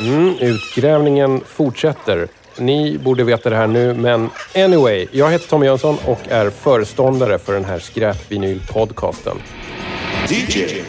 Mm, 0.00 0.34
utgrävningen 0.40 1.40
fortsätter. 1.46 2.28
Ni 2.58 2.98
borde 2.98 3.24
veta 3.24 3.50
det 3.50 3.56
här 3.56 3.66
nu, 3.66 3.94
men 3.94 4.30
anyway. 4.56 5.06
Jag 5.12 5.30
heter 5.30 5.48
Tommy 5.48 5.66
Jönsson 5.66 5.96
och 6.06 6.20
är 6.28 6.50
föreståndare 6.50 7.38
för 7.38 7.52
den 7.52 7.64
här 7.64 7.78
skräpvinyl-podcasten. 7.78 9.36
DJ. 10.28 10.82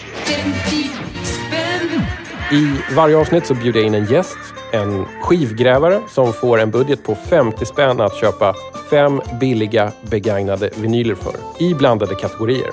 I 2.52 2.77
varje 2.95 3.17
avsnitt 3.17 3.45
så 3.45 3.53
bjuder 3.53 3.79
jag 3.79 3.88
in 3.88 3.93
en 3.93 4.05
gäst, 4.05 4.38
en 4.71 5.05
skivgrävare 5.21 6.01
som 6.09 6.33
får 6.33 6.59
en 6.59 6.71
budget 6.71 7.04
på 7.04 7.15
50 7.15 7.65
spänn 7.65 8.01
att 8.01 8.15
köpa 8.15 8.55
fem 8.89 9.21
billiga 9.39 9.91
begagnade 10.01 10.70
vinyler 10.75 11.15
för 11.15 11.33
i 11.59 11.73
blandade 11.73 12.15
kategorier. 12.15 12.71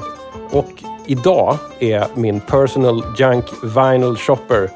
Och 0.50 0.70
idag 1.06 1.58
är 1.78 2.06
min 2.14 2.40
personal 2.40 3.04
junk 3.18 3.44
vinyl 3.62 4.16
shopper 4.16 4.70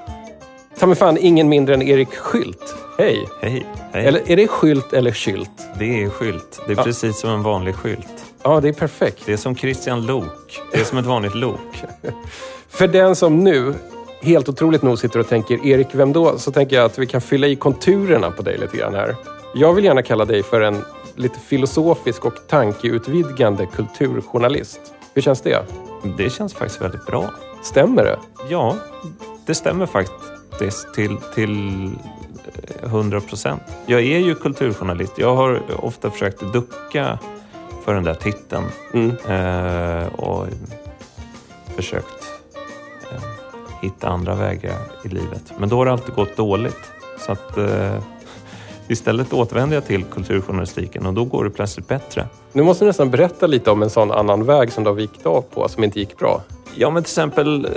ta 0.79 0.87
mig 0.87 0.97
fan 0.97 1.19
ingen 1.21 1.49
mindre 1.49 1.75
än 1.75 1.83
Erik 1.83 2.15
Skylt. 2.15 2.75
Hej! 2.99 3.29
Hej. 3.41 3.67
Hej. 3.93 4.07
Eller 4.07 4.31
är 4.31 4.37
det 4.37 4.49
skylt 4.49 4.93
eller 4.93 5.13
skylt? 5.13 5.51
Det 5.79 6.03
är 6.03 6.09
skylt. 6.09 6.61
Det 6.67 6.73
är 6.73 6.77
precis 6.77 7.21
som 7.21 7.31
en 7.31 7.43
vanlig 7.43 7.75
skylt. 7.75 8.25
Ja, 8.43 8.61
det 8.61 8.69
är 8.69 8.73
perfekt. 8.73 9.23
Det 9.27 9.33
är 9.33 9.37
som 9.37 9.57
Christian 9.57 10.07
Lok. 10.07 10.61
Det 10.73 10.81
är 10.81 10.85
som 10.85 10.99
ett 10.99 11.07
vanligt 11.07 11.35
lok. 11.35 11.83
För 12.69 12.89
den 12.89 13.17
som 13.17 13.45
nu 13.45 13.75
helt 14.23 14.49
otroligt 14.49 14.83
nog 14.83 14.99
sitter 14.99 15.21
och 15.21 15.29
tänker 15.29 15.67
Erik, 15.67 15.89
vem 15.93 16.13
då? 16.13 16.39
Så 16.39 16.53
tänker 16.53 16.77
jag 16.77 16.85
att 16.85 16.99
vi 16.99 17.07
kan 17.07 17.21
fylla 17.21 17.47
i 17.47 17.57
konturerna 17.57 18.31
på 18.31 18.43
dig 18.43 18.59
lite 18.59 18.77
grann 18.77 18.95
här. 18.95 19.17
Jag 19.55 19.75
vill 19.75 19.85
gärna 19.85 20.03
kalla 20.03 20.25
dig 20.25 20.43
för 20.43 20.61
en 20.61 20.85
lite 21.17 21.41
filosofisk 21.41 22.25
och 22.25 22.35
tankeutvidgande 22.49 23.67
kulturjournalist. 23.67 24.81
Hur 25.15 25.23
känns 25.23 25.41
det? 25.41 25.63
Det 26.19 26.31
känns 26.31 26.55
faktiskt 26.55 26.83
väldigt 26.83 27.07
bra. 27.07 27.31
Stämmer 27.63 28.05
det? 28.05 28.19
Ja, 28.49 28.77
det 29.47 29.55
stämmer 29.55 29.87
faktiskt 29.87 30.34
till, 30.95 31.17
till 31.35 31.85
eh, 32.83 32.85
100 32.85 33.21
procent. 33.21 33.63
Jag 33.87 34.01
är 34.01 34.19
ju 34.19 34.35
kulturjournalist. 34.35 35.13
Jag 35.19 35.37
har 35.37 35.63
ofta 35.85 36.11
försökt 36.11 36.41
ducka 36.53 37.19
för 37.85 37.95
den 37.95 38.05
där 38.05 38.15
titeln 38.15 38.65
Mm. 38.93 39.11
eh, 39.29 40.07
och 40.15 40.47
försökt 41.77 42.25
eh, 43.13 43.23
hitta 43.83 44.09
andra 44.09 44.35
vägar 44.35 44.77
i 45.05 45.09
livet. 45.09 45.53
Men 45.59 45.69
då 45.69 45.77
har 45.77 45.87
det 45.87 45.93
alltid 45.93 46.15
gått 46.15 46.37
dåligt. 46.37 46.81
Så 47.27 47.33
att 47.33 47.57
eh, 47.59 47.95
istället 48.89 49.33
återvänder 49.33 49.77
jag 49.77 49.87
till 49.87 50.05
kulturjournalistiken 50.05 51.07
och 51.07 51.15
då 51.15 51.25
går 51.25 51.45
det 51.45 51.51
plötsligt 51.51 51.89
bättre. 51.89 52.27
Nu 52.53 52.63
måste 52.63 52.85
du 52.85 52.87
nästan 52.87 53.11
berätta 53.11 53.47
lite 53.47 53.71
om 53.71 53.83
en 53.83 53.91
sån 53.91 54.11
annan 54.13 54.45
väg 54.45 54.73
som 54.73 54.85
du 54.85 54.91
har 54.91 54.95
vikt 54.95 55.27
av 55.27 55.43
på, 55.43 55.69
som 55.69 55.85
inte 55.85 55.99
gick 56.01 56.19
bra. 56.19 56.43
Ja, 56.77 56.91
men 56.91 57.03
till 57.03 57.11
exempel 57.11 57.69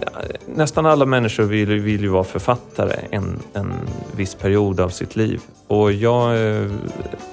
nästan 0.45 0.85
alla 0.85 1.05
människor 1.05 1.43
vill, 1.43 1.67
vill 1.67 2.01
ju 2.01 2.07
vara 2.07 2.23
författare 2.23 2.99
en, 3.11 3.39
en 3.53 3.73
viss 4.15 4.35
period 4.35 4.79
av 4.79 4.89
sitt 4.89 5.15
liv. 5.15 5.41
Och 5.67 5.91
jag 5.91 6.35
eh, 6.35 6.63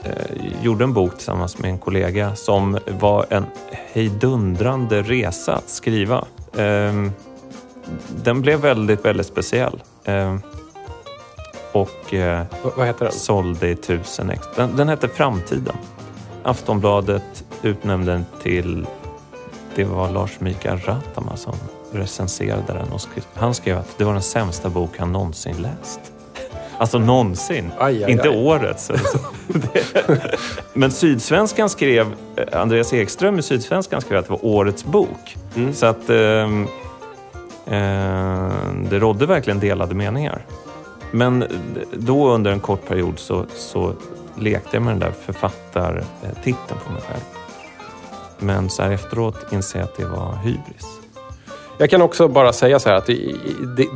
eh, 0.02 0.62
gjorde 0.62 0.84
en 0.84 0.92
bok 0.92 1.16
tillsammans 1.16 1.58
med 1.58 1.70
en 1.70 1.78
kollega 1.78 2.36
som 2.36 2.78
var 3.00 3.26
en 3.28 3.44
hejdundrande 3.70 5.02
resa 5.02 5.54
att 5.54 5.68
skriva. 5.68 6.24
Eh, 6.56 7.08
den 8.24 8.40
blev 8.40 8.60
väldigt, 8.60 9.04
väldigt 9.04 9.26
speciell. 9.26 9.82
Eh, 10.04 10.36
och 11.72 12.14
eh, 12.14 12.44
vad 12.76 12.86
heter 12.86 13.04
den? 13.04 13.14
sålde 13.14 13.68
i 13.68 13.76
tusen 13.76 14.30
ex. 14.30 14.46
Den, 14.56 14.76
den 14.76 14.88
hette 14.88 15.08
Framtiden. 15.08 15.76
Aftonbladet 16.42 17.44
utnämnde 17.62 18.12
den 18.12 18.24
till... 18.42 18.86
Det 19.76 19.84
var 19.84 20.10
Lars 20.10 20.40
Mikael 20.40 20.78
Rattama 20.78 21.36
som 21.36 21.54
recenserade 21.92 22.72
den. 22.72 22.92
Och 22.92 23.00
skrev, 23.00 23.24
han 23.34 23.54
skrev 23.54 23.78
att 23.78 23.98
det 23.98 24.04
var 24.04 24.12
den 24.12 24.22
sämsta 24.22 24.68
bok 24.68 24.98
han 24.98 25.12
någonsin 25.12 25.56
läst. 25.56 26.00
Alltså 26.78 26.98
någonsin. 26.98 27.72
Aj, 27.78 28.04
aj, 28.04 28.12
Inte 28.12 28.28
aj. 28.28 28.36
årets. 28.36 28.90
Alltså. 28.90 29.18
Men 30.72 30.90
Sydsvenskan 30.90 31.68
skrev, 31.68 32.14
eh, 32.36 32.60
Andreas 32.60 32.92
Ekström 32.92 33.38
i 33.38 33.42
Sydsvenskan 33.42 34.00
skrev 34.00 34.18
att 34.18 34.24
det 34.26 34.30
var 34.32 34.44
årets 34.44 34.84
bok. 34.84 35.36
Mm. 35.56 35.74
Så 35.74 35.86
att 35.86 36.10
ehm, 36.10 36.62
eh, 37.66 38.52
det 38.90 38.98
rådde 38.98 39.26
verkligen 39.26 39.60
delade 39.60 39.94
meningar. 39.94 40.46
Men 41.10 41.44
då 41.92 42.28
under 42.30 42.50
en 42.50 42.60
kort 42.60 42.88
period 42.88 43.18
så, 43.18 43.44
så 43.54 43.92
lekte 44.38 44.68
jag 44.72 44.82
med 44.82 44.92
den 44.92 45.00
där 45.00 45.12
författartiteln 45.26 46.80
på 46.86 46.92
mig 46.92 47.02
själv. 47.02 47.33
Men 48.38 48.70
så 48.70 48.82
här 48.82 48.90
efteråt 48.90 49.36
inser 49.52 49.78
jag 49.78 49.84
att 49.84 49.96
det 49.96 50.04
var 50.06 50.36
hybris. 50.42 50.86
Jag 51.78 51.90
kan 51.90 52.02
också 52.02 52.28
bara 52.28 52.52
säga 52.52 52.78
så 52.78 52.88
här 52.88 52.96
att 52.96 53.06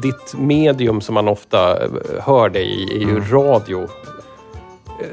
ditt 0.03 0.35
medium 0.37 1.01
som 1.01 1.15
man 1.15 1.29
ofta 1.29 1.85
eh, 1.85 1.91
hör 2.23 2.49
dig 2.49 2.67
i 2.67 2.97
är 2.97 2.99
ju 3.09 3.11
Mm. 3.17 3.25
radio. 3.31 3.83
Eh, 5.01 5.07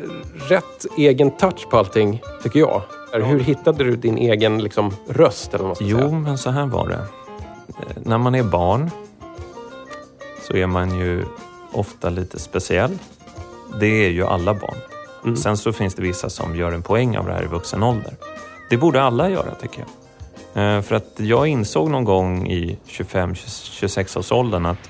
Rätt 0.50 0.86
egen 0.98 1.32
touch 1.32 1.70
på 1.70 1.78
allting, 1.78 2.22
tycker 2.44 2.60
jag. 2.60 2.82
Hur 3.14 3.40
hittade 3.40 3.84
du 3.84 3.96
din 3.96 4.18
egen 4.18 4.64
liksom, 4.64 4.94
röst? 5.10 5.54
Eller 5.54 5.66
vad 5.66 5.78
Jo, 5.80 5.98
säga? 5.98 6.12
men 6.12 6.38
så 6.38 6.50
här 6.50 6.66
var 6.66 6.88
det. 6.88 6.94
Eh, 7.68 7.96
När 8.04 8.18
man 8.18 8.36
är 8.36 8.44
barn 8.44 8.92
så 10.48 10.54
är 10.58 10.68
man 10.68 11.00
ju 11.00 11.24
ofta 11.72 12.10
lite 12.10 12.40
speciell. 12.40 12.98
Det 13.80 14.06
är 14.06 14.10
ju 14.10 14.26
alla 14.26 14.54
barn. 14.54 14.76
Mm. 15.24 15.36
Sen 15.38 15.58
så 15.58 15.74
finns 15.74 15.96
det 15.96 16.02
vissa 16.02 16.30
som 16.30 16.56
gör 16.56 16.72
en 16.72 16.82
poäng 16.82 17.18
av 17.18 17.26
det 17.26 17.34
här 17.34 17.44
i 17.44 17.48
vuxen 17.48 17.84
ålder. 17.84 18.14
Det 18.70 18.78
borde 18.78 19.02
alla 19.04 19.30
göra 19.30 19.56
tycker 19.56 19.80
jag. 19.80 19.90
Eh, 20.56 20.82
för 20.82 20.96
att 20.96 21.20
jag 21.20 21.48
insåg 21.48 21.90
någon 21.90 22.04
gång 22.04 22.48
i 22.48 22.80
25-26 22.88 24.20
års 24.20 24.32
åldern 24.32 24.66
att 24.66 24.90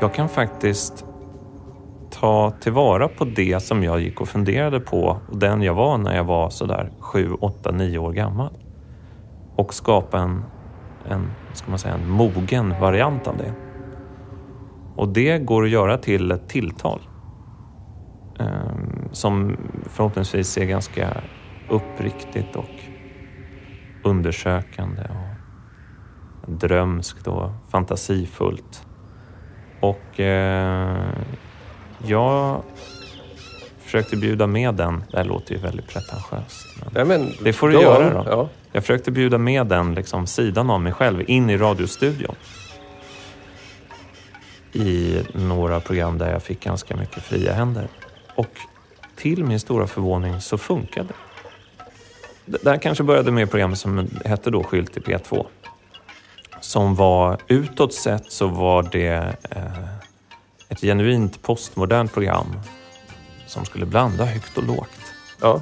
jag 0.00 0.14
kan 0.14 0.28
faktiskt 0.28 1.04
ta 2.10 2.52
tillvara 2.60 3.08
på 3.08 3.24
det 3.24 3.60
som 3.62 3.82
jag 3.82 4.00
gick 4.00 4.20
och 4.20 4.28
funderade 4.28 4.80
på 4.80 5.20
och 5.30 5.38
den 5.38 5.62
jag 5.62 5.74
var 5.74 5.98
när 5.98 6.16
jag 6.16 6.24
var 6.24 6.50
sådär 6.50 6.90
7, 6.98 7.32
8, 7.40 7.70
9 7.70 7.98
år 7.98 8.12
gammal. 8.12 8.52
Och 9.56 9.74
skapa 9.74 10.18
en, 10.18 10.44
en, 11.08 11.30
ska 11.52 11.70
man 11.70 11.78
säga, 11.78 11.94
en 11.94 12.10
mogen 12.10 12.74
variant 12.80 13.26
av 13.26 13.36
det. 13.36 13.52
Och 14.96 15.08
det 15.08 15.38
går 15.38 15.64
att 15.64 15.70
göra 15.70 15.98
till 15.98 16.30
ett 16.30 16.48
tilltal. 16.48 17.00
Eh, 18.40 18.46
som 19.12 19.56
förhoppningsvis 19.86 20.58
är 20.58 20.64
ganska 20.64 21.08
uppriktigt 21.68 22.56
och 22.56 22.79
undersökande 24.02 25.02
och 25.02 26.52
drömskt 26.52 27.26
och 27.26 27.50
fantasifullt. 27.70 28.86
Och 29.80 30.20
eh, 30.20 31.12
jag 32.06 32.62
försökte 33.78 34.16
bjuda 34.16 34.46
med 34.46 34.74
den. 34.74 35.04
Det 35.10 35.16
här 35.16 35.24
låter 35.24 35.54
ju 35.54 35.60
väldigt 35.60 35.88
pretentiöst. 35.88 36.66
Men 36.80 36.88
Nej, 36.94 37.04
men, 37.04 37.32
Det 37.44 37.52
får 37.52 37.68
du 37.68 37.74
go 37.74 37.82
göra 37.82 38.22
då. 38.22 38.30
Ja. 38.30 38.48
jag 38.72 38.82
försökte 38.82 39.10
bjuda 39.10 39.38
med 39.38 39.66
den 39.66 39.94
liksom, 39.94 40.26
sidan 40.26 40.70
av 40.70 40.80
mig 40.80 40.92
själv 40.92 41.30
in 41.30 41.50
i 41.50 41.56
radiostudion. 41.56 42.34
I 44.72 45.22
några 45.34 45.80
program 45.80 46.18
där 46.18 46.32
jag 46.32 46.42
fick 46.42 46.64
ganska 46.64 46.96
mycket 46.96 47.22
fria 47.22 47.52
händer. 47.52 47.88
Och 48.36 48.50
till 49.16 49.44
min 49.44 49.60
stora 49.60 49.86
förvåning 49.86 50.40
så 50.40 50.58
funkade 50.58 51.08
det. 51.08 51.29
Det 52.50 52.64
där 52.64 52.76
kanske 52.76 53.04
började 53.04 53.30
med 53.30 53.44
ett 53.44 53.50
program 53.50 53.76
som 53.76 54.08
hette 54.24 54.50
då 54.50 54.62
Skylt 54.62 54.96
i 54.96 55.00
P2. 55.00 55.46
Som 56.60 56.94
var, 56.94 57.38
utåt 57.48 57.94
sett 57.94 58.32
så 58.32 58.46
var 58.46 58.88
det 58.92 59.36
eh, 59.50 59.94
ett 60.68 60.80
genuint 60.80 61.42
postmodernt 61.42 62.12
program 62.12 62.46
som 63.46 63.64
skulle 63.64 63.86
blanda 63.86 64.24
högt 64.24 64.58
och 64.58 64.64
lågt. 64.64 64.90
Ja. 65.40 65.60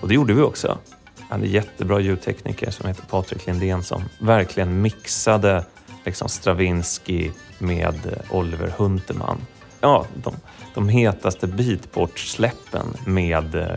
Och 0.00 0.08
det 0.08 0.14
gjorde 0.14 0.34
vi 0.34 0.42
också. 0.42 0.78
Jag 1.16 1.36
hade 1.36 1.46
jättebra 1.46 2.00
ljudtekniker 2.00 2.70
som 2.70 2.88
heter 2.88 3.02
Patrik 3.02 3.46
Lindén 3.46 3.82
som 3.82 4.02
verkligen 4.18 4.82
mixade 4.82 5.64
liksom 6.04 6.28
Stravinsky 6.28 7.30
med 7.58 8.22
Oliver 8.30 8.74
Hunterman. 8.76 9.38
Ja, 9.80 10.06
de, 10.14 10.34
de 10.74 10.88
hetaste 10.88 11.46
beatport-släppen 11.46 12.86
med 13.06 13.54
eh, 13.54 13.76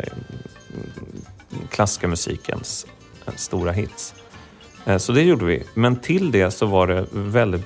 klassiska 1.72 2.08
musikens 2.08 2.88
eh, 3.26 3.34
stora 3.36 3.72
hits. 3.72 4.16
Eh, 4.86 4.98
så 4.98 5.12
det 5.12 5.22
gjorde 5.22 5.46
vi. 5.46 5.64
Men 5.74 5.96
till 5.96 6.32
det 6.32 6.52
så 6.52 6.66
var 6.66 6.88
det 6.88 7.06
väldigt 7.12 7.66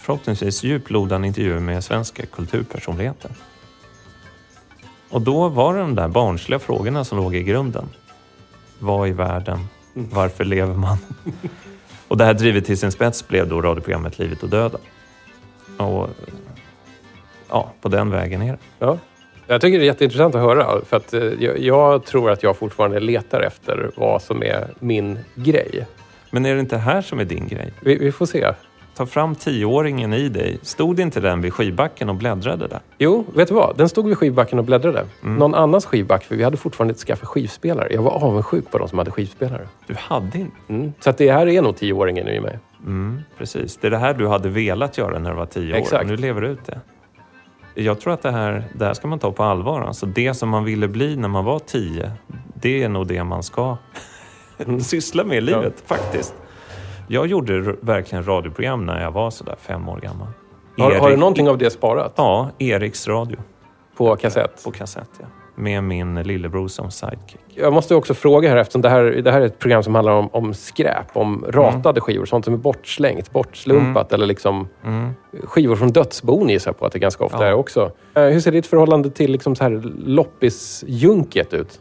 förhoppningsvis 0.00 0.62
djuplodande 0.62 1.28
intervjuer 1.28 1.60
med 1.60 1.84
svenska 1.84 2.26
kulturpersonligheter. 2.26 3.30
Och 5.10 5.22
då 5.22 5.48
var 5.48 5.74
det 5.74 5.80
de 5.80 5.94
där 5.94 6.08
barnsliga 6.08 6.58
frågorna 6.58 7.04
som 7.04 7.18
låg 7.18 7.34
i 7.34 7.42
grunden. 7.42 7.88
Vad 8.78 9.08
i 9.08 9.12
världen? 9.12 9.66
Varför 9.94 10.44
lever 10.44 10.74
man? 10.74 10.98
Och 12.08 12.16
det 12.16 12.24
här 12.24 12.34
drivet 12.34 12.66
till 12.66 12.78
sin 12.78 12.92
spets 12.92 13.28
blev 13.28 13.48
då 13.48 13.62
radioprogrammet 13.62 14.18
Livet 14.18 14.42
och 14.42 14.48
döden. 14.48 14.80
Och 15.76 16.08
ja, 17.48 17.72
på 17.80 17.88
den 17.88 18.10
vägen 18.10 18.42
är 18.42 18.52
det. 18.52 18.58
Ja. 18.78 18.98
Jag 19.50 19.60
tycker 19.60 19.78
det 19.78 19.84
är 19.84 19.86
jätteintressant 19.86 20.34
att 20.34 20.40
höra. 20.40 20.84
För 20.84 20.96
att 20.96 21.14
eh, 21.14 21.22
jag, 21.58 22.04
tror 22.04 22.30
att 22.30 22.42
jag 22.42 22.56
fortfarande 22.56 23.00
letar 23.00 23.40
efter 23.40 23.90
vad 23.96 24.22
som 24.22 24.42
är 24.42 24.68
min 24.78 25.18
grej. 25.34 25.86
Men 26.30 26.46
är 26.46 26.54
det 26.54 26.60
inte 26.60 26.76
här 26.76 27.02
som 27.02 27.18
är 27.18 27.24
din 27.24 27.48
grej? 27.48 27.72
Vi, 27.80 27.96
vi 27.96 28.12
får 28.12 28.26
se. 28.26 28.52
Ta 28.94 29.06
fram 29.06 29.34
tioåringen 29.34 30.12
i 30.12 30.28
dig. 30.28 30.58
Stod 30.62 31.00
inte 31.00 31.20
den 31.20 31.40
vid 31.40 31.52
skivbacken 31.52 32.08
och 32.08 32.14
bläddrade 32.14 32.66
där? 32.68 32.80
Jo, 32.98 33.24
vet 33.34 33.48
du 33.48 33.54
vad? 33.54 33.76
Den 33.76 33.88
stod 33.88 34.08
vid 34.08 34.18
skivbacken 34.18 34.58
och 34.58 34.64
bläddrade. 34.64 35.04
Någon 35.20 35.54
annans 35.54 35.86
skivback, 35.86 36.24
för 36.24 36.36
vi 36.36 36.44
hade 36.44 36.56
fortfarande 36.56 36.92
inte 36.92 37.04
skaffat 37.04 37.28
skivspelare. 37.28 37.88
Jag 37.90 38.02
var 38.02 38.10
avundsjuk 38.10 38.70
på 38.70 38.78
de 38.78 38.88
som 38.88 38.98
hade 38.98 39.10
skivspelare. 39.10 39.68
Du 39.86 39.94
hade 39.98 40.38
inte... 40.38 40.56
Mm. 40.68 40.92
Så 41.00 41.10
att 41.10 41.18
det 41.18 41.32
här 41.32 41.46
är 41.48 41.62
nog 41.62 41.76
tioåringen 41.76 42.28
i 42.28 42.40
mig. 42.40 42.58
Mm, 42.86 43.20
precis. 43.38 43.76
Det 43.76 43.86
är 43.86 43.90
det 43.90 43.98
här 43.98 44.14
du 44.14 44.28
hade 44.28 44.48
velat 44.48 44.98
göra 44.98 45.18
när 45.18 45.30
du 45.30 45.36
var 45.36 45.46
tio 45.46 45.72
år. 45.72 45.78
Exakt. 45.78 46.06
Nu 46.06 46.16
lever 46.16 46.40
du 46.40 46.48
ut 46.48 46.66
det. 46.66 46.80
Jag 47.84 48.00
tror 48.00 48.12
att 48.12 48.22
det 48.22 48.30
här, 48.30 48.64
det 48.74 48.84
här 48.84 48.94
ska 48.94 49.08
man 49.08 49.18
ta 49.18 49.32
på 49.32 49.42
allvar. 49.42 49.80
Alltså 49.82 50.06
det 50.06 50.34
som 50.34 50.48
man 50.48 50.64
ville 50.64 50.88
bli 50.88 51.16
när 51.16 51.28
man 51.28 51.44
var 51.44 51.58
tio, 51.58 52.12
det 52.54 52.82
är 52.82 52.88
nog 52.88 53.06
det 53.06 53.24
man 53.24 53.42
ska 53.42 53.76
syssla 54.80 55.24
med 55.24 55.36
i 55.38 55.40
livet 55.40 55.82
faktiskt. 55.86 56.34
Jag 57.08 57.26
gjorde 57.26 57.60
verkligen 57.80 58.24
radioprogram 58.28 58.86
när 58.86 59.02
jag 59.02 59.10
var 59.10 59.30
sådär 59.30 59.56
fem 59.60 59.88
år 59.88 59.98
gammal. 60.00 60.28
Har, 60.78 60.90
Erik- 60.90 61.00
har 61.00 61.10
du 61.10 61.16
någonting 61.16 61.48
av 61.48 61.58
det 61.58 61.70
sparat? 61.70 62.12
Ja, 62.16 62.50
Eriks 62.58 63.08
radio 63.08 63.38
På 63.96 64.16
kassett? 64.16 64.64
på 64.64 64.70
kassett. 64.70 65.10
Ja. 65.20 65.26
Med 65.60 65.84
min 65.84 66.14
lillebror 66.22 66.68
som 66.68 66.90
sidekick. 66.90 67.40
Jag 67.54 67.72
måste 67.72 67.94
också 67.94 68.14
fråga 68.14 68.48
här 68.48 68.56
eftersom 68.56 68.82
det 68.82 68.88
här, 68.88 69.02
det 69.04 69.32
här 69.32 69.40
är 69.40 69.44
ett 69.46 69.58
program 69.58 69.82
som 69.82 69.94
handlar 69.94 70.12
om, 70.12 70.28
om 70.32 70.54
skräp, 70.54 71.06
om 71.16 71.44
ratade 71.48 72.00
skivor, 72.00 72.24
sånt 72.26 72.44
som 72.44 72.54
är 72.54 72.58
bortslängt, 72.58 73.32
bortslumpat 73.32 74.12
eller 74.12 74.26
liksom 74.26 74.68
Mm. 74.84 75.10
skivor 75.44 75.76
från 75.76 75.92
dödsbon 75.92 76.48
gissar 76.48 76.68
jag 76.70 76.78
på 76.78 76.86
att 76.86 76.92
det 76.92 76.98
ganska 76.98 77.24
ofta 77.24 77.38
Ja. 77.38 77.44
är 77.44 77.52
också. 77.54 77.92
Eh, 78.14 78.22
Hur 78.22 78.40
ser 78.40 78.52
ditt 78.52 78.66
förhållande 78.66 79.10
till 79.10 79.32
liksom 79.32 79.56
så 79.56 79.64
här 79.64 79.70
loppisjunket 80.06 81.54
ut? 81.54 81.80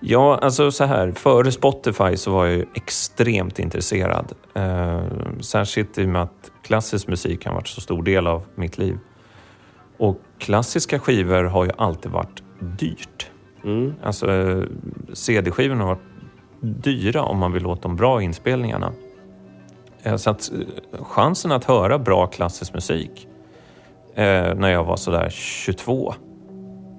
Ja, 0.00 0.38
alltså 0.42 0.70
så 0.70 0.84
här. 0.84 1.12
Före 1.12 1.52
Spotify 1.52 2.16
så 2.16 2.30
var 2.32 2.46
jag 2.46 2.54
ju 2.54 2.66
extremt 2.74 3.58
intresserad. 3.58 4.32
Eh, 4.54 5.00
särskilt 5.40 5.98
i 5.98 6.04
och 6.04 6.08
med 6.08 6.22
att 6.22 6.50
klassisk 6.62 7.08
musik 7.08 7.46
har 7.46 7.54
varit 7.54 7.68
så 7.68 7.80
stor 7.80 8.02
del 8.02 8.26
av 8.26 8.42
mitt 8.54 8.78
liv. 8.78 8.98
Och 9.98 10.20
klassiska 10.38 10.98
skivor 10.98 11.44
har 11.44 11.64
ju 11.64 11.70
alltid 11.78 12.12
varit 12.12 12.42
dyrt. 12.60 13.30
Mm. 13.64 13.94
Alltså 14.02 14.26
CD-skivorna 15.12 15.84
har 15.84 15.88
varit 15.88 16.02
dyra 16.60 17.22
om 17.22 17.38
man 17.38 17.52
vill 17.52 17.66
åt 17.66 17.82
de 17.82 17.96
bra 17.96 18.22
inspelningarna. 18.22 18.92
Eh, 20.02 20.16
så 20.16 20.30
att 20.30 20.52
eh, 20.52 21.04
chansen 21.04 21.52
att 21.52 21.64
höra 21.64 21.98
bra 21.98 22.26
klassisk 22.26 22.74
musik 22.74 23.28
eh, 24.14 24.54
när 24.54 24.68
jag 24.68 24.84
var 24.84 24.96
sådär 24.96 25.28
22, 25.30 26.14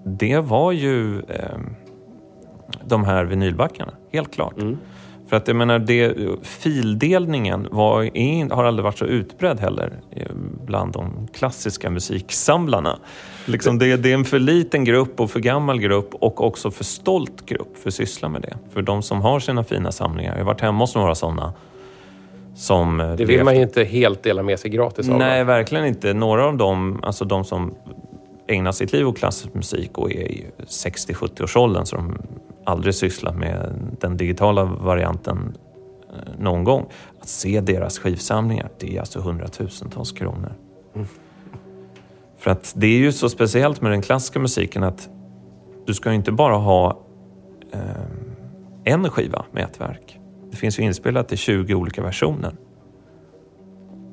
det 0.05 0.39
var 0.39 0.71
ju 0.71 1.19
eh, 1.19 1.57
de 2.85 3.03
här 3.03 3.25
vinylbackarna, 3.25 3.93
helt 4.11 4.33
klart. 4.33 4.57
Mm. 4.57 4.77
För 5.29 5.35
att 5.37 5.47
jag 5.47 5.55
menar, 5.57 5.79
det, 5.79 6.15
fildelningen 6.43 7.67
var, 7.71 8.17
är, 8.17 8.49
har 8.55 8.63
aldrig 8.63 8.83
varit 8.83 8.97
så 8.97 9.05
utbredd 9.05 9.59
heller 9.59 9.93
eh, 10.11 10.25
bland 10.65 10.93
de 10.93 11.27
klassiska 11.33 11.89
musiksamlarna. 11.89 12.99
Liksom 13.45 13.79
det, 13.79 13.97
det 13.97 14.09
är 14.11 14.13
en 14.13 14.25
för 14.25 14.39
liten 14.39 14.83
grupp 14.83 15.19
och 15.19 15.31
för 15.31 15.39
gammal 15.39 15.79
grupp 15.79 16.09
och 16.13 16.43
också 16.45 16.71
för 16.71 16.83
stolt 16.83 17.45
grupp 17.45 17.77
för 17.77 17.89
att 17.89 17.93
syssla 17.93 18.29
med 18.29 18.41
det. 18.41 18.57
För 18.73 18.81
de 18.81 19.01
som 19.01 19.21
har 19.21 19.39
sina 19.39 19.63
fina 19.63 19.91
samlingar, 19.91 20.31
jag 20.31 20.39
har 20.39 20.45
varit 20.45 20.61
hemma 20.61 20.83
hos 20.83 20.95
några 20.95 21.15
sådana 21.15 21.53
som... 22.55 22.99
eh, 22.99 23.13
Det 23.13 23.25
vill 23.25 23.43
man 23.43 23.55
ju 23.55 23.61
inte 23.61 23.83
helt 23.83 24.23
dela 24.23 24.43
med 24.43 24.59
sig 24.59 24.71
gratis 24.71 25.09
av. 25.09 25.17
Nej, 25.17 25.43
verkligen 25.43 25.85
inte. 25.85 26.13
Några 26.13 26.45
av 26.45 26.57
dem, 26.57 26.99
alltså 27.03 27.25
de 27.25 27.43
som 27.43 27.75
ägnar 28.47 28.71
sitt 28.71 28.93
liv 28.93 29.07
åt 29.07 29.17
klassisk 29.17 29.53
musik 29.53 29.97
och 29.97 30.11
är 30.11 30.31
i 30.31 30.45
60-70-årsåldern 30.57 31.85
så 31.85 31.95
de 31.95 32.17
aldrig 32.65 32.95
sysslat 32.95 33.37
med 33.37 33.73
den 33.99 34.17
digitala 34.17 34.63
varianten 34.65 35.57
eh, 36.09 36.39
någon 36.39 36.63
gång. 36.63 36.85
Att 37.19 37.29
se 37.29 37.61
deras 37.61 37.99
skivsamlingar, 37.99 38.69
det 38.79 38.95
är 38.95 38.99
alltså 38.99 39.19
hundratusentals 39.19 40.11
kronor. 40.11 40.53
För 42.37 42.51
att 42.51 42.73
det 42.75 42.87
är 42.87 42.97
ju 42.97 43.11
så 43.11 43.29
speciellt 43.29 43.81
med 43.81 43.91
den 43.91 44.01
klassiska 44.01 44.39
musiken 44.39 44.83
att 44.83 45.09
du 45.85 45.93
ska 45.93 46.09
ju 46.09 46.15
inte 46.15 46.31
bara 46.31 46.55
ha 46.55 46.99
eh, 47.73 47.81
en 48.83 49.09
skiva 49.09 49.45
med 49.51 49.63
ett 49.63 49.81
verk. 49.81 50.19
Det 50.51 50.57
finns 50.57 50.79
ju 50.79 50.83
inspelat 50.83 51.33
i 51.33 51.37
20 51.37 51.73
olika 51.73 52.01
versioner. 52.01 52.53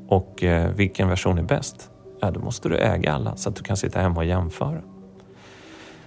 Och 0.08 0.44
eh, 0.44 0.70
vilken 0.70 1.08
version 1.08 1.38
är 1.38 1.42
bäst? 1.42 1.90
Ja, 2.20 2.30
då 2.30 2.40
måste 2.40 2.68
du 2.68 2.76
äga 2.76 3.12
alla 3.12 3.36
så 3.36 3.48
att 3.48 3.56
du 3.56 3.62
kan 3.62 3.76
sitta 3.76 4.00
hemma 4.00 4.16
och 4.16 4.24
jämföra. 4.24 4.80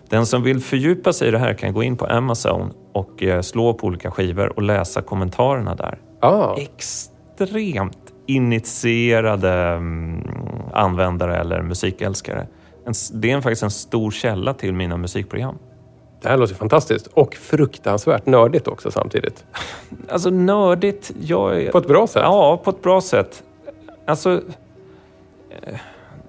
Den 0.10 0.26
som 0.26 0.44
vill 0.44 0.60
fördjupa 0.60 1.14
sig 1.14 1.28
i 1.28 1.32
det 1.32 1.38
här 1.40 1.54
kan 1.54 1.74
gå 1.74 1.84
in 1.84 1.98
på 1.98 2.06
Amazon 2.06 2.74
och 2.94 3.24
eh, 3.24 3.42
slå 3.42 3.74
på 3.74 3.88
olika 3.88 4.12
skivor 4.12 4.54
och 4.56 4.64
läsa 4.64 5.02
kommentarerna 5.02 5.76
där. 5.76 6.00
Ah, 6.20 6.56
Extremt 6.58 7.98
initierade 8.26 9.54
mm, 9.54 10.28
användare 10.74 11.38
eller 11.38 11.62
musikälskare. 11.62 12.48
Det 13.14 13.32
är 13.32 13.42
faktiskt 13.42 13.64
en 13.64 13.72
stor 13.72 14.12
källa 14.12 14.54
till 14.54 14.74
mina 14.74 14.98
musikprogram. 14.98 15.58
det 16.22 16.30
här 16.30 16.38
låter 16.38 16.56
fantastiskt. 16.56 17.08
Och 17.08 17.34
fruktansvärt 17.36 18.26
nördigt 18.26 18.68
också 18.68 18.92
samtidigt. 18.92 19.46
Alltså 20.10 20.30
nördigt, 20.30 21.12
jag. 21.22 21.72
På 21.72 21.78
ett 21.78 21.88
bra 21.88 22.08
sätt. 22.08 22.22
Ja, 22.26 22.62
på 22.64 22.70
ett 22.70 22.82
bra 22.82 23.02
sätt. 23.02 23.44
Alltså, 24.06 24.42
eh, 25.50 25.80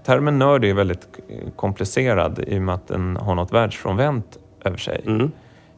termen 0.08 0.38
nörd 0.38 0.64
är 0.64 0.74
väldigt 0.74 1.08
komplicerad 1.56 2.44
i 2.46 2.58
och 2.58 2.62
med 2.62 2.74
att 2.74 2.88
den 2.88 3.16
har 3.16 3.34
något 3.34 3.52
världsfrånvänt 3.52 4.38
över 4.64 4.76
sig. 4.76 5.02
Mm. 5.06 5.30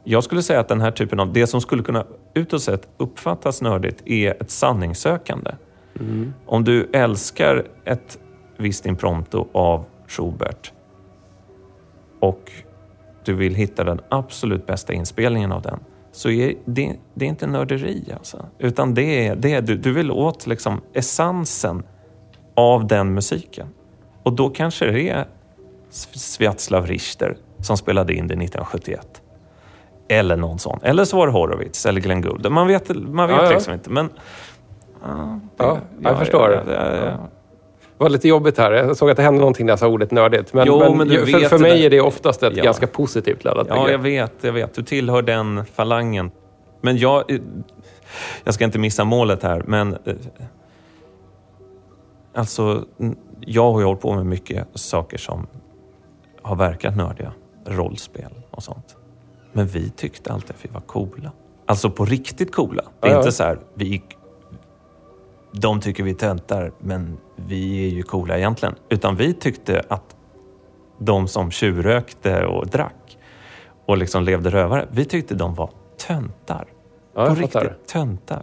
Jag 0.04 0.24
skulle 0.24 0.42
säga 0.42 0.60
att 0.60 0.68
den 0.68 0.80
här 0.80 0.90
typen 0.90 1.20
av, 1.20 1.32
det 1.32 1.46
som 1.46 1.60
skulle 1.60 1.82
kunna 1.82 2.04
utåt 2.34 2.62
sett 2.62 2.88
uppfattas 2.96 3.62
nördigt 3.62 4.02
är 4.06 4.42
ett 4.42 4.50
sanningssökande. 4.50 5.50
Mm. 6.00 6.32
Om 6.46 6.64
du 6.64 6.90
älskar 6.92 7.64
ett 7.84 8.18
visst 8.56 8.86
impromptu 8.86 9.44
av 9.52 9.84
Schubert 10.08 10.72
och 12.20 12.52
du 13.24 13.34
vill 13.34 13.54
hitta 13.54 13.84
den 13.84 14.00
absolut 14.08 14.66
bästa 14.66 14.92
inspelningen 14.92 15.52
av 15.52 15.62
den 15.62 15.78
så 16.12 16.30
är 16.30 16.54
det, 16.64 16.96
det 17.14 17.24
är 17.24 17.28
inte 17.28 17.46
nörderi 17.46 18.04
alltså. 18.16 18.46
Utan 18.58 18.94
det 18.94 19.26
är, 19.26 19.36
det 19.36 19.52
är, 19.52 19.62
du, 19.62 19.76
du 19.76 19.92
vill 19.92 20.10
åt 20.10 20.46
liksom 20.46 20.80
essensen 20.92 21.82
av 22.56 22.86
den 22.86 23.14
musiken. 23.14 23.66
Och 24.22 24.32
då 24.32 24.48
kanske 24.50 24.84
det 24.90 25.08
är 25.08 25.24
Sviatslav 25.90 26.86
Richter 26.86 27.36
som 27.62 27.76
spelade 27.76 28.12
in 28.14 28.26
det 28.26 28.34
1971. 28.34 29.22
Eller 30.08 30.36
någon 30.36 30.58
sån. 30.58 30.78
Eller 30.82 31.04
så 31.04 31.16
var 31.16 31.26
det 31.26 31.32
Horowitz 31.32 31.86
eller 31.86 32.00
Glenn 32.00 32.20
Gould. 32.22 32.50
Man 32.52 32.66
vet, 32.66 32.88
man 32.88 33.28
vet 33.28 33.36
Ja, 33.36 33.44
ja. 33.44 33.50
liksom 33.50 33.74
inte. 33.74 33.90
Men, 33.90 34.08
ja, 35.02 35.40
det- 35.56 35.64
Ja, 35.64 35.78
jag 36.02 36.18
förstår. 36.18 36.50
Ja, 36.66 36.72
ja, 36.74 36.94
ja. 36.96 37.02
Det 37.02 38.04
var 38.04 38.08
lite 38.10 38.28
jobbigt 38.28 38.58
här. 38.58 38.72
Jag 38.72 38.96
såg 38.96 39.10
att 39.10 39.16
det 39.16 39.22
hände 39.22 39.38
någonting 39.40 39.66
när 39.66 39.72
jag 39.72 39.78
sa 39.78 39.86
ordet 39.88 40.10
nördigt. 40.10 40.52
Men, 40.54 40.66
Jo, 40.66 40.78
men, 40.78 41.08
men 41.08 41.08
för, 41.26 41.48
för 41.48 41.56
det 41.58 41.62
mig 41.62 41.86
är 41.86 41.90
det 41.90 42.00
oftast 42.00 42.42
ett 42.42 42.56
Ja. 42.56 42.64
ganska 42.64 42.86
positivt 42.86 43.44
laddat 43.44 43.66
Ja, 43.70 43.90
jag 43.90 44.00
begrepp. 44.02 44.30
vet, 44.32 44.44
jag 44.44 44.52
vet. 44.52 44.74
Du 44.74 44.82
tillhör 44.82 45.22
den 45.22 45.64
falangen. 45.74 46.30
Men 46.80 46.96
jag... 46.96 47.30
eh, 47.30 47.38
Jag 48.44 48.54
ska 48.54 48.64
inte 48.64 48.78
missa 48.78 49.04
målet 49.04 49.42
här, 49.42 49.62
men... 49.66 49.96
Alltså, 52.34 52.84
jag 53.40 53.72
har 53.72 53.80
ju 53.80 53.86
hållit 53.86 54.00
på 54.00 54.14
med 54.14 54.26
mycket 54.26 54.68
saker 54.74 55.18
som 55.18 55.46
har 56.42 56.56
verkat 56.56 56.96
nördiga. 56.96 57.32
Rollspel 57.66 58.32
och 58.50 58.62
sånt. 58.62 58.96
Men 59.52 59.66
vi 59.66 59.90
tyckte 59.90 60.32
alltid 60.32 60.50
att 60.50 60.64
vi 60.64 60.68
var 60.68 60.80
coola. 60.80 61.32
Alltså 61.66 61.90
på 61.90 62.04
riktigt 62.04 62.52
coola. 62.54 62.82
Det 63.00 63.08
är 63.08 63.12
Ja, 63.12 63.18
inte 63.18 63.32
så 63.32 63.42
här, 63.42 63.58
vi... 63.74 64.02
De 65.52 65.80
tycker 65.80 66.02
vi 66.02 66.14
töntar, 66.14 66.72
men 66.78 67.18
vi 67.36 67.86
är 67.86 67.88
ju 67.88 68.02
coola 68.02 68.38
egentligen. 68.38 68.74
Utan 68.88 69.16
vi 69.16 69.34
tyckte 69.34 69.82
att 69.88 70.16
de 70.98 71.28
som 71.28 71.50
tjurrökte 71.50 72.46
och 72.46 72.66
drack 72.66 73.18
och 73.86 73.96
liksom 73.98 74.22
levde 74.22 74.50
rövare, 74.50 74.88
vi 74.90 75.04
tyckte 75.04 75.34
de 75.34 75.54
var 75.54 75.70
töntar. 76.06 76.68
Ja, 77.14 77.26
på 77.26 77.34
riktigt 77.34 77.86
töntar. 77.86 78.42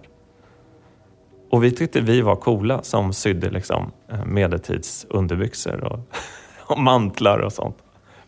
Och 1.50 1.64
vi 1.64 1.72
tyckte 1.72 2.02
vi 2.02 2.22
var 2.22 2.36
coola 2.36 2.84
som 2.84 3.14
sydde 3.14 3.50
liksom 3.50 3.92
eh, 4.12 4.26
medeltids 4.26 5.06
underbyxor 5.10 5.84
och, 5.84 6.00
och 6.72 6.80
mantlar 6.80 7.40
och 7.40 7.54
sånt. 7.54 7.78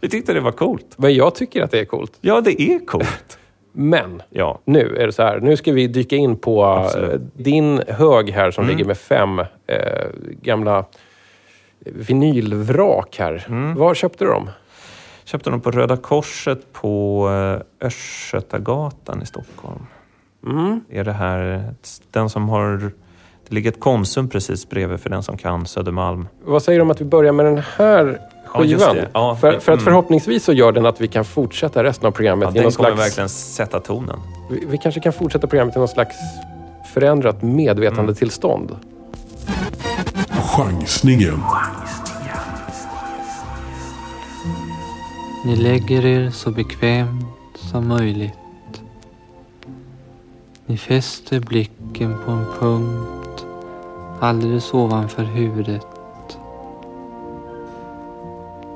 Vi 0.01 0.09
tyckte 0.09 0.33
det 0.33 0.39
var 0.39 0.51
coolt. 0.51 0.85
Men 0.97 1.13
jag 1.15 1.35
tycker 1.35 1.61
att 1.61 1.71
det 1.71 1.79
är 1.79 1.85
coolt. 1.85 2.17
Ja, 2.21 2.41
det 2.41 2.61
är 2.61 2.85
coolt. 2.85 3.37
Men 3.71 4.21
Ja, 4.29 4.59
nu 4.65 4.95
är 4.95 5.05
det 5.05 5.11
så 5.13 5.23
här. 5.23 5.39
Nu 5.39 5.57
ska 5.57 5.71
vi 5.71 5.87
dyka 5.87 6.15
in 6.15 6.35
på 6.37 6.65
Absolut. 6.65 7.13
eh, 7.13 7.19
din 7.33 7.81
hög 7.87 8.29
här 8.29 8.51
som 8.51 8.63
Mm. 8.63 8.75
ligger 8.75 8.87
med 8.87 8.97
fem 8.97 9.39
eh, 9.39 9.45
gamla 10.41 10.85
vinylvrak 11.85 13.15
här. 13.19 13.45
Mm. 13.49 13.75
Var 13.75 13.95
köpte 13.95 14.23
du 14.25 14.29
dem? 14.31 14.49
köpte 15.23 15.49
dem 15.49 15.61
på 15.61 15.71
Röda 15.71 15.97
Korset 15.97 16.73
på 16.73 17.27
eh, 17.81 17.87
Östgötagatan 17.87 19.21
i 19.21 19.25
Stockholm. 19.25 19.85
Mm. 20.45 20.81
Är 20.89 21.03
det 21.03 21.11
här, 21.13 21.63
den 22.11 22.29
som 22.29 22.49
har... 22.49 22.91
Det 23.49 23.55
ligger 23.55 23.71
ett 23.71 23.79
Konsum 23.79 24.29
precis 24.29 24.69
bredvid 24.69 24.99
för 24.99 25.09
den 25.09 25.23
som 25.23 25.37
kan 25.37 25.65
Södermalm. 25.65 26.27
Vad 26.45 26.63
säger 26.63 26.79
du 26.79 26.83
om 26.83 26.91
att 26.91 27.01
vi 27.01 27.05
börjar 27.05 27.33
med 27.33 27.45
den 27.45 27.61
här 27.77 28.19
Ja, 28.53 28.59
skivan? 28.59 28.95
det. 28.95 29.09
Ja, 29.13 29.35
för, 29.35 29.51
för 29.51 29.57
att 29.57 29.67
mm. 29.67 29.79
förhoppningsvis 29.79 30.43
så 30.43 30.53
gör 30.53 30.71
den 30.71 30.85
att 30.85 31.01
vi 31.01 31.07
kan 31.07 31.25
fortsätta 31.25 31.83
resten 31.83 32.07
av 32.07 32.11
programmet 32.11 32.45
Ja, 32.47 32.51
den 32.51 32.63
någon 32.63 32.71
kommer 32.71 32.89
slags... 32.89 33.07
verkligen 33.09 33.29
sätta 33.29 33.79
tonen. 33.79 34.19
Vi, 34.51 34.65
vi 34.69 34.77
kanske 34.77 35.01
kan 35.01 35.13
fortsätta 35.13 35.47
programmet 35.47 35.75
i 35.75 35.79
någon 35.79 35.87
slags 35.87 36.15
förändrat 36.93 37.41
medvetandetillstånd. 37.41 38.71
Mm. 38.71 38.81
Chansningen. 40.43 41.41
Ni 45.45 45.55
lägger 45.55 46.05
er 46.05 46.29
så 46.29 46.51
bekvämt 46.51 47.25
som 47.71 47.87
möjligt. 47.87 48.33
Ni 50.65 50.77
fäster 50.77 51.39
blicken 51.39 52.15
på 52.25 52.31
en 52.31 52.45
punkt 52.59 53.18
alldeles 54.19 54.73
ovanför 54.73 55.23
huvudet. 55.23 55.87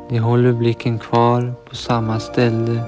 Ni 0.10 0.18
håller 0.18 0.54
blicken 0.54 1.00
kvar 1.00 1.54
på 1.70 1.76
samma 1.76 2.20
ställe 2.20 2.84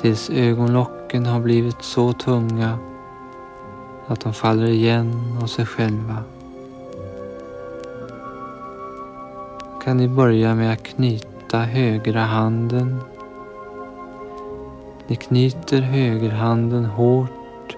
tills 0.00 0.30
ögonlocken 0.30 1.26
har 1.26 1.40
blivit 1.40 1.82
så 1.82 2.12
tunga 2.12 2.78
att 4.06 4.20
de 4.20 4.32
faller 4.32 4.66
igen 4.66 5.38
av 5.42 5.46
sig 5.46 5.66
själva. 5.66 6.24
kan 9.86 9.96
ni 9.96 10.08
börja 10.08 10.54
med 10.54 10.72
att 10.72 10.82
knyta 10.82 11.58
högra 11.58 12.20
handen. 12.20 13.00
Ni 15.06 15.16
knyter 15.16 15.80
högerhanden 15.80 16.84
hårt 16.84 17.76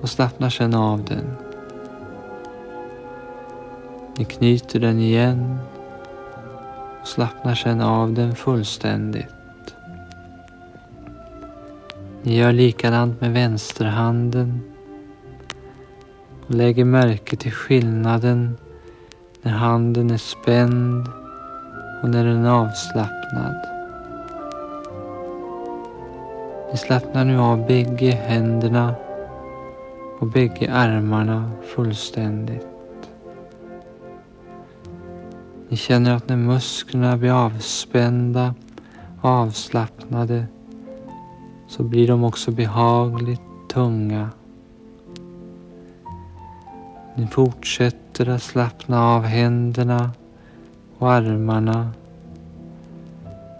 och 0.00 0.08
slappnar 0.08 0.50
sedan 0.50 0.74
av 0.74 1.04
den. 1.04 1.47
Ni 4.18 4.24
knyter 4.24 4.80
den 4.80 4.98
igen 4.98 5.58
och 7.00 7.08
slappnar 7.08 7.54
sedan 7.54 7.80
av 7.80 8.12
den 8.12 8.34
fullständigt. 8.34 9.34
Ni 12.22 12.36
gör 12.36 12.52
likadant 12.52 13.20
med 13.20 13.32
vänsterhanden 13.32 14.62
och 16.46 16.54
lägger 16.54 16.84
märke 16.84 17.36
till 17.36 17.52
skillnaden 17.52 18.56
när 19.42 19.52
handen 19.52 20.10
är 20.10 20.18
spänd 20.18 21.06
och 22.02 22.08
när 22.08 22.24
den 22.24 22.44
är 22.44 22.50
avslappnad. 22.50 23.56
Ni 26.72 26.78
slappnar 26.78 27.24
nu 27.24 27.38
av 27.38 27.66
bägge 27.66 28.10
händerna 28.10 28.94
och 30.20 30.26
bägge 30.26 30.72
armarna 30.72 31.50
fullständigt. 31.74 32.77
Ni 35.68 35.76
känner 35.76 36.16
att 36.16 36.28
när 36.28 36.36
musklerna 36.36 37.16
blir 37.16 37.32
avspända 37.32 38.54
och 39.20 39.30
avslappnade 39.30 40.46
så 41.68 41.82
blir 41.82 42.08
de 42.08 42.24
också 42.24 42.50
behagligt 42.50 43.40
tunga. 43.72 44.30
Ni 47.14 47.26
fortsätter 47.26 48.28
att 48.28 48.42
slappna 48.42 49.02
av 49.02 49.22
händerna 49.22 50.10
och 50.98 51.12
armarna 51.12 51.90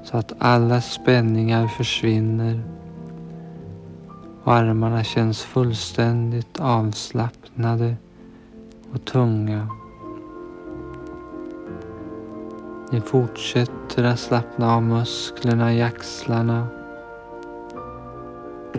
så 0.04 0.16
att 0.16 0.32
alla 0.38 0.80
spänningar 0.80 1.66
försvinner 1.66 2.62
och 4.44 4.54
armarna 4.54 5.04
känns 5.04 5.42
fullständigt 5.42 6.60
avslappnade 6.60 7.96
och 8.92 9.04
tunga. 9.04 9.68
Ni 12.90 13.00
fortsätter 13.00 14.04
att 14.04 14.18
slappna 14.18 14.75
av 14.75 14.83
musklerna 14.83 15.75
i 15.75 15.83
axlarna. 15.83 16.66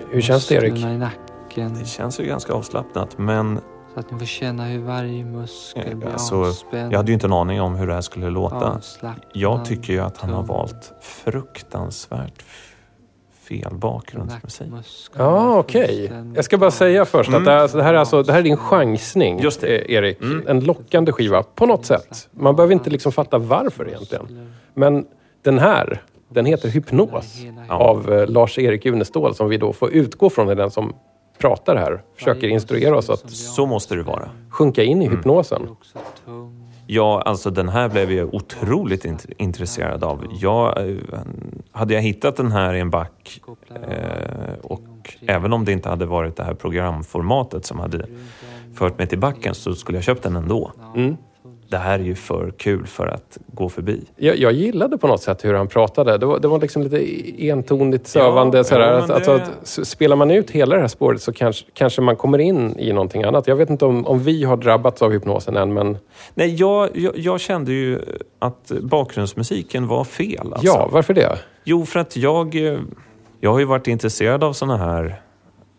Hur 0.10 0.22
känns 0.22 0.48
det 0.48 0.56
Erik? 0.56 0.72
Musklerna 0.72 0.96
i 0.96 0.98
nacken. 0.98 1.74
Det 1.80 1.86
känns 1.86 2.20
ju 2.20 2.24
ganska 2.24 2.54
avslappnat 2.54 3.18
men 3.18 3.60
Så 3.94 4.00
att 4.00 4.12
ni 4.12 4.20
får 4.20 4.25
känna 4.25 4.66
hur 4.66 4.80
varje 4.84 5.25
muskel 5.25 5.96
blir 5.96 6.10
alltså, 6.10 6.36
avspänd. 6.36 6.94
jag 6.94 6.98
hade 6.98 7.12
ju 7.12 7.13
inte 7.13 7.28
en 7.28 7.34
aning 7.34 7.62
om 7.62 7.75
hur 7.75 7.88
det 7.88 7.94
här 7.94 8.01
skulle 8.01 8.30
låta. 8.30 8.56
avslappnad, 8.72 9.25
Jag 9.34 9.66
tycker 9.66 9.94
ju 9.94 10.00
att 10.00 10.18
han 10.18 10.30
har 10.30 10.44
valt 10.44 10.94
fruktansvärt 11.01 12.44
fel 13.50 13.74
bakgrundsmusik. 13.74 15.12
Ja, 15.18 15.58
okej. 15.60 15.98
fullständigt 15.98 16.36
Jag 16.36 16.46
ska 16.46 16.58
bara 16.58 16.72
säga 16.72 17.06
först 17.06 17.34
att 17.34 17.46
det 17.46 17.51
här, 17.51 17.77
det 17.77 17.84
här, 17.84 17.94
är, 17.94 17.98
alltså, 17.98 18.24
det 18.24 18.32
här 18.32 18.39
är 18.39 18.44
din 18.44 18.58
chansning, 18.58 19.39
Just 19.39 19.62
det. 19.62 19.77
eh, 19.77 19.96
Erik. 19.96 20.22
Mm. 20.22 20.44
En 20.48 20.60
lockande 20.60 21.12
skiva, 21.12 21.44
på 21.44 21.65
något 21.65 21.86
sätt. 21.86 22.27
Man 22.32 22.56
behöver 22.56 22.74
inte 22.74 22.89
liksom 22.89 23.12
fatta 23.12 23.38
varför 23.38 23.88
egentligen. 23.88 24.51
Men 24.74 25.06
den 25.41 25.60
här, 25.60 26.01
den 26.29 26.46
heter 26.46 26.70
Hypnos 26.70 27.38
av 27.70 28.13
eh, 28.13 28.27
Lars-Erik 28.27 28.86
Unestål 28.86 29.36
som 29.36 29.50
vi 29.50 29.58
då 29.58 29.74
får 29.74 29.91
utgå 29.91 30.29
från 30.29 30.50
är 30.50 30.56
den 30.56 30.72
som 30.72 30.94
pratar 31.38 31.75
här. 31.75 32.01
Försöker 32.15 32.48
instruera 32.48 32.98
oss 32.98 33.10
att 33.10 33.29
Så 33.29 33.65
måste 33.65 33.96
det 33.96 34.03
vara. 34.03 34.29
sjunka 34.50 34.84
in 34.84 35.01
i 35.01 35.10
hypnosen. 35.10 35.68
Ja, 36.91 37.22
alltså 37.22 37.50
den 37.50 37.69
här 37.69 37.89
blev 37.89 38.12
jag 38.12 38.34
otroligt 38.34 39.05
int- 39.05 39.31
intresserad 39.38 40.03
av. 40.03 40.25
Jag, 40.41 40.89
eh, 40.89 40.96
hade 41.72 41.93
jag 41.93 42.01
hittat 42.01 42.36
den 42.38 42.51
här 42.51 42.74
i 42.74 42.79
en 42.79 42.89
back 42.89 43.41
eh, 43.75 44.53
och 44.63 44.81
även 45.27 45.53
om 45.53 45.65
det 45.65 45.72
inte 45.72 45.89
hade 45.89 46.05
varit 46.05 46.36
det 46.36 46.43
här 46.43 46.53
programformatet 46.53 47.65
som 47.65 47.79
hade 47.79 48.05
fört 48.75 48.98
mig 48.98 49.08
till 49.08 49.19
backen 49.19 49.55
så 49.55 49.75
skulle 49.75 49.98
jag 49.98 50.03
köpt 50.05 50.24
den 50.24 50.36
ändå. 50.36 50.72
Mm. 50.96 51.17
Det 51.69 51.77
här 51.77 51.99
är 51.99 52.03
ju 52.03 52.15
för 52.15 52.51
kul 52.57 52.88
för 52.88 53.07
att 53.07 53.38
gå 53.53 53.69
förbi. 53.69 54.03
Jag, 54.15 54.38
jag 54.38 54.51
gillade 54.53 54.97
på 54.97 55.07
något 55.07 55.21
sätt 55.21 55.45
hur 55.45 55.53
han 55.53 55.67
pratade. 55.67 56.17
Det 56.17 56.25
var, 56.25 56.39
det 56.39 56.47
var 56.47 56.59
liksom 56.59 56.83
lite 56.83 57.45
entonigt 57.47 58.07
sövande. 58.07 58.57
Ja, 58.57 58.63
sådär. 58.63 58.91
alltså, 59.11 59.35
det- 59.38 59.43
att, 59.43 59.51
s- 59.63 59.89
spelar 59.89 60.15
man 60.15 60.31
ut 60.31 60.51
hela 60.51 60.75
det 60.75 60.81
här 60.81 60.88
spåret 60.88 61.21
så 61.21 61.33
kanske, 61.33 61.65
kanske 61.73 62.01
man 62.01 62.15
kommer 62.15 62.38
in 62.39 62.79
i 62.79 62.93
någonting 62.93 63.23
annat. 63.23 63.47
Jag 63.47 63.55
vet 63.55 63.69
inte 63.69 63.85
om, 63.85 64.05
om 64.07 64.19
vi 64.19 64.43
har 64.43 64.57
drabbats 64.57 65.01
av 65.01 65.11
hypnosen 65.11 65.57
än, 65.57 65.73
men 65.73 65.97
Nej, 66.33 66.55
jag, 66.55 66.89
jag, 66.97 67.17
jag 67.17 67.39
kände 67.39 67.71
ju 67.71 67.99
att 68.39 68.71
bakgrundsmusiken 68.81 69.88
var 69.88 70.03
fel. 70.03 70.39
Alltså. 70.53 70.65
ja, 70.67 70.89
varför 70.91 71.13
det? 71.13 71.38
Jo, 71.63 71.85
för 71.85 71.99
att 71.99 72.17
jag, 72.17 72.55
eh, 72.55 72.79
jag 73.39 73.51
har 73.51 73.59
ju 73.59 73.65
varit 73.65 73.88
intresserad 73.88 74.43
av 74.43 74.53
såna 74.53 74.77
här 74.77 75.21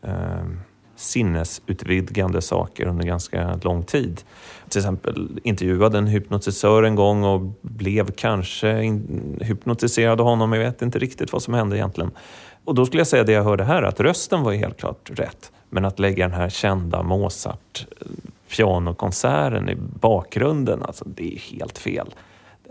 eh, 0.07 0.13
sinnesutvidgande 0.97 2.41
saker 2.43 2.87
under 2.87 3.05
ganska 3.05 3.59
lång 3.63 3.83
tid. 3.83 4.21
Till 4.71 4.79
exempel 4.79 5.41
intervjuade 5.45 5.99
en 5.99 6.07
hypnotisör 6.07 6.83
en 6.83 6.95
gång 6.95 7.25
och 7.25 7.41
blev 7.63 8.11
kanske 8.11 8.83
in, 8.83 9.39
hypnotiserad 9.41 10.21
av 10.21 10.27
honom. 10.27 10.53
Jag 10.53 10.61
vet 10.61 10.83
inte 10.83 10.99
riktigt 10.99 11.33
vad 11.33 11.43
som 11.43 11.55
hände 11.55 11.77
egentligen. 11.77 12.11
Och 12.65 12.75
då 12.75 12.87
skulle 12.87 13.01
jag 13.01 13.07
säga 13.07 13.25
det 13.25 13.33
jag 13.33 13.45
hörde 13.45 13.65
här, 13.65 13.83
att 13.83 14.01
rösten 14.01 14.43
var 14.43 14.53
helt 14.53 14.77
klart 14.81 15.11
rätt. 15.15 15.53
Men 15.71 15.85
att 15.85 15.99
lägga 15.99 16.29
den 16.29 16.37
här 16.37 16.49
kända 16.49 17.03
Mozart 17.03 17.87
pianokonserten 18.57 19.69
i 19.69 19.75
bakgrunden, 20.01 20.83
alltså 20.83 21.05
det 21.09 21.35
är 21.35 21.39
helt 21.39 21.79
fel. 21.79 22.15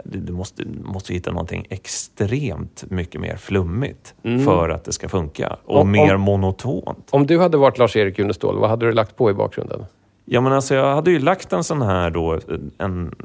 Du 0.04 0.34
måste, 0.34 0.64
måste 0.84 1.14
hitta 1.14 1.32
någonting 1.32 1.66
extremt 1.70 2.84
mycket 2.90 3.22
mer 3.22 3.36
flummigt 3.38 4.14
för 4.46 4.70
att 4.70 4.84
det 4.84 4.92
ska 4.92 5.10
funka. 5.10 5.58
Och 5.66 5.80
Om- 5.82 5.92
mer 5.92 6.16
om- 6.16 6.22
monotont. 6.22 7.08
Om 7.12 7.28
du 7.28 7.40
hade 7.40 7.58
varit 7.58 7.78
Lars-Erik 7.78 8.20
Unestål, 8.20 8.60
vad 8.60 8.70
hade 8.70 8.86
du 8.86 8.92
lagt 8.92 9.16
på 9.16 9.30
i 9.32 9.34
bakgrunden? 9.34 9.86
Ja, 10.32 10.42
men 10.42 10.54
alltså 10.54 10.76
jag 10.76 10.96
hade 10.96 11.12
ju 11.12 11.20
lagt 11.20 11.54
en 11.54 11.64
sån 11.64 11.82
här 11.82 12.10
då, 12.10 12.40
en, 12.78 13.16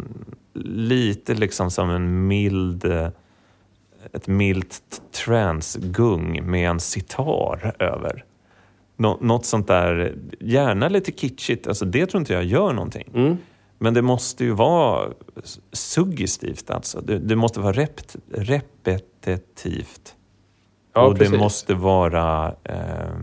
lite 0.64 1.34
liksom 1.34 1.70
som 1.70 1.90
en 1.90 2.26
mild, 2.26 2.84
eh, 2.84 3.08
ett 4.12 4.26
milt 4.26 5.02
transgung 5.24 6.50
med 6.50 6.70
en 6.70 6.80
sitar 6.80 7.74
över. 7.78 8.24
Nå, 8.96 9.18
något 9.20 9.46
sånt 9.46 9.66
där, 9.66 10.14
gärna 10.40 10.88
lite 10.88 11.12
kitschigt, 11.12 11.66
alltså 11.66 11.84
det 11.84 12.06
tror 12.06 12.20
inte 12.20 12.32
jag 12.32 12.44
gör 12.44 12.72
någonting. 12.72 13.10
Mm. 13.14 13.36
Men 13.78 13.94
det 13.94 14.02
måste 14.02 14.44
ju 14.44 14.50
vara 14.50 15.12
suggestivt 15.72 16.70
alltså. 16.70 17.00
Det, 17.00 17.18
det 17.18 17.36
måste 17.36 17.60
vara 17.60 17.72
rept, 17.72 18.16
repetitivt. 18.32 20.14
Ja, 20.94 21.06
och 21.06 21.16
precis. 21.16 21.32
det 21.32 21.38
måste 21.38 21.74
vara 21.74 22.54
eh, 22.64 23.14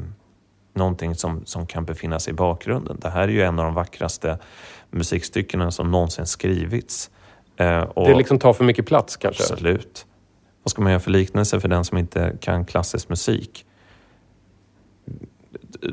någonting 0.73 1.15
som, 1.15 1.45
som 1.45 1.65
kan 1.65 1.85
befinna 1.85 2.19
sig 2.19 2.31
i 2.31 2.33
bakgrunden. 2.33 2.97
Det 3.01 3.09
här 3.09 3.21
är 3.23 3.27
ju 3.27 3.41
en 3.41 3.59
av 3.59 3.65
de 3.65 3.73
vackraste 3.73 4.37
musikstyckena 4.91 5.71
som 5.71 5.91
någonsin 5.91 6.25
skrivits. 6.25 7.09
Eh, 7.57 7.85
Det 7.95 8.13
liksom 8.15 8.39
tar 8.39 8.53
för 8.53 8.63
mycket 8.63 8.85
plats 8.85 9.17
kanske? 9.17 9.43
Absolut. 9.53 10.05
Vad 10.63 10.71
ska 10.71 10.81
man 10.81 10.91
göra 10.91 10.99
för 10.99 11.11
liknelse 11.11 11.59
för 11.59 11.67
den 11.67 11.85
som 11.85 11.97
inte 11.97 12.33
kan 12.41 12.65
klassisk 12.65 13.09
musik? 13.09 13.65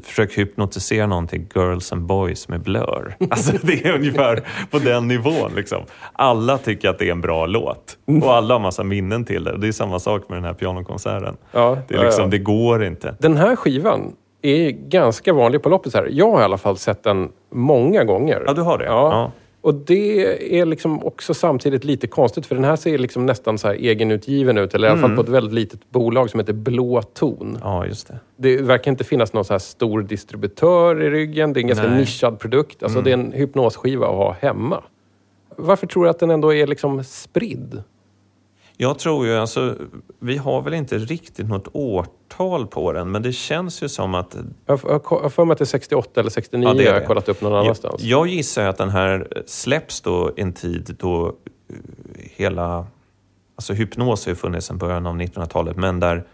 Försök 0.03 0.39
hypnotisera 0.39 1.07
någon 1.07 1.27
till 1.27 1.47
Girls 1.55 1.93
and 1.93 2.03
Boys 2.07 2.49
med 2.49 2.61
Blur. 2.63 3.17
Alltså 3.31 3.53
det 3.63 3.85
är 3.85 3.93
ungefär 3.95 4.45
på 4.71 4.79
den 4.79 5.09
nivån. 5.09 5.53
Liksom. 5.57 5.83
Alla 6.13 6.59
tycker 6.59 6.89
att 6.89 6.99
det 6.99 7.09
är 7.09 7.13
en 7.13 7.21
bra 7.21 7.47
låt 7.47 7.99
och 8.23 8.35
alla 8.35 8.55
har 8.55 8.61
massa 8.61 8.83
minnen 8.85 9.25
till 9.25 9.45
det. 9.45 9.57
Det 9.59 9.69
är 9.69 9.73
samma 9.73 9.99
sak 9.99 10.29
med 10.29 10.37
den 10.39 10.45
här 10.45 10.55
pianokonserten. 10.55 11.37
Ja, 11.53 11.79
Det, 11.89 11.95
är 11.95 11.99
ja, 11.99 12.05
liksom, 12.05 12.25
ja. 12.25 12.31
det 12.31 12.39
går 12.39 12.85
inte. 12.85 13.17
Den 13.19 13.37
här 13.37 13.57
skivan 13.57 14.13
är 14.43 14.71
ganska 14.71 15.33
vanlig 15.33 15.63
på 15.63 15.69
loppis 15.69 15.95
här. 15.95 16.09
Jag 16.13 16.31
har 16.31 16.41
i 16.41 16.45
alla 16.45 16.59
fall 16.59 16.77
sett 16.77 17.03
den 17.03 17.29
många 17.51 18.05
gånger. 18.05 18.43
Ja, 18.47 18.53
du 18.53 18.63
har 18.63 18.79
det? 18.79 18.85
Ja. 18.85 19.33
Och 19.61 19.75
det 19.75 20.61
är 20.61 20.67
liksom 20.67 21.05
också 21.05 21.35
samtidigt 21.35 21.85
lite 21.85 22.07
konstigt 22.07 22.47
för 22.47 22.55
den 22.55 22.65
här 22.65 22.77
ser 22.77 22.99
liksom 22.99 23.27
nästan 23.27 23.59
så 23.59 23.69
här 23.69 23.75
egenutgiven 23.75 24.59
ut. 24.59 24.75
Eller 24.75 24.89
i 24.89 24.91
alla 24.91 25.01
fall 25.01 25.17
på 25.17 25.23
ett 25.23 25.29
väldigt 25.29 25.55
litet 25.55 25.91
bolag 25.91 26.31
som 26.31 26.41
heter 26.41 26.53
Blå 26.53 27.03
ton. 27.03 27.59
Ja, 27.63 27.87
just 27.87 28.09
det. 28.09 28.19
Det 28.37 28.57
verkar 28.57 28.91
inte 28.91 29.05
finnas 29.05 29.33
någon 29.33 29.45
så 29.45 29.55
här 29.55 29.59
stor 29.59 30.03
distributör 30.03 31.03
i 31.03 31.11
ryggen. 31.11 31.53
Det 31.53 31.61
är 31.61 31.63
en 31.63 31.69
ganska 31.69 31.89
Nej. 31.89 31.99
nischad 31.99 32.39
produkt. 32.39 32.83
Alltså 32.83 33.01
det 33.01 33.11
är 33.11 33.15
en 33.15 33.33
hypnosskiva 33.33 34.07
att 34.07 34.15
ha 34.15 34.37
hemma. 34.41 34.83
Varför 35.57 35.87
tror 35.87 36.05
du 36.05 36.11
att 36.11 36.19
den 36.19 36.31
ändå 36.31 36.55
är 36.55 36.67
liksom 36.67 37.05
spridd? 37.05 37.83
Jag 38.81 38.99
tror 38.99 39.27
ju, 39.27 39.37
alltså, 39.37 39.77
vi 40.19 40.37
har 40.37 40.63
väl 40.63 40.75
inte 40.75 40.99
riktigt 40.99 41.49
något 41.49 41.69
årtal 41.73 42.67
på 42.67 42.93
den, 42.93 43.11
men 43.11 43.23
det 43.23 43.33
känns 43.33 43.83
ju 43.83 43.89
som 43.89 44.15
att... 44.15 44.37
Jag 44.67 44.77
har- 44.77 45.29
för 45.29 45.45
mig 45.45 45.53
att 45.53 45.59
det 45.59 45.65
är 45.65 45.67
68 45.67 46.21
eller 46.21 46.31
69 46.31 46.69
Ja, 46.69 46.75
det 46.75 46.83
är 46.83 46.87
jag 46.87 46.93
har 46.93 47.01
det. 47.01 47.07
kollat 47.07 47.29
upp 47.29 47.41
någon 47.43 47.55
annanstans. 47.55 48.03
Jag, 48.03 48.21
jag 48.21 48.35
gissar 48.35 48.65
att 48.65 48.77
den 48.77 48.89
här 48.91 49.43
släpps 49.47 50.01
då 50.01 50.33
en 50.37 50.53
tid 50.53 50.97
då 50.99 51.27
eh, 51.27 51.33
hela... 52.17 52.87
Alltså 53.57 53.73
hypnos 53.73 54.27
har 54.27 54.31
ju 54.31 54.37
funnits 54.37 54.67
sedan 54.67 54.79
början 54.79 55.07
av 55.07 55.17
1900-talet, 55.21 55.77
men 55.77 56.01
där... 56.01 56.25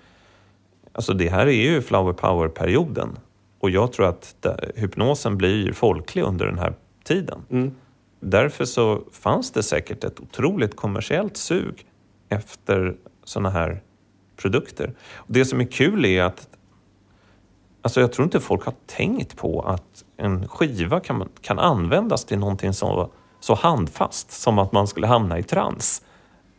Alltså 0.93 1.13
det 1.15 1.29
här 1.29 1.47
är 1.47 1.51
ju 1.73 1.83
flower 1.83 2.13
power-perioden. 2.13 3.19
Och 3.61 3.71
jag 3.71 3.93
tror 3.93 4.07
att 4.07 4.37
där, 4.41 4.73
hypnosen 4.77 5.37
blir 5.39 5.73
folklig 5.73 6.23
under 6.23 6.47
den 6.47 6.59
här 6.59 6.75
tiden. 7.05 7.39
Mm. 7.51 7.75
Därför 8.21 8.65
så 8.65 9.03
fanns 9.13 9.51
det 9.53 9.63
säkert 9.63 10.05
ett 10.05 10.21
otroligt 10.21 10.77
kommersiellt 10.77 11.37
sug 11.37 11.87
efter 12.29 12.97
såna 13.25 13.51
här 13.51 13.83
produkter. 14.37 14.95
Och 15.15 15.33
det 15.33 15.45
som 15.45 15.61
är 15.61 15.65
kul 15.65 16.05
är 16.05 16.23
att 16.23 16.49
Alltså 17.83 18.01
jag 18.01 18.13
tror 18.13 18.25
inte 18.25 18.41
folk 18.41 18.65
har 18.65 18.75
tänkt 18.87 19.37
på 19.37 19.61
att 19.61 20.05
en 20.17 20.49
skiva 20.49 21.01
kan, 21.01 21.29
kan 21.41 21.59
användas 21.59 22.25
till 22.25 22.39
någonting 22.39 22.73
så, 22.73 23.11
så 23.41 23.55
handfast 23.55 24.31
som 24.31 24.59
att 24.59 24.73
man 24.73 24.87
skulle 24.87 25.07
hamna 25.07 25.39
i 25.39 25.43
trans. 25.43 26.03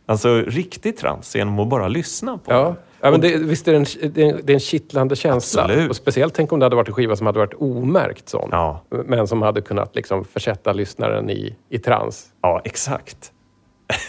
Alltså 0.06 0.36
riktig 0.36 0.96
trans 0.96 1.36
genom 1.36 1.58
att 1.58 1.68
bara 1.68 1.88
lyssna 1.88 2.38
på 2.38 2.52
Ja, 2.52 2.74
ja 3.00 3.10
men 3.10 3.20
det, 3.20 3.36
visst 3.36 3.68
är 3.68 3.72
det, 3.72 3.78
en, 3.78 4.12
det, 4.12 4.22
är 4.22 4.32
en, 4.32 4.40
det 4.44 4.52
är 4.52 4.54
en 4.54 4.60
kittlande 4.60 5.16
känsla. 5.16 5.62
Absolut. 5.62 5.90
Och 5.90 5.96
speciellt 5.96 6.34
tänk 6.34 6.52
om 6.52 6.58
det 6.58 6.66
hade 6.66 6.76
varit 6.76 6.88
en 6.88 6.94
skiva 6.94 7.16
som 7.16 7.26
hade 7.26 7.38
varit 7.38 7.54
omärkt 7.54 8.28
sån. 8.28 8.48
Ja. 8.52 8.82
Men 8.90 9.28
som 9.28 9.42
hade 9.42 9.60
kunnat 9.60 9.96
liksom 9.96 10.24
försätta 10.24 10.72
lyssnaren 10.72 11.30
i, 11.30 11.56
i 11.68 11.78
trans. 11.78 12.26
Ja, 12.40 12.60
exakt. 12.64 13.32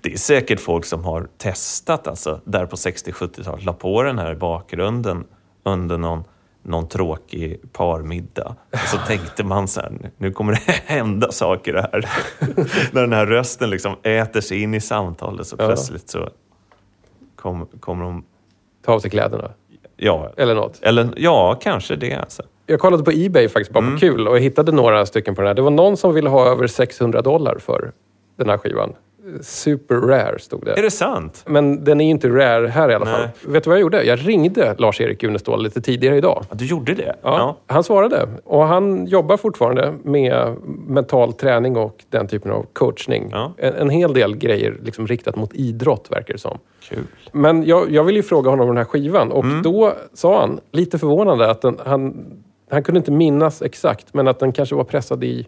det 0.00 0.12
är 0.12 0.16
säkert 0.18 0.60
folk 0.60 0.84
som 0.84 1.04
har 1.04 1.28
testat 1.38 2.06
alltså, 2.06 2.40
där 2.44 2.66
på 2.66 2.76
60-70-talet, 2.76 3.64
la 3.64 3.72
på 3.72 4.02
den 4.02 4.18
här 4.18 4.32
i 4.32 4.36
bakgrunden 4.36 5.24
under 5.64 5.98
någon, 5.98 6.24
någon 6.62 6.88
tråkig 6.88 7.60
parmiddag. 7.72 8.56
Och 8.72 8.78
så 8.78 8.96
tänkte 9.06 9.44
man 9.44 9.68
så 9.68 9.80
här, 9.80 9.92
nu 10.16 10.32
kommer 10.32 10.52
det 10.52 10.60
hända 10.86 11.32
saker 11.32 11.74
här. 11.74 12.08
När 12.92 13.00
den 13.00 13.12
här 13.12 13.26
rösten 13.26 13.70
liksom 13.70 13.96
äter 14.02 14.40
sig 14.40 14.62
in 14.62 14.74
i 14.74 14.80
samtalet 14.80 15.46
så 15.46 15.56
plötsligt 15.56 16.10
så 16.10 16.28
kom, 17.36 17.66
kommer 17.80 18.04
de... 18.04 18.24
Ta 18.84 18.92
av 18.92 19.00
sig 19.00 19.10
kläderna. 19.10 19.50
Ja, 19.96 20.32
Eller 20.36 20.54
något. 20.54 20.78
eller 20.82 21.08
ja, 21.16 21.58
kanske 21.62 21.96
det 21.96 22.14
alltså. 22.14 22.42
Jag 22.66 22.80
kollade 22.80 23.02
på 23.04 23.10
Ebay 23.14 23.48
faktiskt 23.48 23.70
bara 23.70 23.84
Mm. 23.84 23.94
på 23.94 24.00
kul 24.00 24.28
och 24.28 24.36
jag 24.36 24.40
hittade 24.40 24.72
några 24.72 25.06
stycken 25.06 25.34
på 25.34 25.40
den 25.40 25.46
här. 25.48 25.54
Det 25.54 25.62
var 25.62 25.70
någon 25.70 25.96
som 25.96 26.14
ville 26.14 26.28
ha 26.28 26.46
över 26.46 26.66
600 26.66 27.22
dollar 27.22 27.58
för 27.58 27.92
den 28.38 28.48
här 28.48 28.58
skivan. 28.58 28.92
Super 29.40 29.94
rare 29.94 30.38
stod 30.38 30.64
det. 30.64 30.72
Är 30.78 30.82
det 30.82 30.90
sant? 30.90 31.44
Men 31.46 31.84
den 31.84 32.00
är 32.00 32.04
ju 32.04 32.10
inte 32.10 32.28
rare 32.28 32.66
här 32.66 32.90
i 32.90 32.94
alla 32.94 33.06
fall. 33.06 33.20
Nej. 33.20 33.52
Vet 33.52 33.64
du 33.64 33.70
vad 33.70 33.76
jag 33.76 33.80
gjorde? 33.80 34.02
Jag 34.04 34.28
ringde 34.28 34.74
Lars-Erik 34.78 35.22
Unestål 35.24 35.62
lite 35.62 35.80
tidigare 35.80 36.16
idag. 36.16 36.44
Ja, 36.50 36.54
du 36.58 36.66
gjorde 36.66 36.94
det? 36.94 37.14
Ja, 37.22 37.56
Han 37.66 37.84
svarade. 37.84 38.28
Och 38.44 38.62
han 38.64 39.06
jobbar 39.06 39.36
fortfarande 39.36 39.94
med 40.02 40.56
mental 40.86 41.32
träning 41.32 41.76
och 41.76 42.04
den 42.10 42.26
typen 42.28 42.50
av 42.50 42.66
coachning. 42.72 43.28
Ja. 43.32 43.52
En, 43.56 43.74
en 43.74 43.90
hel 43.90 44.14
del 44.14 44.36
grejer 44.36 44.76
liksom 44.82 45.06
riktat 45.06 45.36
mot 45.36 45.54
idrott, 45.54 46.06
verkar 46.10 46.34
det 46.34 46.40
som. 46.40 46.58
Kul. 46.88 47.04
Men 47.32 47.66
jag, 47.66 47.90
jag 47.90 48.04
ville 48.04 48.18
ju 48.18 48.22
fråga 48.22 48.50
honom 48.50 48.68
om 48.68 48.74
den 48.74 48.76
här 48.84 48.84
skivan 48.90 49.32
och 49.32 49.44
Mm. 49.44 49.62
då 49.62 49.92
sa 50.14 50.40
han, 50.40 50.60
lite 50.72 50.98
förvånande, 50.98 51.50
att 51.50 51.62
den, 51.62 51.78
han, 51.86 52.26
han 52.70 52.82
kunde 52.82 52.98
inte 52.98 53.12
minnas 53.12 53.62
exakt, 53.62 54.14
men 54.14 54.28
att 54.28 54.38
den 54.40 54.52
kanske 54.52 54.74
var 54.74 54.84
pressad 54.84 55.24
i 55.24 55.46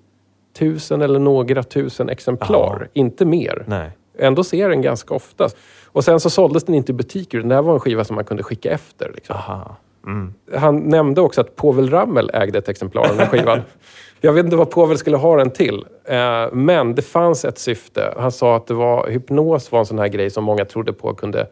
tusen 0.58 1.02
eller 1.02 1.18
några 1.18 1.62
tusen 1.62 2.08
exemplar. 2.08 2.78
Ja. 2.80 3.00
Inte 3.00 3.24
mer. 3.24 3.64
Nej. 3.66 3.90
Ändå 4.18 4.44
ser 4.44 4.68
den 4.68 4.82
ganska 4.82 5.14
ofta. 5.14 5.48
Och 5.86 6.04
sen 6.04 6.20
så 6.20 6.30
såldes 6.30 6.64
den 6.64 6.74
inte 6.74 6.92
i 6.92 6.94
butiker. 6.94 7.38
Den 7.38 7.50
här 7.50 7.62
var 7.62 7.74
en 7.74 7.80
skiva 7.80 8.04
som 8.04 8.16
man 8.16 8.24
kunde 8.24 8.42
skicka 8.42 8.70
efter. 8.70 9.12
Liksom. 9.14 9.36
Aha. 9.36 9.76
Mm. 10.06 10.34
Han 10.56 10.78
nämnde 10.78 11.20
också 11.20 11.40
att 11.40 11.56
Povel 11.56 11.90
Ramel 11.90 12.30
ägde 12.34 12.58
ett 12.58 12.68
exemplar 12.68 13.02
av 13.02 13.08
den 13.08 13.18
här 13.18 13.26
skivan. 13.26 13.60
Jag 14.20 14.32
vet 14.32 14.44
inte 14.44 14.56
vad 14.56 14.70
Povel 14.70 14.98
skulle 14.98 15.16
ha 15.16 15.36
den 15.36 15.50
till. 15.50 15.84
Eh, 16.04 16.52
Men 16.52 16.94
det 16.94 17.02
fanns 17.02 17.44
ett 17.44 17.58
syfte. 17.58 18.14
Han 18.16 18.32
sa 18.32 18.56
att 18.56 18.66
det 18.66 18.74
var, 18.74 19.08
hypnos 19.08 19.72
var 19.72 19.78
en 19.78 19.86
sån 19.86 19.98
här 19.98 20.08
grej 20.08 20.30
som 20.30 20.44
många 20.44 20.64
trodde 20.64 20.92
på 20.92 21.14
kunde 21.14 21.46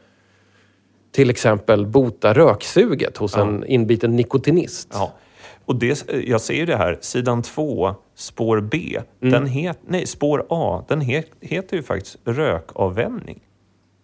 till 1.12 1.30
exempel 1.30 1.86
bota 1.86 2.32
röksuget 2.34 3.16
hos 3.16 3.36
en 3.36 3.64
inbiten 3.66 4.16
nikotinist. 4.16 4.88
Ja. 4.92 5.12
Och 5.68 5.76
det, 5.76 6.04
jag 6.26 6.40
ser 6.40 6.54
ju 6.54 6.66
det 6.66 6.76
här, 6.76 6.98
sidan 7.00 7.42
2, 7.42 7.94
spår 8.14 8.60
B, 8.60 8.98
Mm. 9.22 9.32
den 9.32 9.46
het, 9.46 9.78
nej, 9.86 10.06
spår 10.06 10.46
A, 10.50 10.84
den 10.88 11.00
het, 11.00 11.26
heter 11.40 11.76
ju 11.76 11.82
faktiskt 11.82 12.16
rökavvänjning. 12.24 13.40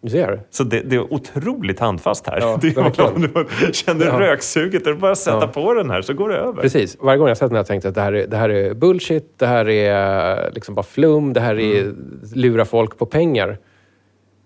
Du 0.03 0.11
ser? 0.11 0.41
Så 0.51 0.65
det, 0.65 0.81
det 0.81 0.97
är 0.97 1.13
otroligt 1.13 1.81
handfast 1.81 2.27
här. 2.27 2.41
Ja, 2.41 2.59
det 2.63 2.69
är 2.69 2.83
verkligen. 2.83 3.15
om 3.15 3.47
du 3.61 3.73
känner 3.73 4.07
Ja. 4.07 4.21
röksuget, 4.21 4.85
det 4.85 4.91
är 4.91 4.95
bara 4.95 5.13
att 5.13 5.19
sätta 5.19 5.37
Ja. 5.41 5.47
på 5.47 5.75
den 5.75 5.91
här 5.91 6.03
så 6.03 6.15
går 6.15 6.29
det 6.29 6.37
över. 6.37 6.63
Precis. 6.63 6.97
Varje 7.01 7.19
gång 7.19 7.29
jag 7.29 7.37
sett 7.37 7.49
den 7.49 7.55
har 7.55 7.59
jag 7.59 7.67
tänkt 7.67 7.85
att 7.87 7.95
det 7.95 8.01
här 8.01 8.13
är, 8.13 8.27
det 8.27 8.37
här 8.37 8.49
är 8.49 8.75
bullshit, 8.75 9.39
det 9.39 9.47
här 9.47 9.69
är 9.69 10.51
liksom 10.53 10.75
bara 10.75 10.83
flum, 10.83 11.33
det 11.33 11.41
här 11.41 11.59
är 11.61 11.81
Mm. 11.83 12.19
lura 12.35 12.65
folk 12.65 12.99
på 12.99 13.07
pengar. 13.07 13.59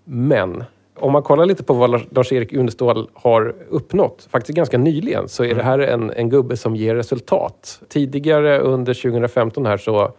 Men 0.05 0.65
om 1.01 1.13
man 1.13 1.23
kollar 1.23 1.47
lite 1.47 1.65
på 1.65 1.73
vad 1.73 1.91
Lars- 1.91 2.07
Lars-Erik 2.11 2.53
Unestål 2.53 3.09
har 3.15 3.55
uppnått, 3.69 4.29
faktiskt 4.31 4.57
ganska 4.57 4.79
nyligen, 4.79 5.29
så 5.29 5.45
är 5.45 5.55
det 5.55 5.63
här 5.63 5.79
en, 5.79 6.11
en 6.11 6.29
gubbe 6.29 6.57
som 6.57 6.77
ger 6.77 6.95
resultat. 6.95 7.81
Tidigare 7.89 8.59
under 8.59 8.95
2015 8.95 9.67
här 9.67 9.77
så 9.77 10.13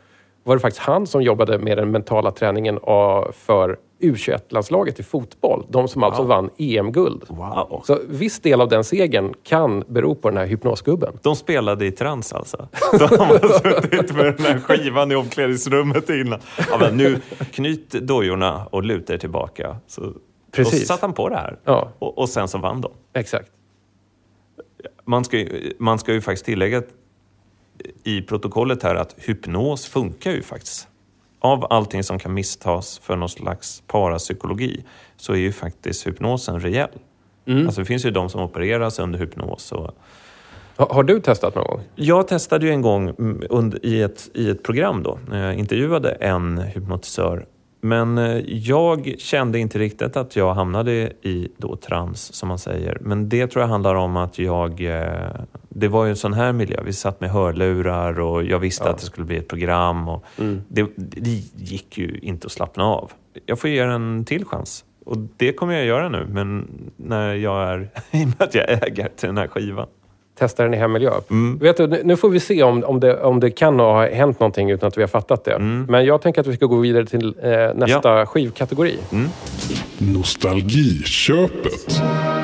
var 0.44 0.56
det 0.56 0.60
faktiskt 0.60 0.86
han 0.86 1.08
som 1.08 1.22
jobbade 1.22 1.58
med 1.58 1.78
den 1.78 1.92
mentala 1.92 2.32
träningen 2.32 2.80
för 3.34 3.78
U21-landslaget 4.02 5.00
i 5.00 5.04
fotboll. 5.04 5.66
De 5.70 5.88
som 5.88 6.04
alltså 6.04 6.24
vann 6.24 6.50
EM-guld. 6.58 7.24
Wow. 7.28 7.82
Så 7.86 8.00
viss 8.08 8.40
del 8.40 8.62
av 8.62 8.70
den 8.70 8.84
segern 8.84 9.34
kan 9.44 9.84
bero 9.88 10.16
på 10.16 10.30
den 10.30 10.38
här 10.38 10.46
hypnosgubben. 10.46 11.20
De 11.22 11.36
spelade 11.36 11.86
i 11.86 11.92
trans 11.92 12.34
alltså. 12.34 12.68
De 12.92 13.06
har 13.06 13.60
suttit 13.60 14.16
med 14.16 14.26
den 14.26 14.46
här 14.46 14.60
skivan 14.60 15.12
i 15.12 15.16
omklädningsrummet 15.16 16.10
innan. 16.10 16.40
Ja, 16.72 16.90
nu 16.94 17.18
knyt 17.52 17.90
dojorna 17.92 18.66
och 18.72 18.84
luta 18.84 19.14
er 19.14 19.18
tillbaka. 19.18 19.76
Så, 19.88 20.02
Precis. 20.52 20.80
Så 20.80 20.86
satte 20.86 21.06
han 21.06 21.14
på 21.14 21.30
det 21.30 21.36
här. 21.36 21.60
Ja. 21.64 21.92
Och, 22.00 22.18
och 22.18 22.30
sen 22.30 22.48
så 22.48 22.58
vann 22.58 22.82
de. 22.82 22.92
Exakt. 23.14 23.52
Man 25.06 25.26
ska, 25.26 25.38
ju, 25.38 25.74
man 25.80 26.00
ska 26.00 26.14
ju 26.14 26.22
faktiskt 26.22 26.46
tillägga 26.46 26.82
i 28.04 28.22
protokollet 28.22 28.84
här 28.84 28.96
att 28.96 29.16
hypnos 29.18 29.86
funkar 29.86 30.32
ju 30.32 30.42
faktiskt. 30.42 30.88
Av 31.40 31.68
allting 31.70 32.04
som 32.04 32.20
kan 32.20 32.34
misstas 32.34 33.00
för 33.00 33.16
någon 33.16 33.30
slags 33.30 33.84
parapsykologi 33.88 34.84
så 35.18 35.34
är 35.34 35.38
ju 35.38 35.52
faktiskt 35.52 36.08
hypnosen 36.08 36.60
reell. 36.60 36.90
Alltså 37.66 37.82
det 37.82 37.86
finns 37.86 38.06
ju 38.06 38.12
de 38.12 38.30
som 38.30 38.42
opereras 38.42 39.00
under 39.00 39.20
hypnos. 39.20 39.72
Och... 39.72 39.92
Har, 40.76 40.88
har 40.90 41.04
du 41.04 41.20
testat 41.20 41.56
någon 41.56 41.66
gång? 41.66 41.82
Jag 41.96 42.28
testade 42.28 42.66
ju 42.66 42.72
en 42.72 42.82
gång 42.82 43.10
mm, 43.10 43.44
under, 43.50 43.86
i, 43.86 44.02
ett, 44.02 44.30
i 44.34 44.50
ett 44.50 44.64
program 44.64 45.04
då, 45.04 45.20
när 45.30 45.46
jag 45.46 45.56
intervjuade 45.56 46.12
en 46.12 46.58
hypnotisör. 46.58 47.46
Men 47.82 48.18
eh, 48.18 48.38
jag 48.46 49.16
kände 49.18 49.60
inte 49.60 49.80
riktigt 49.80 50.18
att 50.18 50.36
jag 50.36 50.54
hamnade 50.54 50.92
i 51.22 51.48
då 51.58 51.76
trans, 51.76 52.34
som 52.34 52.48
man 52.50 52.60
säger. 52.60 52.98
Men 53.02 53.30
det 53.30 53.48
tror 53.48 53.62
jag 53.64 53.70
handlar 53.70 53.96
om 53.96 54.18
att 54.18 54.40
jag... 54.40 54.82
eh, 54.82 55.30
Det 55.70 55.88
var 55.88 56.06
ju 56.06 56.10
en 56.10 56.16
sån 56.16 56.34
här 56.34 56.54
miljö. 56.54 56.82
Vi 56.86 56.94
satt 56.94 57.22
med 57.22 57.30
hörlurar 57.30 58.20
och 58.20 58.44
jag 58.44 58.60
visste 58.60 58.90
att 58.90 58.98
det 58.98 59.06
skulle 59.06 59.26
bli 59.28 59.38
ett 59.38 59.48
program. 59.48 60.08
Och 60.08 60.26
det, 60.68 60.86
det 60.96 61.30
gick 61.56 61.98
ju 61.98 62.20
inte 62.22 62.46
att 62.46 62.52
slappna 62.52 62.84
av. 62.84 63.12
Jag 63.46 63.60
får 63.60 63.70
ge 63.70 63.82
den 63.84 63.92
en 64.18 64.26
till 64.26 64.46
chans. 64.46 64.86
Och 65.06 65.18
det 65.38 65.54
kommer 65.54 65.74
jag 65.74 65.86
göra 65.86 66.10
nu, 66.10 66.28
men 66.30 66.68
när 66.98 67.34
jag 67.34 67.64
är... 67.70 67.80
I 68.12 68.24
och 68.24 68.28
med 68.28 68.36
att 68.42 68.56
jag 68.56 68.70
äger 68.72 69.10
till 69.16 69.28
den 69.28 69.38
här 69.38 69.48
skivan. 69.48 69.88
Testa 70.40 70.64
den 70.64 70.74
i 70.74 70.78
hemmiljö. 70.78 71.12
Mm. 71.30 71.58
Vet 71.58 71.78
du, 71.78 71.88
nu 71.88 72.16
får 72.16 72.30
vi 72.30 72.40
se 72.40 72.64
om, 72.64 72.84
om, 72.84 73.00
det, 73.00 73.22
om 73.22 73.40
det 73.40 73.52
kan 73.52 73.80
ha 73.80 74.10
hänt 74.10 74.40
någonting 74.40 74.72
utan 74.72 74.88
att 74.88 74.98
vi 74.98 75.02
har 75.02 75.08
fattat 75.08 75.44
det. 75.44 75.54
Mm. 75.54 75.86
Men 75.90 76.06
jag 76.06 76.22
tänker 76.22 76.42
att 76.42 76.48
vi 76.48 76.56
ska 76.56 76.66
gå 76.66 76.78
vidare 76.78 77.06
till 77.06 77.36
eh, 77.42 77.52
nästa 77.76 78.26
skivkategori. 78.26 78.98
Nostalgiköpet. 79.98 82.00
Mm, 82.00 82.00
ditt 82.00 82.39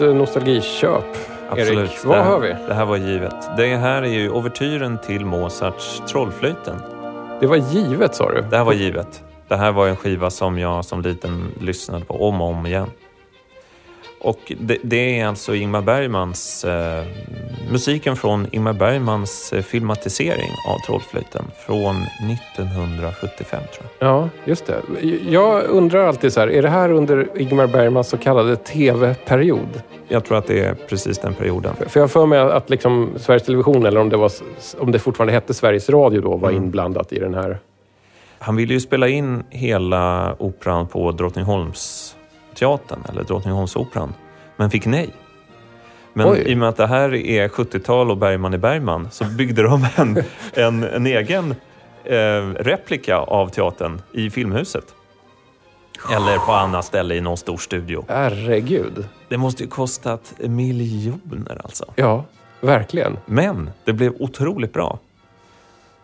eh, 0.00 0.14
nostalgiköp, 0.14 1.04
Absolut. 1.48 1.90
Erik. 1.90 2.04
Vad 2.04 2.24
hör 2.24 2.38
vi? 2.40 2.54
Det 2.68 2.74
här 2.74 2.84
var 2.84 2.96
givet. 2.96 3.56
Det 3.56 3.76
här 3.76 4.02
är 4.02 4.06
ju 4.06 4.30
ouvertyren 4.30 4.98
till 5.06 5.24
Mozarts 5.24 6.02
Trollflöjten. 6.08 6.76
Det 7.40 7.46
var 7.46 7.56
givet 7.56 8.14
sa 8.14 8.32
du? 8.32 8.40
Det 8.50 8.56
här 8.56 8.64
var 8.64 8.72
givet. 8.72 9.22
Det 9.48 9.56
här 9.56 9.72
var 9.72 9.88
en 9.88 9.96
skiva 9.96 10.30
som 10.30 10.58
jag 10.58 10.84
som 10.84 11.02
liten 11.02 11.48
lyssnade 11.60 12.04
på 12.04 12.28
om 12.28 12.40
och 12.40 12.48
om 12.48 12.66
igen. 12.66 12.90
Och 14.20 14.52
det, 14.60 14.78
det 14.82 15.20
är 15.20 15.26
alltså 15.26 15.54
Ingmar 15.54 15.82
Bergmans, 15.82 16.64
eh, 16.64 17.04
musiken 17.70 18.16
från 18.16 18.46
Ingmar 18.52 18.72
Bergmans 18.72 19.52
eh, 19.52 19.62
filmatisering 19.62 20.50
av 20.68 20.78
Trollflöjten 20.86 21.44
från 21.66 21.96
1975 22.30 23.62
tror 23.74 23.86
jag. 23.98 24.08
Ja, 24.08 24.28
just 24.44 24.66
det. 24.66 24.80
Jag 25.28 25.64
undrar 25.64 26.06
alltid 26.08 26.32
så 26.32 26.40
här, 26.40 26.48
är 26.48 26.62
det 26.62 26.68
här 26.68 26.90
under 26.92 27.28
Ingmar 27.36 27.66
Bergmans 27.66 28.08
så 28.08 28.16
kallade 28.16 28.56
tv-period? 28.56 29.82
Jag 30.08 30.24
tror 30.24 30.38
att 30.38 30.46
det 30.46 30.60
är 30.64 30.74
precis 30.74 31.18
den 31.18 31.34
perioden. 31.34 31.74
För 31.88 32.00
jag 32.00 32.02
har 32.02 32.08
för 32.08 32.26
mig 32.26 32.38
att 32.38 32.70
liksom 32.70 33.10
Sveriges 33.16 33.42
Television, 33.42 33.86
eller 33.86 34.00
om 34.00 34.08
det, 34.08 34.16
var, 34.16 34.32
om 34.78 34.92
det 34.92 34.98
fortfarande 34.98 35.32
hette 35.32 35.54
Sveriges 35.54 35.90
Radio 35.90 36.20
då, 36.20 36.36
var 36.36 36.50
Mm. 36.50 36.62
inblandat 36.64 37.12
i 37.12 37.18
den 37.18 37.34
här. 37.34 37.58
Han 38.38 38.56
ville 38.56 38.74
ju 38.74 38.80
spela 38.80 39.08
in 39.08 39.44
hela 39.50 40.34
operan 40.38 40.88
på 40.88 41.12
Drottningholmsteatern, 42.56 43.02
eller 43.08 43.24
Drottningholmsoperan, 43.24 44.14
men 44.56 44.70
fick 44.70 44.86
nej. 44.86 45.14
Men 46.12 46.28
Oj. 46.28 46.42
i 46.46 46.54
och 46.54 46.58
med 46.58 46.68
att 46.68 46.76
det 46.76 46.86
här 46.86 47.14
är 47.14 47.48
70-tal 47.48 48.10
och 48.10 48.16
Bergman 48.16 48.54
är 48.54 48.58
Bergman 48.58 49.08
så 49.10 49.24
byggde 49.24 49.62
de 49.62 49.86
en, 49.96 50.22
en, 50.52 50.84
en 50.84 51.06
egen 51.06 51.54
eh, 52.04 52.16
replika 52.60 53.16
av 53.16 53.48
teatern 53.48 54.02
i 54.12 54.30
Filmhuset. 54.30 54.84
Eller 56.12 56.38
på 56.38 56.52
annat 56.52 56.84
ställe 56.84 57.14
i 57.14 57.20
någon 57.20 57.36
stor 57.36 57.56
studio. 57.56 58.04
Herregud. 58.08 59.08
Det 59.28 59.36
måste 59.36 59.62
ju 59.62 59.68
kostat 59.68 60.34
miljoner 60.38 61.60
alltså. 61.64 61.84
Ja, 61.96 62.24
verkligen. 62.60 63.16
Men 63.26 63.70
det 63.84 63.92
blev 63.92 64.12
otroligt 64.18 64.72
bra. 64.72 64.98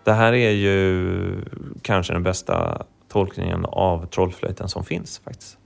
Det 0.05 0.13
här 0.13 0.33
är 0.33 0.51
ju 0.51 1.45
kanske 1.83 2.13
den 2.13 2.23
bästa 2.23 2.83
tolkningen 3.13 3.65
av 3.65 4.07
Trollflöjten 4.07 4.69
som 4.69 4.85
finns 4.85 5.19
faktiskt. 5.19 5.59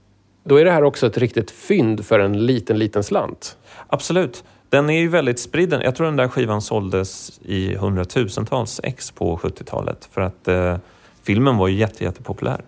Då 0.47 0.55
är 0.55 0.65
det 0.65 0.71
här 0.71 0.83
också 0.83 1.07
ett 1.07 1.17
riktigt 1.17 1.51
fynd 1.51 2.05
för 2.05 2.19
en 2.19 2.45
liten, 2.45 2.79
liten 2.79 3.03
slant. 3.03 3.57
Absolut. 3.87 4.43
Den 4.69 4.89
är 4.89 4.99
ju 4.99 5.07
väldigt 5.07 5.39
spridd. 5.39 5.73
Jag 5.83 5.95
tror 5.95 6.05
den 6.05 6.15
där 6.15 6.27
skivan 6.27 6.61
såldes 6.61 7.39
i 7.45 7.75
hundratusentals 7.75 8.79
ex 8.83 9.11
på 9.11 9.37
70-talet 9.37 10.09
för 10.11 10.21
att 10.21 10.47
eh, 10.47 10.77
filmen 11.23 11.57
var 11.57 11.67
ju 11.67 11.75
jätte, 11.75 12.03
jättepopulär. 12.03 12.61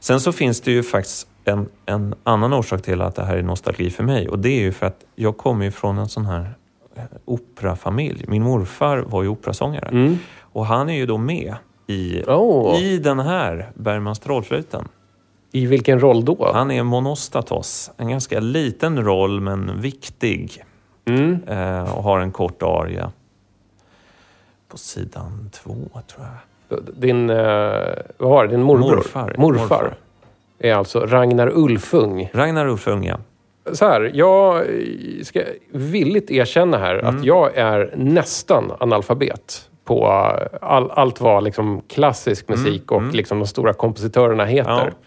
Sen 0.00 0.20
så 0.20 0.32
finns 0.32 0.60
det 0.60 0.70
ju 0.72 0.82
faktiskt 0.82 1.26
en, 1.44 1.68
en 1.86 2.14
annan 2.22 2.52
orsak 2.52 2.82
till 2.82 3.00
att 3.00 3.14
det 3.14 3.24
här 3.24 3.36
är 3.36 3.42
nostalgi 3.42 3.90
för 3.90 4.04
mig 4.04 4.28
och 4.28 4.38
det 4.38 4.48
är 4.48 4.60
ju 4.60 4.72
för 4.72 4.86
att 4.86 5.04
jag 5.16 5.36
kommer 5.36 5.64
ju 5.64 5.70
från 5.70 5.98
en 5.98 6.08
sån 6.08 6.26
här 6.26 6.54
eh, 6.96 7.02
operafamilj. 7.24 8.24
Min 8.28 8.42
morfar 8.42 8.98
var 8.98 9.22
ju 9.22 9.28
operasångare 9.28 9.88
Mm. 9.88 10.18
och 10.40 10.66
han 10.66 10.90
är 10.90 10.94
ju 10.96 11.06
då 11.06 11.18
med 11.18 11.54
i, 11.86 12.22
Åh. 12.26 12.82
i 12.82 12.98
den 12.98 13.18
här 13.20 13.70
Bergmans 13.74 14.18
Trollflöjten. 14.18 14.88
I 15.52 15.66
vilken 15.66 16.00
roll 16.00 16.24
då? 16.24 16.50
Han 16.54 16.70
är 16.70 16.82
monostatos, 16.82 17.90
en 17.96 18.08
ganska 18.10 18.40
liten 18.40 19.04
roll 19.04 19.40
men 19.40 19.80
viktig 19.80 20.64
Mm. 21.04 21.38
eh, 21.48 21.96
och 21.96 22.02
har 22.02 22.20
en 22.20 22.32
kort 22.32 22.62
aria. 22.62 23.12
På 24.68 24.78
sidan 24.78 25.50
två, 25.52 25.74
tror 26.06 26.26
jag. 26.68 26.78
Din, 26.94 27.30
eh, 27.30 27.36
vad 28.18 28.30
var 28.30 28.44
det? 28.46 28.50
Din 28.50 28.62
morbror? 28.62 28.96
Morfar. 28.96 29.34
Morfar. 29.38 29.60
Morfar. 29.62 29.94
Är 30.58 30.74
alltså 30.74 31.00
Ragnar 31.06 31.48
Ulfung. 31.54 32.30
Ragnar 32.32 32.66
Ulfung, 32.66 33.04
ja. 33.04 33.16
Så 33.72 33.84
här, 33.86 34.10
jag 34.14 34.66
ska 35.22 35.40
villigt 35.72 36.30
erkänna 36.30 36.78
här 36.78 36.94
Mm. 36.98 37.16
att 37.18 37.24
jag 37.24 37.56
är 37.56 37.92
nästan 37.96 38.72
analfabet 38.80 39.68
på 39.84 40.06
all, 40.60 40.90
allt 40.90 41.20
vad 41.20 41.44
liksom 41.44 41.80
klassisk 41.88 42.48
musik 42.48 42.92
och 42.92 43.02
liksom 43.02 43.38
de 43.38 43.46
stora 43.46 43.72
kompositörerna 43.72 44.44
heter. 44.44 44.70
Mm. 44.80 44.84
Ja. 44.86 45.06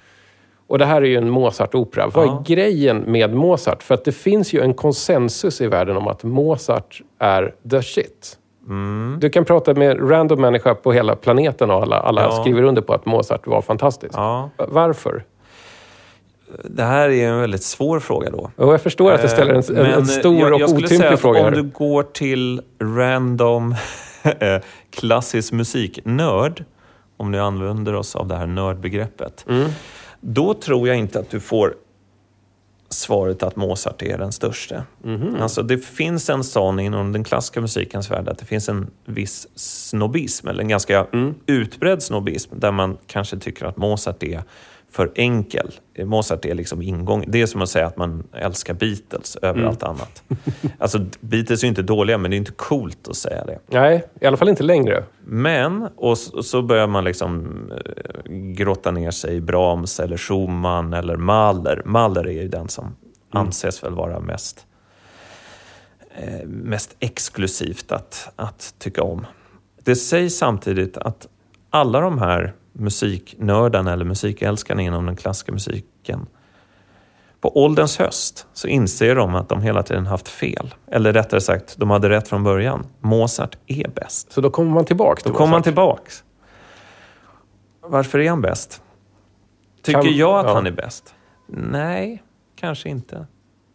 Och 0.68 0.78
det 0.78 0.86
här 0.86 1.02
är 1.02 1.06
ju 1.06 1.18
en 1.18 1.30
Mozart-opera. 1.30 2.08
Vad 2.14 2.26
är 2.28 2.44
grejen 2.44 2.98
med 3.08 3.34
Mozart? 3.34 3.84
För 3.84 3.94
att 3.94 4.06
det 4.06 4.12
finns 4.12 4.54
ju 4.54 4.62
en 4.62 4.74
konsensus 4.74 5.62
i 5.62 5.68
världen 5.68 5.98
om 5.98 6.08
att 6.08 6.24
Mozart 6.24 7.02
är 7.20 7.54
the 7.72 7.82
shit. 7.82 8.38
Mm. 8.68 9.18
Du 9.22 9.30
kan 9.30 9.46
prata 9.46 9.74
med 9.74 10.12
random 10.12 10.42
människa 10.42 10.76
på 10.76 10.92
hela 10.94 11.16
planeten 11.16 11.72
och 11.72 11.82
alla, 11.82 12.00
alla 12.00 12.22
Ja. 12.22 12.32
skriver 12.42 12.64
under 12.64 12.82
på 12.82 12.94
att 12.94 13.06
Mozart 13.06 13.48
var 13.48 13.62
fantastisk. 13.62 14.14
ja. 14.18 14.50
Varför? 14.58 15.24
Det 16.64 16.84
här 16.84 17.10
är 17.10 17.28
en 17.30 17.40
väldigt 17.42 17.64
svår 17.64 18.00
fråga 18.00 18.30
då. 18.30 18.52
Och 18.56 18.74
jag 18.74 18.82
förstår 18.82 19.12
att 19.12 19.22
jag 19.22 19.32
ställer 19.32 19.54
en, 19.54 19.64
Men, 19.70 19.86
en 19.86 20.06
stor 20.06 20.40
jag, 20.40 20.54
och 20.54 20.60
jag 20.62 20.70
säga 20.70 20.86
otymplig 20.86 21.20
fråga. 21.20 21.40
Om 21.40 21.46
här. 21.46 21.52
du 21.52 21.64
går 21.64 22.04
till 22.04 22.62
random 22.82 23.72
eh, 24.24 24.58
klassisk 24.90 25.54
musiknörd, 25.54 26.64
om 27.18 27.32
du 27.32 27.40
använder 27.40 27.96
oss 27.96 28.16
av 28.16 28.28
det 28.28 28.36
här 28.36 28.46
nördbegreppet, 28.48 29.46
Mm. 29.50 29.70
Då 30.28 30.54
tror 30.54 30.88
jag 30.88 30.98
inte 30.98 31.20
att 31.20 31.30
du 31.30 31.40
får 31.40 31.76
svaret 32.90 33.44
att 33.44 33.56
Mozart 33.56 34.02
är 34.02 34.18
den 34.18 34.32
största. 34.32 34.84
Mhm. 35.04 35.36
Alltså 35.42 35.64
det 35.64 35.78
finns 35.78 36.30
en 36.30 36.44
sån 36.44 36.80
inom 36.80 37.12
den 37.12 37.24
klassiska 37.24 37.62
musikens 37.62 38.12
värld 38.12 38.28
att 38.30 38.38
det 38.38 38.46
finns 38.46 38.70
en 38.70 38.92
viss 39.06 39.48
snobbism, 39.56 40.48
eller 40.48 40.62
en 40.62 40.68
ganska 40.68 41.08
Mm. 41.14 41.34
utbredd 41.46 42.04
snobbism, 42.04 42.60
där 42.60 42.72
man 42.72 42.98
kanske 43.08 43.38
tycker 43.38 43.66
att 43.66 43.78
Mozart 43.78 44.24
är 44.24 44.44
för 44.96 45.12
enkel. 45.16 45.72
Mozart 45.98 46.46
är 46.46 46.54
liksom 46.56 46.82
ingång. 46.82 47.24
Det 47.28 47.42
är 47.42 47.46
som 47.46 47.62
att 47.62 47.70
säga 47.70 47.88
att 47.88 47.98
man 47.98 48.24
älskar 48.34 48.74
Beatles 48.74 49.36
över 49.36 49.60
Mm. 49.60 49.70
allt 49.70 49.84
annat. 49.84 50.24
Alltså 50.80 51.00
Beatles 51.20 51.62
är 51.64 51.66
ju 51.66 51.70
inte 51.70 51.82
dåliga, 51.82 52.18
men 52.18 52.32
det 52.32 52.36
är 52.36 52.38
inte 52.38 52.52
coolt 52.52 53.08
att 53.08 53.16
säga 53.16 53.46
det. 53.46 53.60
Nej, 53.68 54.04
i 54.22 54.26
alla 54.26 54.38
fall 54.38 54.50
inte 54.50 54.64
längre. 54.64 55.04
Men, 55.26 55.88
och 55.96 56.18
så, 56.18 56.62
börjar 56.62 56.88
man 56.88 57.04
liksom 57.04 57.56
eh, 57.72 58.32
grotta 58.34 58.92
ner 58.92 59.12
sig 59.12 59.36
i 59.36 59.42
Brahms 59.42 60.00
eller 60.00 60.18
Schumann 60.18 60.94
eller 60.94 61.16
Mahler. 61.16 61.82
Mahler 61.86 62.28
är 62.28 62.42
ju 62.42 62.48
den 62.48 62.68
som 62.68 62.96
anses 63.30 63.84
väl 63.84 63.94
vara 63.94 64.20
mest, 64.20 64.66
eh, 66.16 66.48
mest 66.48 66.96
exklusivt 67.00 67.92
att, 67.92 68.30
att 68.36 68.76
tycka 68.80 69.04
om. 69.04 69.26
Det 69.84 69.96
sägs 69.96 70.38
samtidigt 70.38 70.98
att 70.98 71.28
alla 71.70 72.00
de 72.00 72.20
här 72.20 72.54
musiknördarna 72.76 73.94
eller 73.94 74.06
musikälskarna 74.06 74.82
inom 74.82 75.06
den 75.06 75.16
klassiska 75.16 75.52
musiken 75.52 76.28
på 77.46 77.64
ålderns 77.64 77.98
höst 77.98 78.48
så 78.54 78.68
inser 78.68 79.16
de 79.16 79.36
att 79.36 79.50
de 79.50 79.62
hela 79.62 79.84
tiden 79.84 80.06
haft 80.06 80.28
fel. 80.28 80.74
Eller 80.88 81.14
rättare 81.14 81.42
sagt, 81.42 81.76
de 81.78 81.90
hade 81.90 82.10
rätt 82.10 82.28
från 82.28 82.44
början. 82.44 82.88
Mozart 83.00 83.58
är 83.68 83.88
bäst. 83.88 84.32
Så 84.32 84.42
då 84.42 84.50
kommer 84.50 84.72
man 84.72 84.86
tillbaka 84.86 85.22
till 85.22 85.32
Då 85.32 85.38
kommer 85.38 85.52
man 85.52 85.64
tillbaks. 85.64 86.24
Varför 87.82 88.20
är 88.20 88.30
han 88.30 88.42
bäst? 88.42 88.82
Tycker 89.84 90.02
Kan- 90.02 90.18
jag 90.18 90.40
att 90.40 90.46
ja. 90.46 90.54
han 90.54 90.68
är 90.68 90.72
bäst? 90.72 91.16
Nej, 91.48 92.24
kanske 92.56 92.90
inte. 92.90 93.28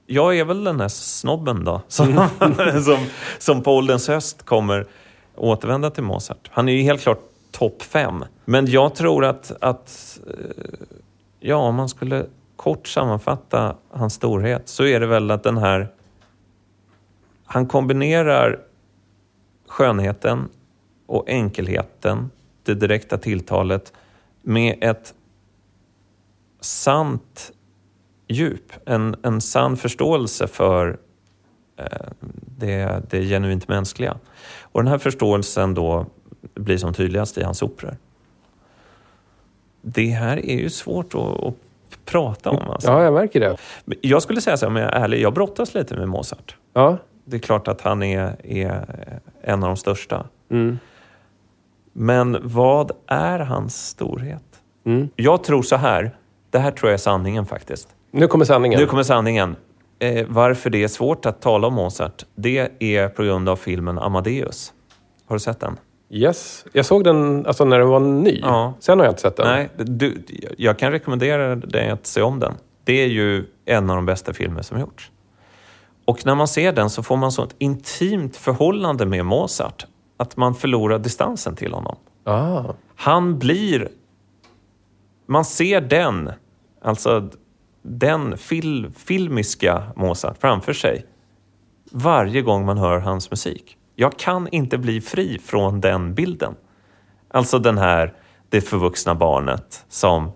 Jag 0.07 0.39
är 0.39 0.45
väl 0.45 0.65
den 0.65 0.81
här 0.81 0.89
snobben 0.89 1.65
då, 1.65 1.83
som, 1.89 2.29
som, 2.85 2.99
som 3.39 3.63
på 3.63 3.77
ålderns 3.77 4.09
höst 4.09 4.43
kommer 4.47 4.87
återvända 5.37 5.91
till 5.91 6.03
Mozart. 6.03 6.51
Han 6.53 6.69
är 6.69 6.73
ju 6.73 6.83
helt 6.83 7.03
klart 7.03 7.21
topp 7.51 7.83
fem. 7.83 8.25
Men 8.45 8.67
jag 8.67 8.95
tror 8.95 9.25
att, 9.25 9.53
att 9.61 10.21
eh, 10.27 10.65
ja, 11.41 11.57
om 11.57 11.75
man 11.75 11.89
skulle 11.89 12.27
kort 12.57 12.89
sammanfatta 12.89 13.77
hans 13.91 14.15
storhet 14.15 14.69
så 14.69 14.85
är 14.85 15.01
det 15.01 15.07
väl 15.07 15.31
att 15.31 15.43
den 15.43 15.59
här... 15.59 15.89
Han 17.45 17.67
kombinerar 17.67 18.61
skönheten 19.67 20.49
och 21.07 21.29
enkelheten, 21.29 22.31
det 22.63 22.75
direkta 22.75 23.19
tilltalet, 23.19 23.93
med 24.43 24.79
ett 24.81 25.15
sant 26.61 27.53
djup, 28.29 28.73
en, 28.87 29.17
en 29.23 29.41
sann 29.41 29.77
förståelse 29.77 30.47
för 30.47 30.99
eh, 31.77 32.09
det, 32.59 33.03
det 33.11 33.25
genuint 33.25 33.69
mänskliga. 33.69 34.17
Och 34.63 34.83
den 34.83 34.91
här 34.91 34.99
förståelsen 34.99 35.75
då 35.75 36.07
blir 36.55 36.76
som 36.76 36.94
tydligast 36.94 37.38
i 37.38 37.42
hans 37.42 37.62
operor. 37.62 37.96
Det 39.83 40.07
här 40.07 40.37
är 40.46 40.59
ju 40.59 40.70
svårt 40.70 41.14
att, 41.14 41.44
att 41.44 41.55
prata 42.05 42.50
om. 42.50 42.70
Alltså. 42.70 42.88
Ja, 42.88 43.03
jag 43.05 43.14
märker 43.14 43.40
det. 43.40 43.57
Jag 44.00 44.22
skulle 44.22 44.40
säga 44.40 44.57
så 44.57 44.66
här, 44.66 44.70
om 44.70 44.76
jag 44.76 44.92
är 44.92 45.05
ärlig, 45.05 45.20
jag 45.20 45.35
brottas 45.35 45.74
lite 45.74 45.96
med 45.96 46.09
Mozart. 46.09 46.57
Ja. 46.72 46.98
Det 47.24 47.37
är 47.37 47.40
klart 47.40 47.68
att 47.68 47.81
han 47.81 48.03
är, 48.03 48.37
är 48.44 48.85
en 49.42 49.62
av 49.62 49.68
de 49.68 49.76
största. 49.76 50.26
Mm. 50.50 50.79
Men 51.92 52.38
vad 52.42 52.92
är 53.07 53.38
hans 53.38 53.88
storhet? 53.88 54.42
Mm. 54.87 55.09
Jag 55.16 55.44
tror 55.44 55.62
så 55.62 55.76
här, 55.76 56.16
det 56.50 56.59
här 56.59 56.70
tror 56.70 56.90
jag 56.90 56.94
är 56.94 56.98
sanningen 56.98 57.46
faktiskt. 57.46 57.88
Nu 58.11 58.26
kommer 58.26 58.44
sanningen. 58.44 58.81
Nu 58.81 58.87
kommer 58.87 59.03
sanningen. 59.03 59.57
Eh, 59.98 60.26
varför 60.29 60.70
det 60.70 60.83
är 60.85 60.88
svårt 60.88 61.26
att 61.26 61.42
tala 61.42 61.66
om 61.66 61.74
Mozart, 61.74 62.24
det 62.35 62.70
är 62.79 63.09
på 63.09 63.22
grund 63.22 63.48
av 63.48 63.57
filmen 63.57 63.98
Amadeus. 63.98 64.72
Har 65.26 65.37
du 65.37 65.40
sett 65.40 65.61
den? 65.61 65.76
Yes. 66.11 66.64
Jag 66.73 66.87
såg 66.87 67.05
den 67.05 67.46
alltså, 67.46 67.64
när 67.64 67.79
den 67.79 67.88
var 67.88 68.01
ny. 68.01 68.40
Ja. 68.42 68.75
Sen 68.81 68.99
har 68.99 69.07
jag 69.07 69.12
inte 69.12 69.23
sett 69.23 69.37
den. 69.37 69.46
Nej, 69.46 69.68
du, 69.77 70.23
jag 70.59 70.79
kan 70.79 70.92
rekommendera 70.92 71.57
dig 71.57 71.90
att 71.90 72.07
se 72.07 72.23
om 72.23 72.40
den. 72.40 72.55
Det 72.85 73.03
är 73.03 73.07
ju 73.07 73.46
en 73.64 73.90
av 73.90 73.96
de 73.96 74.07
bästa 74.07 74.33
filmer 74.33 74.62
som 74.62 74.81
gjorts. 74.81 75.11
Och 76.05 76.27
när 76.27 76.35
man 76.35 76.49
ser 76.49 76.73
den 76.73 76.90
så 76.90 77.03
får 77.03 77.16
man 77.16 77.33
så 77.33 77.44
ett 77.44 77.55
intimt 77.59 78.37
förhållande 78.37 79.07
med 79.07 79.25
Mozart 79.25 79.87
att 80.16 80.37
man 80.37 80.55
förlorar 80.55 80.99
distansen 80.99 81.57
till 81.57 81.73
honom. 81.73 81.96
Ah. 82.25 82.64
Han 82.96 83.38
blir... 83.38 83.88
Man 85.27 85.44
ser 85.44 85.81
den, 85.81 86.31
alltså 86.83 87.31
den 87.83 88.38
fil, 88.38 88.90
filmiska 88.96 89.83
Mozart 89.96 90.38
framför 90.40 90.73
sig 90.73 91.07
varje 91.92 92.42
gång 92.42 92.64
man 92.66 92.79
hör 92.79 92.99
hans 92.99 93.31
musik. 93.31 93.77
Jag 94.01 94.17
kan 94.17 94.49
inte 94.49 94.79
bli 94.79 95.01
fri 95.01 95.39
från 95.39 95.81
den 95.81 96.15
bilden. 96.15 96.55
Alltså 97.29 97.59
den 97.59 97.79
här, 97.79 98.15
det 98.49 98.61
förvuxna 98.61 99.15
barnet 99.15 99.85
som 99.89 100.33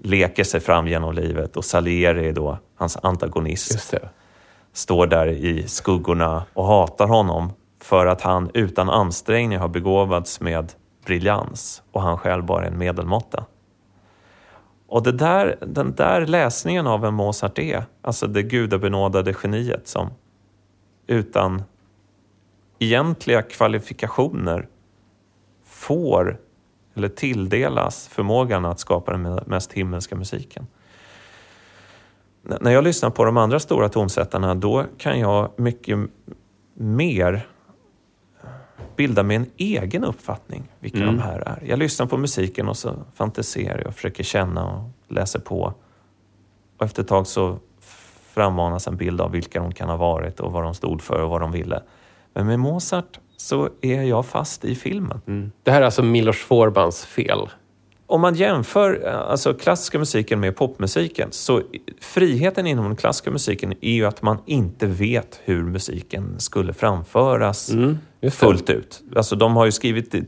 leker 0.00 0.44
sig 0.44 0.60
fram 0.60 0.86
genom 0.88 1.14
livet 1.14 1.56
och 1.56 1.64
Salieri 1.64 2.28
är 2.28 2.32
då 2.32 2.58
hans 2.76 2.98
antagonist. 3.02 3.94
Står 4.72 5.06
där 5.06 5.26
i 5.26 5.68
skuggorna 5.68 6.44
och 6.52 6.66
hatar 6.66 7.06
honom 7.06 7.52
för 7.80 8.06
att 8.06 8.20
han 8.20 8.50
utan 8.54 8.90
ansträngning 8.90 9.58
har 9.58 9.68
begåvats 9.68 10.40
med 10.40 10.72
briljans 11.06 11.82
och 11.92 12.02
han 12.02 12.18
själv 12.18 12.44
bara 12.44 12.64
är 12.64 12.70
en 12.70 12.78
medelmåtta. 12.78 13.44
Och 14.88 15.02
det 15.02 15.12
där, 15.12 15.58
den 15.66 15.94
där 15.94 16.26
läsningen 16.26 16.86
av 16.86 17.04
en 17.04 17.14
Mozart 17.14 17.58
är, 17.58 17.84
alltså 18.02 18.26
det 18.26 18.42
gudabenådade 18.42 19.34
geniet 19.42 19.88
som 19.88 20.10
utan 21.06 21.62
egentliga 22.78 23.42
kvalifikationer 23.42 24.68
får 25.64 26.40
eller 26.94 27.08
tilldelas 27.08 28.08
förmågan 28.08 28.64
att 28.64 28.80
skapa 28.80 29.12
den 29.12 29.40
mest 29.46 29.72
himmelska 29.72 30.16
musiken. 30.16 30.66
När 32.60 32.70
jag 32.70 32.84
lyssnar 32.84 33.10
på 33.10 33.24
de 33.24 33.36
andra 33.36 33.60
stora 33.60 33.88
tonsättarna 33.88 34.54
då 34.54 34.84
kan 34.98 35.20
jag 35.20 35.50
mycket 35.56 35.98
mer 36.74 37.46
bilda 38.96 39.22
mig 39.22 39.36
en 39.36 39.50
egen 39.56 40.04
uppfattning 40.04 40.68
vilka 40.80 40.98
Mm. 40.98 41.16
de 41.16 41.22
här 41.22 41.38
är. 41.38 41.62
Jag 41.66 41.78
lyssnar 41.78 42.06
på 42.06 42.16
musiken 42.16 42.68
och 42.68 42.76
så 42.76 42.94
fantiserar 43.14 43.82
jag, 43.84 43.94
försöker 43.94 44.24
känna 44.24 44.72
och 44.72 44.90
läser 45.08 45.38
på. 45.38 45.74
Och 46.78 46.84
efter 46.84 47.02
ett 47.02 47.08
tag 47.08 47.26
så 47.26 47.58
frammanas 48.20 48.86
en 48.86 48.96
bild 48.96 49.20
av 49.20 49.30
vilka 49.30 49.60
de 49.60 49.72
kan 49.74 49.88
ha 49.88 49.96
varit 49.96 50.40
och 50.40 50.52
vad 50.52 50.62
de 50.62 50.74
stod 50.74 51.02
för 51.02 51.22
och 51.22 51.30
vad 51.30 51.40
de 51.40 51.52
ville. 51.52 51.82
Men 52.34 52.46
med 52.46 52.58
Mozart 52.58 53.18
så 53.36 53.68
är 53.80 54.02
jag 54.02 54.26
fast 54.26 54.64
i 54.64 54.74
filmen. 54.74 55.20
Det 55.62 55.70
här 55.70 55.80
är 55.80 55.84
alltså 55.84 56.02
Milos 56.02 56.36
Forbans 56.36 57.04
fel. 57.06 57.48
Om 58.06 58.20
man 58.20 58.34
jämför 58.34 59.06
eh, 59.06 59.18
alltså, 59.30 59.54
klassiska 59.54 59.98
musiken 59.98 60.40
med 60.40 60.56
popmusiken 60.56 61.28
så 61.32 61.62
friheten 62.00 62.66
inom 62.66 62.84
den 62.84 62.96
klassiska 62.96 63.30
musiken 63.30 63.74
är 63.80 63.92
ju 63.92 64.04
att 64.04 64.22
man 64.22 64.38
inte 64.46 64.86
vet 64.86 65.40
hur 65.44 65.62
musiken 65.62 66.34
skulle 66.40 66.72
framföras 66.72 67.70
Mm, 67.70 67.98
fullt 68.32 68.70
ut. 68.70 69.02
Alltså 69.16 69.36
de 69.36 69.56
har 69.56 69.64
ju 69.64 69.72
skrivit 69.72 70.14
eh, 70.14 70.20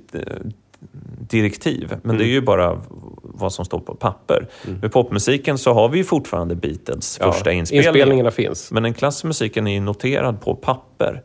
direktiv, 1.31 1.97
men 2.03 2.19
det 2.19 2.25
är 2.25 2.29
ju 2.29 2.41
bara 2.41 2.81
vad 3.23 3.53
som 3.53 3.65
står 3.65 3.81
på 3.81 3.95
papper. 3.95 4.49
Med 4.83 4.93
popmusiken 4.93 5.59
så 5.59 5.73
har 5.73 5.89
vi 5.89 5.99
ju 5.99 6.05
fortfarande 6.05 6.55
Beatles 6.55 7.19
Ja, 7.21 7.33
första 7.33 7.53
inspelning. 7.53 7.87
Inspelningarna 7.87 8.31
finns. 8.31 8.71
Men 8.73 8.83
den 8.83 8.95
klassiska 8.95 9.29
musiken 9.29 9.67
är 9.67 9.75
ju 9.75 9.81
noterad 9.81 10.41
på 10.41 10.55
papper. 10.55 11.23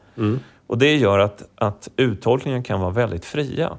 Och 0.67 0.77
det 0.77 0.95
gör 0.95 1.19
att, 1.19 1.43
att 1.55 1.89
uttolkningen 1.97 2.63
kan 2.63 2.79
vara 2.79 2.91
väldigt 2.91 3.25
fria. 3.25 3.77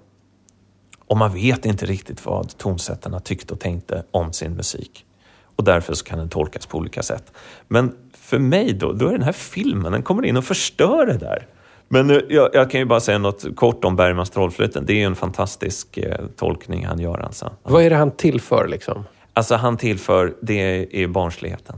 Och 1.06 1.16
man 1.16 1.34
vet 1.34 1.66
inte 1.66 1.86
riktigt 1.86 2.26
vad 2.26 2.58
tonsättarna 2.58 3.20
tyckte 3.20 3.54
och 3.54 3.60
tänkte 3.60 4.04
om 4.10 4.32
sin 4.32 4.52
musik. 4.52 5.04
Och 5.56 5.64
därför 5.64 5.94
så 5.94 6.04
kan 6.04 6.18
den 6.18 6.28
tolkas 6.28 6.66
på 6.66 6.78
olika 6.78 7.02
sätt. 7.02 7.32
Men 7.68 7.96
för 8.12 8.38
mig 8.38 8.72
då, 8.72 8.92
då 8.92 9.08
är 9.08 9.12
den 9.12 9.22
här 9.22 9.32
filmen, 9.32 9.92
den 9.92 10.02
kommer 10.02 10.24
in 10.24 10.36
och 10.36 10.44
förstör 10.44 11.06
det 11.06 11.18
där. 11.18 11.46
Men 11.88 12.06
nu, 12.06 12.26
jag, 12.30 12.50
jag 12.52 12.70
kan 12.70 12.80
ju 12.80 12.86
bara 12.86 13.00
säga 13.00 13.18
något 13.18 13.56
kort 13.56 13.84
om 13.84 13.96
Bergmans 13.96 14.30
Trollflöjten. 14.30 14.86
Det 14.86 14.92
är 14.92 14.96
ju 14.96 15.04
en 15.04 15.14
fantastisk 15.16 15.96
eh, 15.98 16.26
tolkning 16.36 16.86
han 16.86 16.98
gör 17.00 17.18
alltså. 17.18 17.52
Vad 17.62 17.82
är 17.82 17.90
det 17.90 17.96
han 17.96 18.10
tillför 18.10 18.68
liksom? 18.68 19.04
Alltså 19.32 19.54
han 19.54 19.76
tillför, 19.76 20.34
det 20.42 21.02
är 21.02 21.06
barnsligheten. 21.08 21.76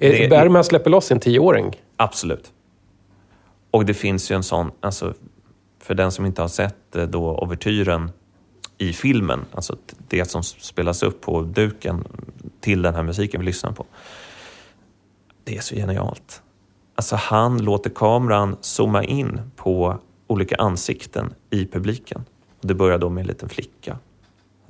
Är 0.00 0.12
Det- 0.22 0.28
Bergman 0.28 0.64
släpper 0.64 0.90
loss 0.90 1.10
en 1.12 1.20
tioåring? 1.20 1.72
Absolut. 1.96 2.51
Och 3.72 3.84
det 3.84 3.94
finns 3.94 4.30
ju 4.30 4.36
en 4.36 4.42
sån, 4.42 4.70
alltså 4.80 5.14
för 5.78 5.94
den 5.94 6.12
som 6.12 6.26
inte 6.26 6.42
har 6.42 6.48
sett 6.48 6.96
eh, 6.96 7.02
då 7.02 7.38
ouvertyren 7.38 8.10
i 8.78 8.92
filmen, 8.92 9.44
alltså 9.52 9.76
det 10.08 10.30
som 10.30 10.42
spelas 10.42 11.02
upp 11.02 11.20
på 11.20 11.42
duken 11.42 12.04
till 12.60 12.82
den 12.82 12.94
här 12.94 13.02
musiken 13.02 13.40
vi 13.40 13.46
lyssnar 13.46 13.72
på. 13.72 13.86
Det 15.44 15.56
är 15.56 15.60
så 15.60 15.74
genialt. 15.74 16.42
Alltså 16.94 17.16
han 17.16 17.58
låter 17.58 17.90
kameran 17.90 18.56
zooma 18.60 19.04
in 19.04 19.40
på 19.56 19.98
olika 20.26 20.56
ansikten 20.56 21.34
i 21.50 21.66
publiken. 21.66 22.24
Det 22.60 22.74
börjar 22.74 22.98
då 22.98 23.08
med 23.08 23.20
en 23.20 23.26
liten 23.26 23.48
flicka 23.48 23.98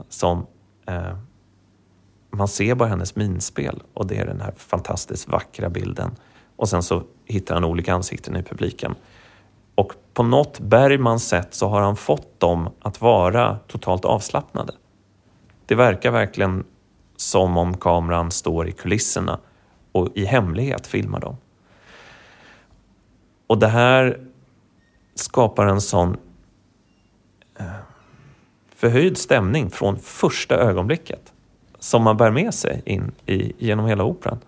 som 0.08 0.46
eh, 0.86 1.16
man 2.30 2.48
ser 2.48 2.74
bara 2.74 2.88
hennes 2.88 3.16
minspel 3.16 3.82
och 3.94 4.06
det 4.06 4.16
är 4.16 4.26
den 4.26 4.40
här 4.40 4.52
fantastiskt 4.56 5.28
vackra 5.28 5.68
bilden. 5.70 6.10
Och 6.62 6.68
sen 6.68 6.82
så 6.82 7.02
hittar 7.24 7.54
han 7.54 7.64
olika 7.64 7.94
ansikten 7.94 8.36
i 8.36 8.42
publiken. 8.42 8.94
Och 9.74 9.92
på 10.14 10.22
något 10.22 10.60
Bergmans 10.60 11.28
sätt 11.28 11.54
så 11.54 11.68
har 11.68 11.80
han 11.80 11.96
fått 11.96 12.40
dem 12.40 12.68
att 12.80 13.00
vara 13.00 13.58
totalt 13.66 14.04
avslappnade. 14.04 14.72
Det 15.66 15.74
verkar 15.74 16.10
verkligen 16.10 16.64
som 17.16 17.56
om 17.56 17.76
kameran 17.76 18.30
står 18.30 18.68
i 18.68 18.72
kulisserna 18.72 19.40
och 19.92 20.08
i 20.14 20.24
hemlighet 20.24 20.86
filmar 20.86 21.20
dem. 21.20 21.36
Och 23.46 23.58
det 23.58 23.68
här 23.68 24.20
skapar 25.14 25.66
en 25.66 25.80
sån 25.80 26.16
eh, 27.58 27.66
förhöjd 28.74 29.18
stämning 29.18 29.70
från 29.70 29.98
första 29.98 30.54
ögonblicket 30.54 31.32
som 31.78 32.02
man 32.02 32.16
bär 32.16 32.30
med 32.30 32.54
sig 32.54 32.82
in 32.84 33.12
i, 33.26 33.52
genom 33.58 33.86
hela 33.86 34.04
operan. 34.04 34.38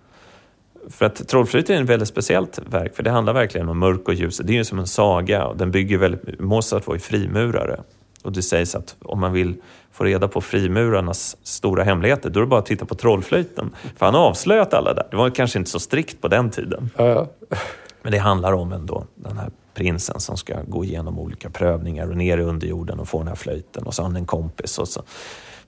För 0.91 1.07
att 1.07 1.29
Trollflöjten 1.29 1.77
är 1.77 1.83
ett 1.83 1.89
väldigt 1.89 2.09
speciellt 2.09 2.59
verk, 2.67 2.97
för 2.97 3.03
det 3.03 3.11
handlar 3.11 3.33
verkligen 3.33 3.69
om 3.69 3.79
mörk 3.79 4.09
och 4.09 4.15
ljus. 4.15 4.39
Det 4.45 4.53
är 4.53 4.57
ju 4.57 4.65
som 4.65 4.79
en 4.79 4.87
saga 4.87 5.47
och 5.47 5.57
den 5.57 5.71
bygger 5.71 5.99
väldigt... 5.99 6.41
Mozart 6.41 6.87
var 6.87 6.95
ju 6.95 7.01
frimurare. 7.01 7.81
Och 8.23 8.33
det 8.33 8.43
sägs 8.43 8.75
att 8.75 8.97
om 9.03 9.21
man 9.21 9.33
vill 9.33 9.55
få 9.93 10.05
reda 10.05 10.29
på 10.29 10.41
frimurarnas 10.41 11.37
stora 11.43 11.85
hemligheter, 11.85 12.31
då 12.31 12.41
är 12.41 12.45
det 12.45 12.49
bara 12.49 12.61
att 12.61 12.67
titta 12.67 12.85
på 12.85 12.95
Trollflöjten. 12.95 13.71
För 13.97 14.07
han 14.07 14.15
har 14.15 14.21
avslöjat 14.21 14.75
alla 14.75 14.95
där. 14.95 15.07
Det 15.11 15.17
var 15.17 15.31
kanske 15.31 15.59
inte 15.59 15.71
så 15.71 15.81
strikt 15.81 16.21
på 16.21 16.29
den 16.29 16.51
tiden. 16.51 16.91
Ja, 16.97 17.09
ja. 17.09 17.57
Men 18.03 18.13
det 18.13 18.19
handlar 18.19 18.53
om 18.53 18.73
ändå 18.73 19.05
den 19.15 19.37
här 19.37 19.51
prinsen 19.75 20.21
som 20.21 20.37
ska 20.37 20.63
gå 20.63 20.85
igenom 20.85 21.19
olika 21.19 21.51
prövningar 21.51 22.09
och 22.11 22.17
ner 22.17 22.39
i 22.39 22.43
underjorden 22.43 23.01
och 23.01 23.09
få 23.09 23.19
den 23.19 23.29
här 23.29 23.35
flöjten 23.35 23.83
och 23.83 23.95
så 23.95 24.03
har 24.03 24.09
han 24.09 24.17
en 24.17 24.27
kompis. 24.27 24.79
Och 24.79 24.89
så. 24.89 25.03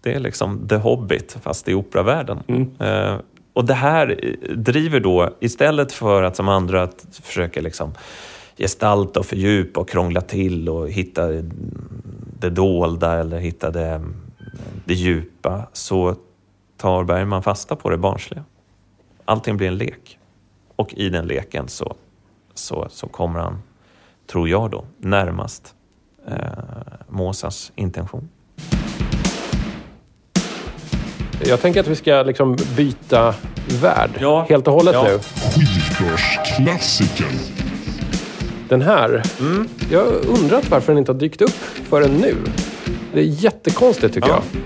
Det 0.00 0.14
är 0.14 0.20
liksom 0.20 0.68
The 0.68 0.76
Hobbit 0.76 1.38
fast 1.42 1.68
i 1.68 1.74
operavärlden. 1.74 2.38
Eh, 2.78 3.16
och 3.56 3.64
det 3.64 3.74
här 3.74 4.20
eh, 4.22 4.56
driver 4.56 5.00
då, 5.00 5.30
istället 5.40 5.92
för 5.92 6.22
att 6.22 6.36
som 6.36 6.48
andra 6.48 6.82
att 6.82 7.06
försöka 7.22 7.60
liksom 7.60 7.94
gestalta 8.56 9.20
och 9.20 9.26
fördjupa 9.26 9.80
och 9.80 9.88
krångla 9.88 10.20
till 10.20 10.68
och 10.68 10.90
hitta 10.90 11.34
eh, 11.34 11.44
det 12.40 12.50
dolda 12.50 13.20
eller 13.20 13.38
hitta 13.38 13.70
det, 13.70 13.86
mm, 13.86 14.16
det 14.84 14.94
djupa, 14.94 15.68
så 15.72 16.16
tar 16.76 17.04
Bergman 17.04 17.42
fasta 17.42 17.76
på 17.76 17.90
det 17.90 17.98
barnsliga. 17.98 18.44
Allting 19.24 19.56
blir 19.56 19.68
en 19.68 19.76
lek. 19.76 20.18
Och 20.76 20.94
i 20.94 21.08
den 21.08 21.26
leken 21.26 21.68
så, 21.68 21.96
så, 22.54 22.86
så 22.90 23.06
kommer 23.08 23.40
han, 23.40 23.62
tror 24.26 24.48
jag 24.48 24.70
då, 24.70 24.84
närmast 24.98 25.74
eh, 26.26 26.34
Mozarts 27.08 27.72
intention. 27.74 28.28
Jag 31.44 31.60
tänker 31.62 31.80
att 31.80 31.86
vi 31.88 31.96
ska 31.96 32.22
liksom 32.22 32.56
byta 32.76 33.34
värld 33.82 34.10
Ja. 34.20 34.46
helt 34.48 34.66
och 34.68 34.72
hållet 34.74 34.94
Ja. 34.94 35.02
nu. 35.04 35.18
Skivbörsklassikern. 35.54 37.38
Den 38.68 38.82
här, 38.82 39.22
Mm. 39.40 39.68
jag 39.90 40.04
har 40.04 40.12
undrat 40.28 40.70
varför 40.70 40.92
den 40.92 40.98
inte 40.98 41.12
har 41.12 41.18
dykt 41.18 41.42
upp 41.42 41.54
förrän 41.88 42.10
nu. 42.16 42.34
Det 43.14 43.20
är 43.20 43.24
jättekonstigt 43.24 44.14
tycker 44.14 44.28
Ja. 44.28 44.42
jag. 44.52 44.62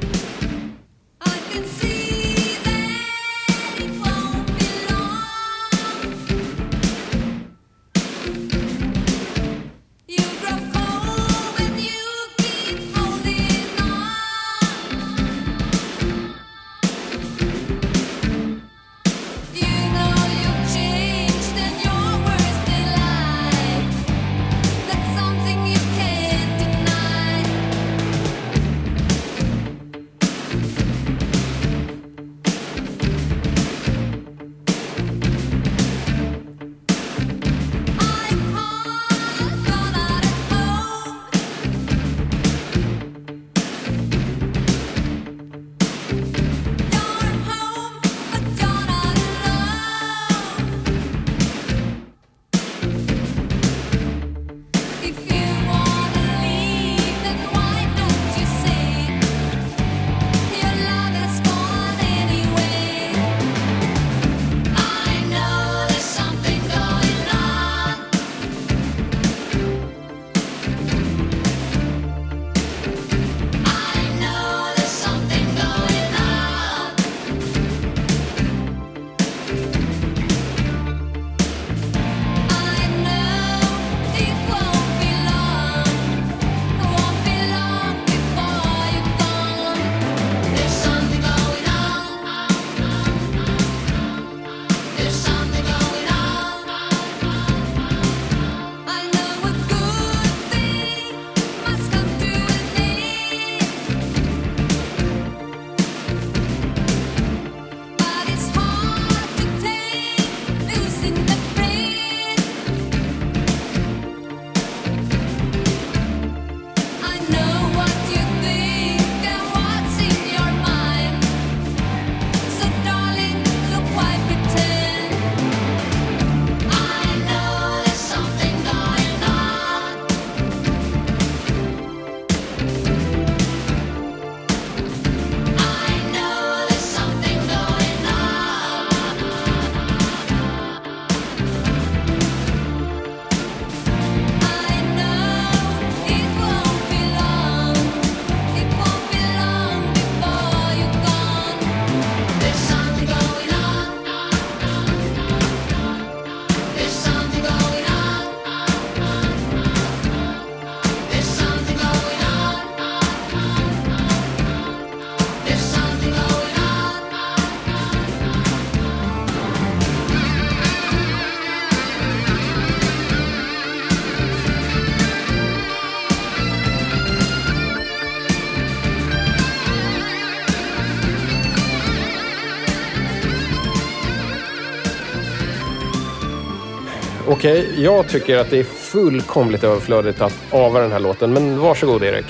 Okej, 187.33 187.83
jag 187.83 188.09
tycker 188.09 188.39
att 188.39 188.51
det 188.51 188.59
är 188.59 188.65
fullkomligt 188.65 189.65
överflödigt 189.65 190.21
att 190.21 190.33
ava 190.53 190.81
den 190.81 190.93
här 190.93 191.01
låten. 191.01 191.33
Men 191.33 191.61
varsågod 191.61 192.03
Erik. 192.03 192.27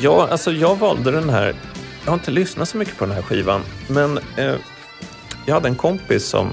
Ja, 0.00 0.28
alltså 0.30 0.52
jag 0.52 0.76
valde 0.76 1.10
den 1.10 1.30
här. 1.30 1.54
Jag 2.04 2.10
har 2.10 2.14
inte 2.14 2.30
lyssnat 2.30 2.68
så 2.68 2.76
mycket 2.76 2.98
på 2.98 3.04
den 3.04 3.14
här 3.14 3.22
skivan, 3.22 3.60
men 3.88 4.18
eh, 4.36 4.54
jag 5.46 5.54
hade 5.54 5.68
en 5.68 5.74
kompis 5.74 6.24
som 6.26 6.50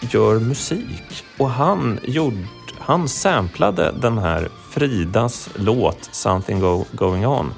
gör 0.00 0.38
musik 0.38 1.24
och 1.38 1.50
han 1.50 2.00
gjorde, 2.02 2.46
han 2.78 3.08
samplade 3.08 3.94
den 4.00 4.18
här 4.18 4.48
Fridas 4.70 5.50
låt 5.54 6.08
Something 6.12 6.60
Go, 6.60 6.84
Going 6.92 7.26
On 7.26 7.54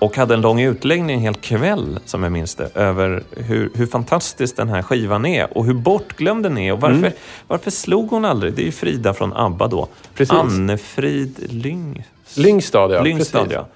och 0.00 0.16
hade 0.16 0.34
en 0.34 0.40
lång 0.40 0.60
utläggning 0.60 1.16
en 1.16 1.22
hel 1.22 1.34
kväll, 1.34 1.98
som 2.04 2.22
jag 2.22 2.32
minns 2.32 2.54
det, 2.54 2.76
över 2.76 3.22
hur, 3.36 3.70
hur 3.74 3.86
fantastisk 3.86 4.56
den 4.56 4.68
här 4.68 4.82
skivan 4.82 5.26
är 5.26 5.58
och 5.58 5.64
hur 5.64 5.74
bortglömd 5.74 6.42
den 6.42 6.58
är 6.58 6.72
och 6.72 6.80
varför, 6.80 7.12
varför 7.46 7.70
slog 7.70 8.10
hon 8.10 8.24
aldrig? 8.24 8.54
Det 8.54 8.62
är 8.62 8.66
ju 8.66 8.72
Frida 8.72 9.14
från 9.14 9.32
ABBA 9.32 9.68
då. 9.68 9.88
Precis. 10.14 10.32
Annefrid 10.32 11.52
Lyng... 11.52 12.04
Lyngstad, 12.36 12.92
ja. 12.92 13.02
Lyngstad, 13.02 13.46
ja. 13.50 13.66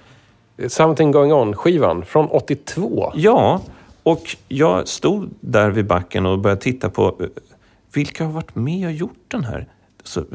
Something 0.67 1.11
going 1.11 1.33
on-skivan 1.33 2.05
från 2.05 2.27
82. 2.27 3.11
Ja, 3.15 3.61
och 4.03 4.35
jag 4.47 4.87
stod 4.87 5.29
där 5.39 5.69
vid 5.69 5.85
backen 5.85 6.25
och 6.25 6.39
började 6.39 6.61
titta 6.61 6.89
på 6.89 7.15
eh, 7.19 7.27
vilka 7.93 8.25
har 8.25 8.31
varit 8.31 8.55
med 8.55 8.87
och 8.87 8.93
gjort 8.93 9.23
den 9.27 9.43
här. 9.43 9.67
Så, 10.03 10.19
eh, 10.19 10.25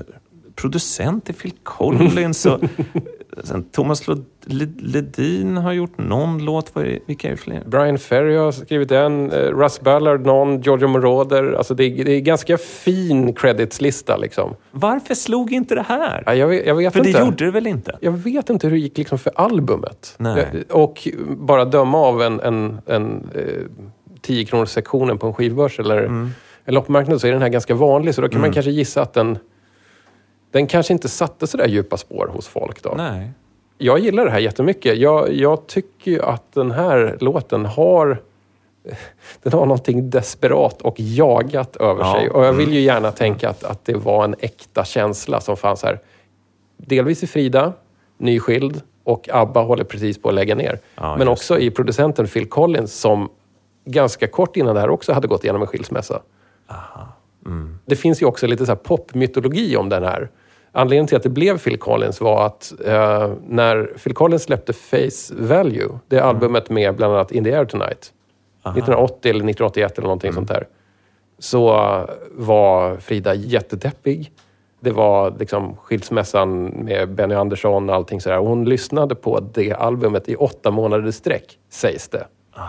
producent 0.54 1.28
är 1.28 1.32
Phil 1.32 1.52
Collins 1.62 2.46
och 2.46 2.60
sen 3.44 3.64
Thomas 3.64 4.02
Ledin 4.78 5.56
har 5.56 5.72
gjort 5.72 5.98
någon 5.98 6.44
låt. 6.44 6.72
Vilka 7.06 7.26
är 7.28 7.30
det 7.30 7.36
fler? 7.36 7.62
Brian 7.66 7.98
Ferry 7.98 8.36
har 8.36 8.52
skrivit 8.52 8.90
en, 8.92 9.30
eh, 9.30 9.38
Russ 9.38 9.80
Ballard 9.80 10.26
någon, 10.26 10.60
Giorgio 10.60 10.88
Moroder. 10.88 11.52
Alltså 11.52 11.74
det, 11.74 11.84
är, 11.84 12.04
det 12.04 12.12
är 12.12 12.20
ganska 12.20 12.58
fin 12.58 13.32
creditslista 13.34 14.16
liksom. 14.16 14.54
Varför 14.70 15.14
slog 15.14 15.52
inte 15.52 15.74
det 15.74 15.82
här? 15.88 16.22
Ja, 16.26 16.34
jag 16.34 16.46
vet, 16.46 16.66
jag 16.66 16.74
vet 16.74 16.92
För 16.92 17.02
det 17.02 17.08
inte. 17.08 17.20
gjorde 17.20 17.44
det 17.44 17.50
väl 17.50 17.66
inte? 17.66 17.96
Jag 18.00 18.12
vet 18.12 18.50
inte 18.50 18.66
hur 18.66 18.74
det 18.74 18.80
gick 18.80 18.98
liksom 18.98 19.18
för 19.18 19.32
albumet. 19.36 20.14
Nej. 20.18 20.46
Jag- 20.68 20.82
Och 20.82 21.08
bara 21.28 21.64
döma 21.64 21.98
av 21.98 22.22
en, 22.22 22.40
en, 22.40 22.78
en 22.86 23.28
eh, 23.34 23.42
10 24.22 24.44
kronors 24.44 24.68
sektionen 24.68 25.18
på 25.18 25.26
en 25.26 25.34
skivbörs 25.34 25.80
eller 25.80 25.98
Mm. 25.98 26.30
en 26.64 26.74
loppmarknad 26.74 27.20
så 27.20 27.26
är 27.26 27.32
den 27.32 27.42
här 27.42 27.48
ganska 27.48 27.74
vanlig. 27.74 28.14
Så 28.14 28.20
då 28.22 28.28
kan 28.28 28.40
man 28.40 28.52
kanske 28.52 28.70
gissa 28.70 29.02
att 29.02 29.12
den, 29.14 29.38
den 30.50 30.66
kanske 30.66 30.92
inte 30.92 31.08
satte 31.08 31.46
så 31.46 31.56
där 31.56 31.66
djupa 31.68 31.96
spår 31.96 32.30
hos 32.32 32.48
folk. 32.48 32.82
Då. 32.82 32.94
Nej. 32.96 33.30
Jag 33.78 33.98
gillar 33.98 34.24
det 34.24 34.30
här 34.30 34.38
jättemycket. 34.38 34.98
Jag, 34.98 35.32
jag 35.32 35.66
tycker 35.66 36.10
ju 36.10 36.22
att 36.22 36.52
den 36.52 36.70
här 36.70 37.16
låten 37.20 37.66
har 37.66 38.22
den 39.42 39.52
har 39.52 39.66
någonting 39.66 40.10
desperat 40.10 40.82
och 40.82 40.94
jagat 41.00 41.76
över 41.76 42.04
Ja. 42.04 42.12
sig. 42.14 42.30
Och 42.30 42.44
jag 42.44 42.52
vill 42.52 42.72
ju 42.74 42.80
gärna 42.80 43.12
tänka 43.12 43.48
att, 43.48 43.64
att 43.64 43.84
det 43.84 43.94
var 43.94 44.24
en 44.24 44.34
äkta 44.38 44.84
känsla 44.84 45.40
som 45.40 45.56
fanns 45.56 45.82
här. 45.82 46.00
Delvis 46.76 47.22
i 47.22 47.26
Frida, 47.26 47.72
nyskild 48.18 48.82
och 49.04 49.28
ABBA 49.32 49.62
håller 49.62 49.84
precis 49.84 50.22
på 50.22 50.28
att 50.28 50.34
lägga 50.34 50.54
ner. 50.54 50.78
Ja, 50.94 51.16
Men 51.16 51.28
också 51.28 51.58
i 51.58 51.70
producenten 51.70 52.26
Phil 52.26 52.48
Collins 52.48 53.00
som 53.00 53.28
ganska 53.84 54.26
kort 54.26 54.56
innan 54.56 54.74
det 54.74 54.80
här 54.80 54.90
också 54.90 55.12
hade 55.12 55.28
gått 55.28 55.44
igenom 55.44 55.62
en 55.62 55.68
skilsmässa. 55.68 56.22
Mm. 57.46 57.78
Det 57.86 57.96
finns 57.96 58.22
ju 58.22 58.26
också 58.26 58.46
lite 58.46 58.66
så 58.66 58.76
popmytologi 58.76 59.76
om 59.76 59.88
den 59.88 60.02
här. 60.02 60.28
Anledningen 60.72 61.06
till 61.06 61.16
att 61.16 61.22
det 61.22 61.28
blev 61.28 61.58
Phil 61.58 61.78
Collins 61.78 62.20
var 62.20 62.46
att 62.46 62.72
eh, 62.84 63.30
när 63.46 63.84
Phil 64.04 64.14
Collins 64.14 64.42
släppte 64.42 64.72
Face 64.72 65.34
Value, 65.38 65.88
det 66.08 66.16
Mm. 66.18 66.28
albumet 66.28 66.70
med 66.70 66.96
bland 66.96 67.14
annat 67.14 67.32
In 67.32 67.44
the 67.44 67.54
Air 67.54 67.64
Tonight, 67.64 68.12
1980 68.64 69.30
eller 69.30 69.44
1981 69.44 69.98
eller 69.98 70.06
någonting 70.06 70.28
Mm. 70.28 70.34
sånt 70.34 70.48
där, 70.48 70.66
så 71.38 71.66
var 72.32 72.96
Frida 72.96 73.34
jättedeppig. 73.34 74.32
Det 74.80 74.90
var 74.90 75.34
liksom 75.38 75.76
skilsmässan 75.76 76.64
med 76.64 77.08
Benny 77.14 77.34
Andersson 77.34 77.90
och 77.90 77.96
allting 77.96 78.20
sådär. 78.20 78.36
Hon 78.38 78.64
lyssnade 78.64 79.14
på 79.14 79.40
det 79.54 79.72
albumet 79.72 80.28
i 80.28 80.36
åtta 80.36 80.70
månader 80.70 81.06
i 81.08 81.12
sträck, 81.12 81.58
sägs 81.70 82.08
det. 82.08 82.26
Ah. 82.52 82.62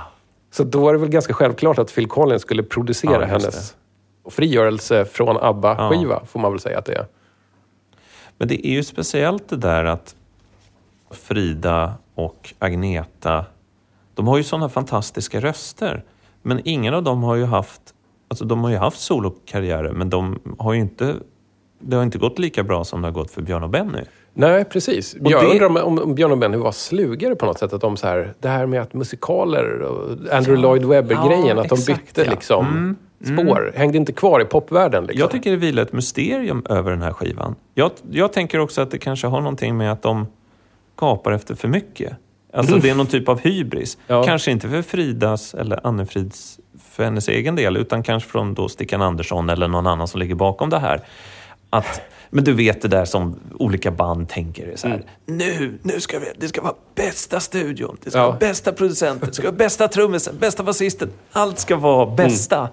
Så 0.52 0.64
då 0.64 0.80
var 0.80 0.94
det 0.94 1.00
väl 1.00 1.10
ganska 1.10 1.34
självklart 1.34 1.80
att 1.80 1.96
Phil 1.96 2.08
Collins 2.08 2.42
skulle 2.42 2.64
producera 2.64 3.20
just 3.20 3.32
hennes 3.32 3.76
frigörelse 4.30 5.06
från 5.06 5.38
ABBA-skiva, 5.38 6.26
får 6.26 6.40
man 6.40 6.52
väl 6.52 6.60
säga 6.60 6.78
att 6.80 6.86
det 6.86 6.94
är. 6.94 7.06
Men 8.42 8.48
det 8.48 8.68
är 8.68 8.72
ju 8.72 8.84
speciellt 8.84 9.50
det 9.50 9.58
där 9.58 9.86
att 9.86 10.16
Frida 11.12 11.94
och 12.16 12.54
Agneta, 12.60 13.46
de 14.14 14.28
har 14.28 14.38
ju 14.38 14.44
sådana 14.44 14.70
fantastiska 14.70 15.40
röster. 15.40 16.04
Men 16.42 16.62
ingen 16.64 16.94
av 16.94 17.04
dem 17.04 17.24
har 17.24 17.36
ju 17.36 17.46
haft, 17.46 17.82
alltså 18.28 18.46
de 18.46 18.64
har 18.64 18.72
ju 18.72 18.78
haft 18.78 19.00
solokarriärer, 19.00 19.92
men 19.92 20.10
de 20.10 20.40
har 20.58 20.74
ju 20.74 20.80
inte, 20.80 21.16
det 21.80 21.96
har 21.96 22.04
inte 22.04 22.18
gått 22.18 22.40
lika 22.40 22.64
bra 22.64 22.84
som 22.84 23.02
det 23.02 23.08
har 23.08 23.14
gått 23.14 23.32
för 23.32 23.42
Björn 23.42 23.64
och 23.64 23.70
Benny. 23.70 24.02
Nej, 24.34 24.66
precis. 24.66 25.16
Jag 25.22 25.42
det- 25.44 25.48
undrar 25.48 25.84
om, 25.84 26.00
om, 26.00 26.16
Björn 26.16 26.32
och 26.32 26.38
Benny 26.38 26.58
var 26.58 26.72
slugare 26.72 27.36
på 27.36 27.46
något 27.46 27.60
sätt. 27.60 27.74
Att 27.74 27.82
de 27.82 27.98
så 27.98 28.08
här, 28.08 28.34
det 28.40 28.48
här 28.50 28.66
med 28.66 28.82
att 28.82 28.94
musikaler 28.94 29.82
och 29.82 30.10
Andrew 30.34 30.62
Lloyd 30.62 30.86
Webber-grejen, 30.86 31.58
Ja, 31.58 31.62
att 31.64 31.70
de 31.70 31.80
exakt, 31.80 32.06
bytte 32.06 32.24
ja. 32.24 32.32
liksom 32.32 32.96
spår. 33.24 33.72
Hängde 33.76 33.98
inte 33.98 34.14
kvar 34.14 34.42
i 34.42 34.46
popvärlden. 34.46 35.04
Liksom. 35.04 35.20
Jag 35.20 35.32
tycker 35.32 35.52
det 35.52 35.58
vilar 35.58 35.84
ett 35.84 35.94
mysterium 35.94 36.66
över 36.70 36.92
den 36.92 37.02
här 37.02 37.14
skivan. 37.14 37.56
Jag, 37.74 37.92
jag 38.12 38.34
tänker 38.34 38.60
också 38.60 38.82
att 38.82 38.92
det 38.92 38.98
kanske 38.98 39.28
har 39.28 39.42
någonting 39.42 39.78
med 39.78 39.92
att 39.92 40.02
de 40.02 40.28
gapar 41.00 41.32
efter 41.32 41.56
för 41.56 41.68
mycket. 41.68 42.14
Alltså 42.54 42.76
det 42.82 42.90
är 42.90 42.96
någon 42.96 43.08
typ 43.08 43.30
av 43.30 43.40
hybris. 43.40 43.98
Ja. 44.08 44.24
Kanske 44.24 44.52
inte 44.52 44.70
för 44.70 44.82
Fridas 44.82 45.54
eller 45.54 45.88
Annefrids, 45.88 46.60
för 46.92 47.04
hennes 47.04 47.30
egen 47.30 47.56
del, 47.56 47.78
utan 47.78 48.04
kanske 48.04 48.30
från 48.30 48.54
då 48.54 48.70
Stickan 48.70 49.02
Andersson 49.02 49.50
eller 49.50 49.68
någon 49.68 49.88
annan 49.88 50.08
som 50.08 50.20
ligger 50.20 50.36
bakom 50.36 50.70
det 50.70 50.80
här. 50.80 51.02
Att, 51.70 52.02
men 52.30 52.44
du 52.44 52.54
vet 52.54 52.82
det 52.82 52.88
där 52.88 53.06
som 53.06 53.36
olika 53.60 53.92
band 53.92 54.30
tänker. 54.30 54.74
Så 54.76 54.88
här, 54.88 55.04
Nu, 55.26 55.80
nu 55.84 56.00
ska 56.00 56.20
vi, 56.20 56.26
det 56.38 56.48
ska 56.48 56.62
vara 56.62 56.74
bästa 56.96 57.40
studion, 57.40 57.98
det 58.04 58.10
ska 58.10 58.20
Ja. 58.20 58.28
vara 58.28 58.38
bästa 58.38 58.72
producenten, 58.72 59.28
det 59.28 59.34
ska 59.34 59.44
vara 59.44 59.56
bästa 59.56 59.88
trummisen, 59.88 60.36
bästa 60.40 60.64
basisten. 60.64 61.10
Allt 61.32 61.60
ska 61.60 61.76
vara 61.76 62.06
bästa. 62.16 62.70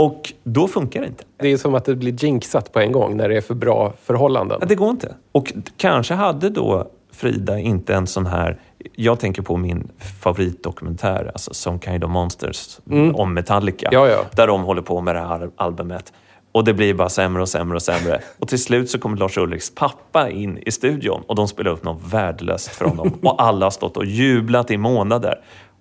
Och 0.00 0.32
då 0.44 0.68
funkar 0.68 1.00
det 1.00 1.06
inte. 1.06 1.24
Det 1.36 1.52
är 1.52 1.56
som 1.56 1.74
att 1.74 1.84
det 1.84 1.94
blir 1.94 2.24
jinxat 2.24 2.72
på 2.72 2.80
en 2.80 2.92
gång 2.92 3.16
när 3.16 3.28
det 3.28 3.36
är 3.36 3.40
för 3.40 3.54
bra 3.54 3.92
förhållanden. 4.02 4.58
Ja, 4.60 4.66
det 4.66 4.74
går 4.74 4.90
inte. 4.90 5.14
Och 5.32 5.52
kanske 5.76 6.14
hade 6.14 6.50
då 6.50 6.90
Frida 7.12 7.58
inte 7.58 7.94
en 7.94 8.06
sån 8.06 8.26
här... 8.26 8.60
Jag 8.96 9.20
tänker 9.20 9.42
på 9.42 9.56
min 9.56 9.88
favoritdokumentär, 10.20 11.30
alltså 11.32 11.54
Some 11.54 11.78
Kind 11.78 12.04
of 12.04 12.10
Monsters, 12.10 12.78
om 13.14 13.34
Metallica. 13.34 13.88
Ja, 13.92 14.08
ja. 14.08 14.24
Där 14.36 14.46
de 14.46 14.62
håller 14.62 14.82
på 14.82 15.00
med 15.00 15.14
det 15.14 15.20
här 15.20 15.50
albumet. 15.56 16.12
Och 16.52 16.64
det 16.64 16.74
blir 16.74 16.94
bara 16.94 17.08
sämre 17.08 17.42
och 17.42 17.48
sämre 17.48 17.76
och 17.76 17.82
sämre. 17.82 18.20
Och 18.38 18.48
till 18.48 18.62
slut 18.62 18.90
så 18.90 18.98
kommer 18.98 19.16
Lars 19.16 19.38
Ulriks 19.38 19.74
pappa 19.74 20.30
in 20.30 20.58
i 20.58 20.70
studion 20.70 21.22
och 21.26 21.34
de 21.34 21.48
spelar 21.48 21.70
upp 21.70 21.84
något 21.84 22.12
värdelöst 22.12 22.68
för 22.68 22.84
honom. 22.84 23.18
Och 23.22 23.42
alla 23.42 23.66
har 23.66 23.70
stått 23.70 23.96
och 23.96 24.04
jublat 24.04 24.70
i 24.70 24.76
månader. 24.76 25.40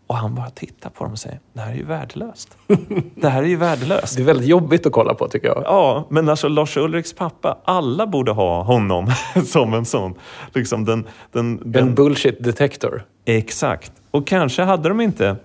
Och 0.10 0.16
han 0.16 0.36
bara 0.36 0.50
tittar 0.50 0.90
på 0.90 1.04
dem 1.04 1.14
och 1.14 1.20
säger, 1.20 1.40
det 1.54 1.62
här 1.62 1.72
är 1.72 1.76
ju 1.76 1.84
värdelöst. 1.84 2.58
Det 3.16 3.30
här 3.30 3.44
är 3.44 3.48
ju 3.48 3.56
värdelöst. 3.56 4.16
Det 4.16 4.22
är 4.22 4.26
väldigt 4.26 4.48
jobbigt 4.48 4.86
att 4.86 4.92
kolla 4.92 5.14
på 5.14 5.28
tycker 5.28 5.48
jag. 5.48 5.64
Ja, 5.66 6.08
men 6.10 6.30
alltså 6.30 6.48
Lars 6.48 6.78
Ulriks 6.78 7.14
pappa, 7.14 7.58
alla 7.64 8.08
borde 8.08 8.32
ha 8.32 8.64
honom 8.64 9.12
som 9.46 9.74
en 9.74 9.86
sån. 9.86 10.16
Liksom 10.54 10.86
den, 10.86 11.08
den, 11.32 11.58
den, 11.72 11.88
En 11.88 11.96
bullshit 11.96 12.44
detector. 12.44 13.06
Exakt. 13.26 13.92
Och 14.12 14.28
kanske 14.28 14.64
hade 14.64 14.90
de 14.90 15.02
inte 15.02 15.36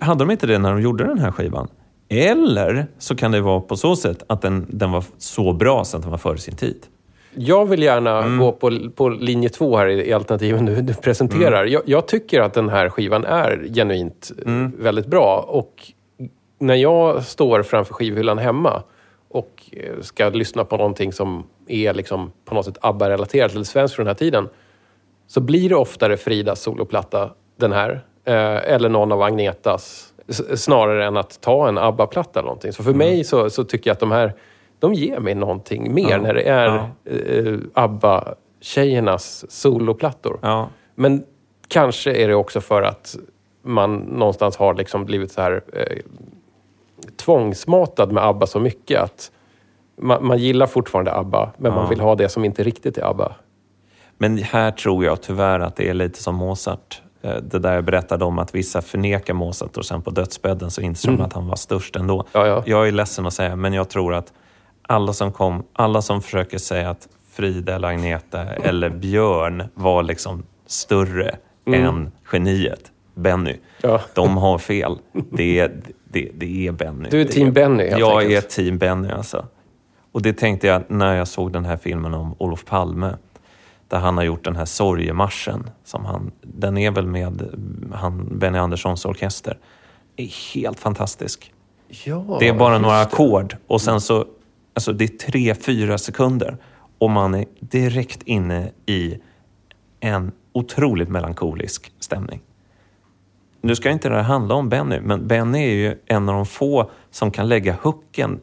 hade 0.00 0.24
de 0.24 0.30
inte 0.30 0.46
det 0.46 0.58
när 0.58 0.72
de 0.72 0.80
gjorde 0.80 1.04
den 1.04 1.18
här 1.18 1.32
skivan. 1.32 1.68
Eller 2.08 2.86
så 2.98 3.16
kan 3.16 3.32
det 3.32 3.40
vara 3.40 3.60
på 3.60 3.76
så 3.76 3.96
sätt 3.96 4.22
att 4.26 4.42
den, 4.42 4.66
den 4.68 4.90
var 4.90 5.04
så 5.18 5.52
bra 5.52 5.84
så 5.84 5.96
att 5.96 6.02
den 6.02 6.10
var 6.10 6.18
före 6.18 6.38
sin 6.38 6.56
tid. 6.56 6.86
Jag 7.38 7.66
vill 7.66 7.82
gärna 7.82 8.18
Mm. 8.18 8.38
gå 8.38 8.52
på, 8.52 8.90
på 8.94 9.08
linje 9.08 9.48
två 9.48 9.76
här 9.76 9.86
i, 9.86 10.08
i 10.08 10.12
alternativen 10.12 10.66
du, 10.66 10.82
du 10.82 10.94
presenterar. 10.94 11.60
Mm. 11.60 11.72
Jag, 11.72 11.82
jag 11.86 12.08
tycker 12.08 12.40
att 12.40 12.54
den 12.54 12.68
här 12.68 12.88
skivan 12.88 13.24
är 13.24 13.68
genuint 13.74 14.32
eh, 14.46 14.52
väldigt 14.78 15.06
bra. 15.06 15.44
Och 15.48 15.92
när 16.58 16.74
jag 16.74 17.24
står 17.24 17.62
framför 17.62 17.94
skivhyllan 17.94 18.38
hemma 18.38 18.82
och 19.28 19.62
eh, 19.72 20.00
ska 20.00 20.28
lyssna 20.28 20.64
på 20.64 20.76
någonting 20.76 21.12
som 21.12 21.46
är 21.68 21.94
liksom 21.94 22.32
på 22.44 22.54
något 22.54 22.64
sätt 22.64 22.78
ABBA-relaterat 22.80 23.52
eller 23.54 23.64
svenskt 23.64 23.94
från 23.94 24.04
den 24.04 24.10
här 24.10 24.18
tiden 24.18 24.48
så 25.26 25.40
blir 25.40 25.68
det 25.68 25.76
oftare 25.76 26.16
Fridas 26.16 26.60
soloplatta, 26.62 27.30
den 27.60 27.72
här. 27.72 28.04
Eh, 28.24 28.72
eller 28.74 28.88
någon 28.88 29.12
av 29.12 29.22
Agnetas. 29.22 30.12
Snarare 30.54 31.06
än 31.06 31.16
att 31.16 31.40
ta 31.40 31.68
en 31.68 31.78
ABBA-platta 31.78 32.38
eller 32.40 32.46
någonting. 32.46 32.72
Så 32.72 32.82
för 32.82 32.94
mig 32.94 33.24
så, 33.24 33.50
så 33.50 33.64
tycker 33.64 33.90
jag 33.90 33.94
att 33.94 34.00
de 34.00 34.10
här, 34.10 34.34
de 34.78 34.94
ger 34.94 35.20
mig 35.20 35.34
någonting 35.34 35.94
mer 35.94 36.10
Ja, 36.10 36.18
när 36.18 36.34
det 36.34 36.42
är 36.42 36.66
ja. 36.66 36.88
eh, 37.12 37.58
ABBA-tjejernas 37.74 39.44
soloplattor. 39.48 40.38
Ja, 40.42 40.68
Men 40.94 41.24
kanske 41.68 42.12
är 42.12 42.28
det 42.28 42.34
också 42.34 42.60
för 42.60 42.82
att 42.82 43.16
man 43.62 43.96
någonstans 43.96 44.56
har 44.56 44.74
liksom 44.74 45.04
blivit 45.04 45.32
så 45.32 45.40
här 45.40 45.62
eh, 45.72 45.96
tvångsmatad 47.16 48.12
med 48.12 48.24
ABBA 48.26 48.46
så 48.46 48.60
mycket 48.60 49.00
att 49.00 49.30
man, 50.00 50.26
man 50.26 50.38
gillar 50.38 50.66
fortfarande 50.66 51.12
ABBA, 51.14 51.52
men 51.56 51.74
man 51.74 51.88
vill 51.88 52.00
ha 52.00 52.14
det 52.14 52.28
som 52.28 52.44
inte 52.44 52.62
riktigt 52.62 52.98
är 52.98 53.04
ABBA. 53.10 53.32
Men 54.18 54.38
här 54.38 54.70
tror 54.70 55.04
jag 55.04 55.22
tyvärr 55.22 55.60
att 55.60 55.76
det 55.76 55.88
är 55.88 55.94
lite 55.94 56.22
som 56.22 56.34
Mozart. 56.34 57.02
Eh, 57.22 57.36
Det 57.36 57.58
där 57.58 57.74
jag 57.74 57.84
berättade 57.84 58.24
om 58.24 58.38
att 58.38 58.54
vissa 58.54 58.82
förnekar 58.82 59.34
Mozart 59.34 59.76
och 59.76 59.84
sen 59.86 60.02
på 60.02 60.10
dödsbädden 60.10 60.70
så 60.70 60.80
inser 60.80 61.10
de 61.10 61.20
att 61.20 61.32
han 61.32 61.48
var 61.48 61.56
störst 61.56 61.96
ändå. 61.96 62.24
Ja, 62.32 62.46
ja. 62.46 62.62
Jag 62.66 62.88
är 62.88 62.92
ledsen 62.92 63.26
att 63.26 63.34
säga, 63.34 63.56
men 63.56 63.72
jag 63.72 63.88
tror 63.88 64.14
att 64.14 64.32
alla 64.86 65.12
som 65.12 65.32
kom, 65.32 65.62
alla 65.72 66.02
som 66.02 66.22
försöker 66.22 66.58
säga 66.58 66.90
att 66.90 67.08
Frida 67.32 67.74
eller 67.74 67.88
Agneta 67.88 68.42
eller 68.42 68.90
Björn 68.90 69.62
var 69.74 70.02
liksom 70.02 70.42
större 70.66 71.36
än 71.66 72.10
geniet, 72.32 72.92
Benny. 73.14 73.50
Mm. 73.50 73.60
Ja. 73.82 74.00
De 74.14 74.36
har 74.36 74.58
fel. 74.58 74.98
Det 75.32 75.58
är, 75.58 75.80
det, 76.04 76.30
det 76.34 76.66
är 76.66 76.72
Benny. 76.72 77.08
Du 77.10 77.20
är 77.20 77.24
team 77.24 77.52
Benny, 77.52 77.84
helt 77.88 77.98
Jag 78.00 78.22
enkelt. 78.22 78.44
är 78.44 78.48
team 78.48 78.78
Benny 78.78 79.10
alltså. 79.10 79.46
Och 80.12 80.22
det 80.22 80.32
tänkte 80.32 80.66
jag 80.66 80.82
när 80.88 81.14
jag 81.14 81.28
såg 81.28 81.52
den 81.52 81.64
här 81.64 81.76
filmen 81.76 82.14
om 82.14 82.34
Olof 82.38 82.64
Palme. 82.64 83.14
Där 83.88 83.98
han 83.98 84.16
har 84.16 84.24
gjort 84.24 84.44
den 84.44 84.56
här 84.56 84.64
sorgemarschen. 84.64 85.70
Som 85.84 86.04
han, 86.04 86.30
den 86.42 86.78
är 86.78 86.90
väl 86.90 87.06
med 87.06 87.42
han, 87.94 88.38
Benny 88.38 88.58
Anderssons 88.58 89.04
orkester. 89.04 89.58
är 90.16 90.54
helt 90.54 90.80
fantastisk. 90.80 91.52
Ja, 92.04 92.36
Det 92.40 92.48
är 92.48 92.52
bara 92.54 92.78
några 92.78 93.00
ackord 93.00 93.56
och 93.66 93.80
sen 93.80 94.00
så, 94.00 94.24
alltså 94.76 94.92
det 94.92 95.04
är 95.04 95.30
tre, 95.30 95.54
fyra 95.54 95.98
sekunder 95.98 96.56
och 96.98 97.10
man 97.10 97.34
är 97.34 97.44
direkt 97.60 98.22
inne 98.22 98.70
i 98.86 99.18
en 100.00 100.32
otroligt 100.52 101.08
melankolisk 101.08 101.92
stämning. 102.00 102.40
Nu 103.60 103.76
ska 103.76 103.90
inte 103.90 104.08
det 104.08 104.14
här 104.14 104.22
handla 104.22 104.54
om 104.54 104.68
Benny, 104.68 105.00
men 105.00 105.28
Benny 105.28 105.58
är 105.58 105.74
ju 105.74 105.98
en 106.06 106.28
av 106.28 106.34
de 106.34 106.46
få 106.46 106.90
som 107.10 107.30
kan 107.30 107.48
lägga 107.48 107.76
hooken 107.82 108.40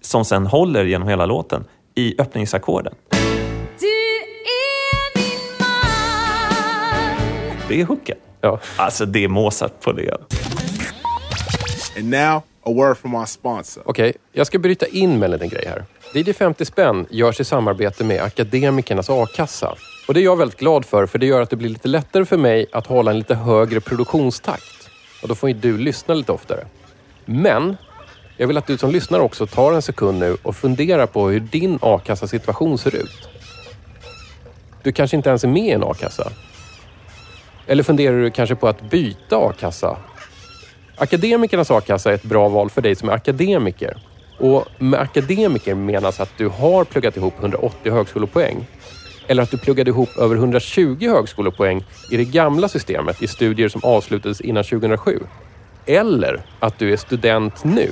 som 0.00 0.24
sen 0.24 0.46
håller 0.46 0.84
genom 0.84 1.08
hela 1.08 1.26
låten 1.26 1.64
i 1.94 2.20
öppningsackorden. 2.20 2.94
Det 7.68 7.80
är 7.80 7.84
hooken. 7.84 8.16
Ja. 8.40 8.60
Alltså 8.76 9.06
det 9.06 9.24
är 9.24 9.28
Mozart 9.28 9.80
på 9.80 9.92
det. 9.92 10.16
And 11.96 12.10
now, 12.10 12.42
a 12.62 12.72
word 12.72 12.98
from 12.98 13.14
our 13.14 13.26
sponsor. 13.26 13.82
Okej, 13.86 14.12
jag 14.32 14.46
ska 14.46 14.58
bryta 14.58 14.86
in 14.86 15.18
med 15.18 15.24
en 15.24 15.30
liten 15.30 15.48
grej 15.48 15.64
här. 15.66 15.84
DJ 16.14 16.32
50 16.32 16.64
spänn 16.64 17.06
görs 17.10 17.40
i 17.40 17.44
samarbete 17.44 18.04
med 18.04 18.22
Akademikernas 18.22 19.10
a-kassa. 19.10 19.74
Och 20.08 20.14
det 20.14 20.20
är 20.20 20.24
jag 20.24 20.36
väldigt 20.36 20.58
glad 20.58 20.84
för, 20.84 21.06
för 21.06 21.18
det 21.18 21.26
gör 21.26 21.40
att 21.40 21.50
det 21.50 21.56
blir 21.56 21.68
lite 21.68 21.88
lättare 21.88 22.24
för 22.24 22.36
mig 22.36 22.66
att 22.72 22.86
hålla 22.86 23.10
en 23.10 23.18
lite 23.18 23.34
högre 23.34 23.80
produktionstakt. 23.80 24.90
Och 25.22 25.28
då 25.28 25.34
får 25.34 25.48
ju 25.48 25.54
du 25.54 25.78
lyssna 25.78 26.14
lite 26.14 26.32
oftare. 26.32 26.66
Men 27.24 27.76
jag 28.36 28.46
vill 28.46 28.58
att 28.58 28.66
du 28.66 28.78
som 28.78 28.90
lyssnar 28.90 29.18
också 29.18 29.46
tar 29.46 29.72
en 29.72 29.82
sekund 29.82 30.18
nu 30.18 30.36
och 30.42 30.56
funderar 30.56 31.06
på 31.06 31.28
hur 31.28 31.40
din 31.40 31.78
a-kassasituation 31.82 32.78
ser 32.78 32.94
ut. 32.94 33.28
Du 34.82 34.92
kanske 34.92 35.16
inte 35.16 35.28
ens 35.28 35.44
är 35.44 35.48
med 35.48 35.66
i 35.66 35.70
en 35.70 35.84
a-kassa. 35.84 36.32
Eller 37.66 37.82
funderar 37.82 38.20
du 38.20 38.30
kanske 38.30 38.54
på 38.54 38.68
att 38.68 38.90
byta 38.90 39.36
a-kassa 39.36 39.96
Akademikernas 40.96 41.70
a-kassa 41.70 42.10
är 42.10 42.14
ett 42.14 42.22
bra 42.22 42.48
val 42.48 42.70
för 42.70 42.82
dig 42.82 42.94
som 42.94 43.08
är 43.08 43.12
akademiker. 43.12 43.96
Och 44.38 44.66
med 44.78 45.00
akademiker 45.00 45.74
menas 45.74 46.20
att 46.20 46.30
du 46.36 46.48
har 46.48 46.84
pluggat 46.84 47.16
ihop 47.16 47.34
180 47.40 47.92
högskolepoäng. 47.92 48.66
Eller 49.26 49.42
att 49.42 49.50
du 49.50 49.58
pluggade 49.58 49.90
ihop 49.90 50.16
över 50.18 50.36
120 50.36 51.08
högskolepoäng 51.08 51.84
i 52.10 52.16
det 52.16 52.24
gamla 52.24 52.68
systemet 52.68 53.22
i 53.22 53.26
studier 53.26 53.68
som 53.68 53.80
avslutades 53.84 54.40
innan 54.40 54.64
2007. 54.64 55.20
Eller 55.86 56.40
att 56.60 56.78
du 56.78 56.92
är 56.92 56.96
student 56.96 57.64
nu. 57.64 57.90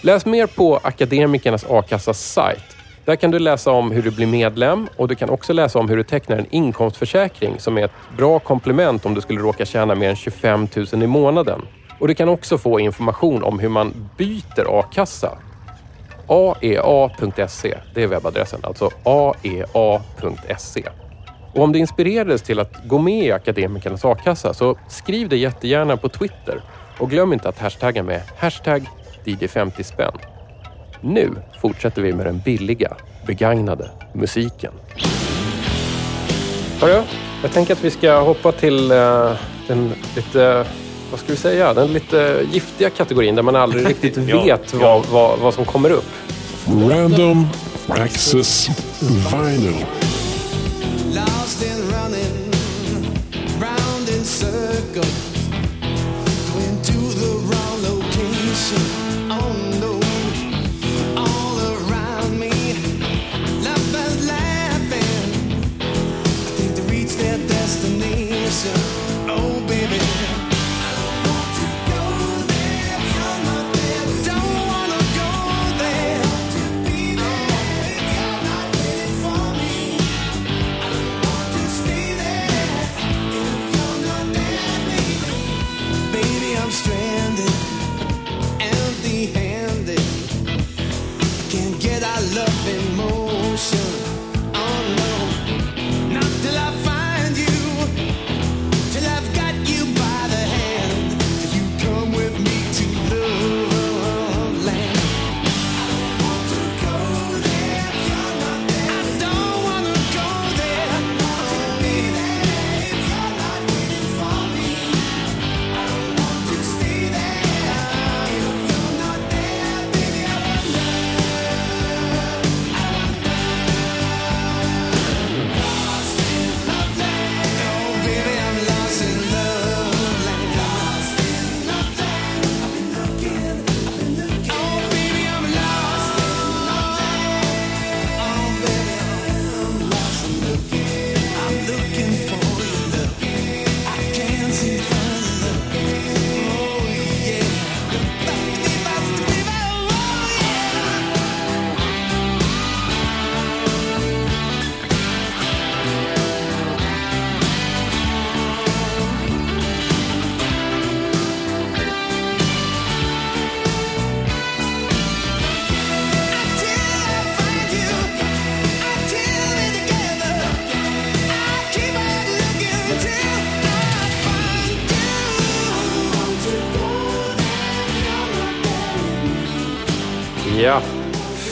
Läs 0.00 0.26
mer 0.26 0.46
på 0.46 0.76
Akademikernas 0.76 1.64
a-kassas 1.68 2.20
sajt. 2.32 2.76
Där 3.04 3.16
kan 3.16 3.30
du 3.30 3.38
läsa 3.38 3.70
om 3.70 3.90
hur 3.90 4.02
du 4.02 4.10
blir 4.10 4.26
medlem 4.26 4.88
och 4.96 5.08
du 5.08 5.14
kan 5.14 5.30
också 5.30 5.52
läsa 5.52 5.78
om 5.78 5.88
hur 5.88 5.96
du 5.96 6.02
tecknar 6.02 6.36
en 6.36 6.46
inkomstförsäkring 6.50 7.60
som 7.60 7.78
är 7.78 7.84
ett 7.84 7.92
bra 8.16 8.38
komplement 8.38 9.06
om 9.06 9.14
du 9.14 9.20
skulle 9.20 9.40
råka 9.40 9.64
tjäna 9.64 9.94
mer 9.94 10.08
än 10.08 10.16
25 10.16 10.68
000 10.92 11.02
i 11.02 11.06
månaden. 11.06 11.62
Och 11.98 12.08
du 12.08 12.14
kan 12.14 12.28
också 12.28 12.58
få 12.58 12.80
information 12.80 13.42
om 13.42 13.58
hur 13.58 13.68
man 13.68 14.10
byter 14.16 14.80
a-kassa. 14.80 15.38
aea.se, 16.26 17.78
det 17.94 18.02
är 18.02 18.06
webbadressen, 18.06 18.60
alltså 18.62 18.90
aea.se. 19.04 20.88
Och 21.54 21.62
om 21.62 21.72
du 21.72 21.78
inspirerades 21.78 22.42
till 22.42 22.60
att 22.60 22.72
gå 22.84 22.98
med 22.98 23.24
i 23.24 23.32
Akademikernas 23.32 24.04
a-kassa 24.04 24.54
så 24.54 24.76
skriv 24.88 25.28
det 25.28 25.36
jättegärna 25.36 25.96
på 25.96 26.08
Twitter. 26.08 26.62
Och 26.98 27.10
glöm 27.10 27.32
inte 27.32 27.48
att 27.48 27.58
hashtagga 27.58 28.02
med 28.02 28.22
hashtag 28.36 28.88
DJ50 29.24 29.82
spänn. 29.82 30.33
Nu 31.06 31.30
fortsätter 31.60 32.02
vi 32.02 32.12
med 32.12 32.26
den 32.26 32.38
billiga, 32.44 32.96
begagnade 33.26 33.90
musiken. 34.12 34.72
Hörru, 36.80 37.02
jag 37.42 37.52
tänker 37.52 37.72
att 37.72 37.84
vi 37.84 37.90
ska 37.90 38.20
hoppa 38.20 38.52
till 38.52 38.90
eh, 38.90 39.32
den 39.66 39.92
lite, 40.16 40.66
vad 41.10 41.20
ska 41.20 41.32
vi 41.32 41.36
säga, 41.36 41.74
den 41.74 41.92
lite 41.92 42.46
giftiga 42.52 42.90
kategorin 42.90 43.34
där 43.34 43.42
man 43.42 43.56
aldrig 43.56 43.86
riktigt 43.88 44.16
Ja, 44.16 44.42
vet 44.42 44.72
ja. 44.72 44.78
Vad, 44.78 45.06
vad, 45.06 45.38
vad 45.38 45.54
som 45.54 45.64
kommer 45.64 45.90
upp. 45.90 46.10
Random 46.66 47.48
Access 47.88 48.68
Vinyl. 49.00 49.84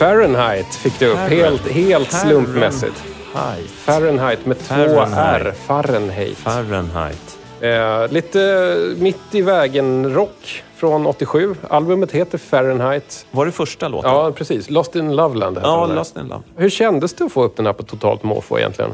Fahrenheit 0.03 0.74
fick 0.74 0.98
du 0.98 1.07
upp 1.07 1.18
helt, 1.18 1.68
helt 1.68 2.12
slumpmässigt. 2.12 3.03
Fahrenheit. 3.32 3.70
Fahrenheit 3.70 4.46
med 4.46 4.59
två 4.59 4.74
Fahrenheit. 4.74 5.42
R. 5.42 5.55
Fahrenheit. 5.66 6.38
Fahrenheit. 6.38 7.38
Eh, 7.61 8.12
lite 8.12 8.76
mitt 8.98 9.34
i 9.34 9.42
vägen-rock 9.42 10.62
från 10.76 11.07
87. 11.07 11.55
Albumet 11.68 12.12
heter 12.12 12.38
Fahrenheit. 12.38 13.26
Var 13.30 13.46
det 13.46 13.53
första 13.53 13.88
låten? 13.88 14.11
Ja, 14.11 14.32
precis. 14.32 14.70
Lost 14.70 14.96
in 14.96 15.16
Loveland 15.16 15.57
heter 15.57 15.68
ja 15.68 15.80
den 15.80 15.88
där. 15.88 15.96
Lost 15.96 16.16
in 16.16 16.26
Love. 16.26 16.42
Hur 16.57 16.70
kändes 16.70 17.14
det 17.14 17.24
att 17.24 17.32
få 17.32 17.42
upp 17.42 17.57
den 17.57 17.66
här 17.66 17.72
på 17.72 17.82
totalt 17.82 18.22
måfå 18.22 18.59
egentligen? 18.59 18.90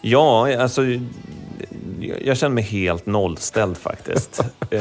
Ja, 0.00 0.56
alltså... 0.62 0.82
Jag 2.00 2.36
känner 2.36 2.54
mig 2.54 2.64
helt 2.64 3.06
nollställd 3.06 3.76
faktiskt. 3.76 4.40
eh, 4.70 4.80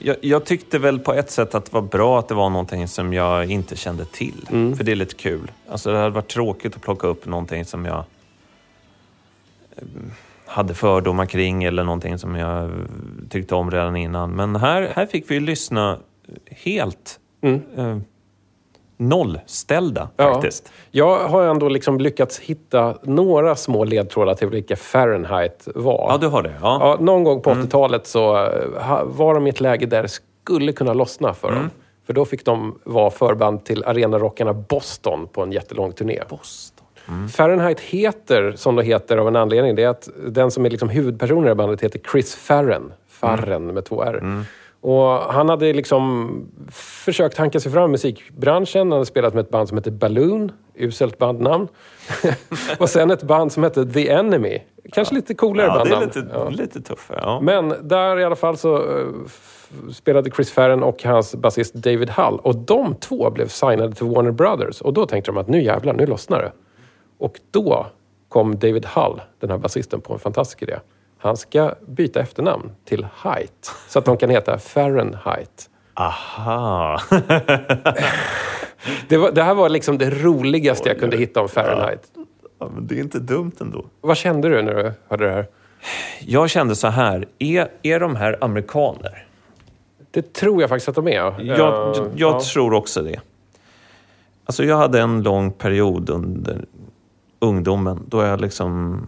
jag, 0.00 0.16
jag 0.20 0.44
tyckte 0.44 0.78
väl 0.78 0.98
på 0.98 1.12
ett 1.12 1.30
sätt 1.30 1.54
att 1.54 1.64
det 1.64 1.72
var 1.72 1.82
bra 1.82 2.18
att 2.18 2.28
det 2.28 2.34
var 2.34 2.50
någonting 2.50 2.88
som 2.88 3.12
jag 3.12 3.50
inte 3.50 3.76
kände 3.76 4.04
till. 4.04 4.46
För 4.76 4.84
det 4.84 4.92
är 4.92 4.96
lite 4.96 5.14
kul. 5.14 5.50
Alltså 5.68 5.92
det 5.92 5.98
hade 5.98 6.10
varit 6.10 6.28
tråkigt 6.28 6.76
att 6.76 6.82
plocka 6.82 7.06
upp 7.06 7.26
någonting 7.26 7.64
som 7.64 7.84
jag 7.84 8.04
eh, 9.76 9.84
hade 10.46 10.74
fördomar 10.74 11.26
kring 11.26 11.64
eller 11.64 11.84
någonting 11.84 12.18
som 12.18 12.34
jag 12.34 12.70
tyckte 13.28 13.54
om 13.54 13.70
redan 13.70 13.96
innan. 13.96 14.30
Men 14.30 14.56
här, 14.56 14.92
här 14.94 15.06
fick 15.06 15.30
vi 15.30 15.40
lyssna 15.40 15.98
helt 16.46 17.20
eh, 17.76 17.98
nollställda 19.00 20.08
Ja. 20.16 20.34
faktiskt. 20.34 20.72
Jag 20.90 21.18
har 21.28 21.42
ändå 21.42 21.68
liksom 21.68 21.98
lyckats 22.00 22.38
hitta 22.38 22.94
några 23.02 23.56
små 23.56 23.84
ledtrådar 23.84 24.34
till 24.34 24.48
vilka 24.48 24.76
Fahrenheit 24.76 25.68
var. 25.74 26.06
Ja, 26.10 26.18
du 26.18 26.26
har 26.26 26.42
det? 26.42 26.54
Ja. 26.62 26.78
Ja, 26.80 26.96
någon 27.04 27.24
gång 27.24 27.40
på 27.42 27.50
80-talet 27.50 28.06
så 28.06 28.36
eh, 28.36 29.02
var 29.04 29.34
de 29.34 29.46
i 29.46 29.50
ett 29.50 29.60
läge 29.60 29.86
där 29.86 30.02
det 30.02 30.08
skulle 30.44 30.72
kunna 30.72 30.92
lossna 30.92 31.34
för 31.34 31.52
dem. 31.52 31.70
För 32.06 32.12
då 32.12 32.24
fick 32.24 32.44
de 32.44 32.78
vara 32.84 33.10
förband 33.10 33.64
till 33.64 33.84
arenarockarna 33.84 34.52
Boston 34.52 35.26
på 35.32 35.42
en 35.42 35.52
jättelång 35.52 35.92
turné. 35.92 36.20
Boston. 36.28 36.86
Fahrenheit 37.32 37.80
heter, 37.80 38.52
som 38.56 38.76
det 38.76 38.82
heter 38.82 39.16
av 39.16 39.28
en 39.28 39.36
anledning, 39.36 39.74
det 39.74 39.82
är 39.82 39.88
att 39.88 40.08
den 40.28 40.50
som 40.50 40.66
är 40.66 40.70
liksom 40.70 40.88
huvudpersonen 40.88 41.52
i 41.52 41.54
bandet 41.54 41.80
heter 41.80 42.00
Chris 42.12 42.34
Farren. 42.34 42.92
Farren 43.08 43.66
med 43.66 43.84
två 43.84 44.02
R. 44.02 44.44
Och 44.82 45.08
han 45.08 45.48
hade 45.48 45.72
liksom 45.72 46.30
försökt 46.70 47.36
hanka 47.38 47.60
sig 47.60 47.72
fram 47.72 47.90
i 47.90 47.92
musikbranschen. 47.92 48.80
Han 48.80 48.92
hade 48.92 49.06
spelat 49.06 49.34
med 49.34 49.40
ett 49.44 49.50
band 49.50 49.68
som 49.68 49.78
heter 49.78 49.90
Balloon, 49.90 50.52
uselt 50.74 51.18
bandnamn. 51.18 51.68
och 52.78 52.88
sen 52.88 53.10
ett 53.10 53.22
band 53.22 53.52
som 53.52 53.62
hette 53.62 53.86
The 53.86 54.08
Enemy. 54.08 54.58
Kanske 54.92 55.14
lite 55.14 55.34
coolare 55.34 55.66
Ja, 55.66 55.72
det 55.72 55.80
är 55.80 56.00
bandnamn. 56.00 56.04
lite, 56.06 56.26
Ja. 56.32 56.48
lite 56.48 56.80
tuffare. 56.80 57.20
Ja. 57.22 57.40
Men 57.40 57.74
där 57.82 58.18
i 58.18 58.24
alla 58.24 58.36
fall 58.36 58.56
så 58.56 58.76
eh, 58.76 59.06
spelade 59.92 60.30
Chris 60.30 60.50
Farren 60.50 60.82
och 60.82 61.04
hans 61.04 61.34
basist 61.34 61.74
David 61.74 62.10
Hull. 62.10 62.38
Och 62.42 62.56
de 62.56 62.94
två 62.94 63.30
blev 63.30 63.48
signade 63.48 63.92
till 63.92 64.06
Warner 64.06 64.30
Brothers. 64.30 64.80
Och 64.80 64.92
då 64.92 65.06
tänkte 65.06 65.30
de 65.30 65.38
att 65.38 65.48
nu 65.48 65.62
jävlar, 65.62 65.92
nu 65.94 66.06
lossnar 66.06 66.38
det. 66.42 66.52
Och 67.18 67.40
då 67.50 67.86
kom 68.28 68.58
David 68.58 68.86
Hull, 68.86 69.20
den 69.40 69.50
här 69.50 69.58
basisten, 69.58 70.00
på 70.00 70.12
en 70.12 70.18
fantastisk 70.18 70.62
idé. 70.62 70.76
Han 71.22 71.36
ska 71.36 71.74
byta 71.86 72.20
efternamn 72.20 72.72
till 72.84 73.06
Height. 73.22 73.72
Så 73.88 73.98
att 73.98 74.04
de 74.04 74.16
kan 74.16 74.30
heta 74.30 74.58
Fahrenheit. 74.58 75.70
Aha! 75.94 77.00
Det, 79.08 79.16
var, 79.16 79.32
det 79.32 79.42
här 79.42 79.54
var 79.54 79.68
liksom 79.68 79.98
det 79.98 80.10
roligaste 80.10 80.88
jag 80.88 80.98
kunde 80.98 81.16
hitta 81.16 81.40
om 81.40 81.48
Fahrenheit. 81.48 82.02
ja, 82.58 82.70
men 82.74 82.86
det 82.86 82.94
är 82.94 83.00
inte 83.00 83.18
dumt 83.18 83.52
ändå. 83.60 83.84
Vad 84.00 84.16
kände 84.16 84.48
du 84.48 84.62
när 84.62 84.74
du 84.74 84.92
hörde 85.08 85.24
det 85.24 85.30
här? 85.30 85.46
Jag 86.20 86.50
kände 86.50 86.76
så 86.76 86.88
här, 86.88 87.26
är, 87.38 87.68
är 87.82 88.00
de 88.00 88.16
här 88.16 88.38
amerikaner? 88.40 89.26
Det 90.10 90.32
tror 90.32 90.60
jag 90.60 90.70
faktiskt 90.70 90.88
att 90.88 90.94
de 90.94 91.08
är. 91.08 91.12
Jag, 91.12 91.40
jag, 91.40 91.96
jag 91.96 92.34
ja. 92.34 92.40
tror 92.40 92.74
också 92.74 93.02
det. 93.02 93.20
Alltså 94.44 94.64
jag 94.64 94.76
hade 94.76 95.00
en 95.00 95.22
lång 95.22 95.52
period 95.52 96.10
under 96.10 96.64
ungdomen 97.38 98.04
då 98.08 98.22
jag 98.22 98.40
liksom 98.40 99.02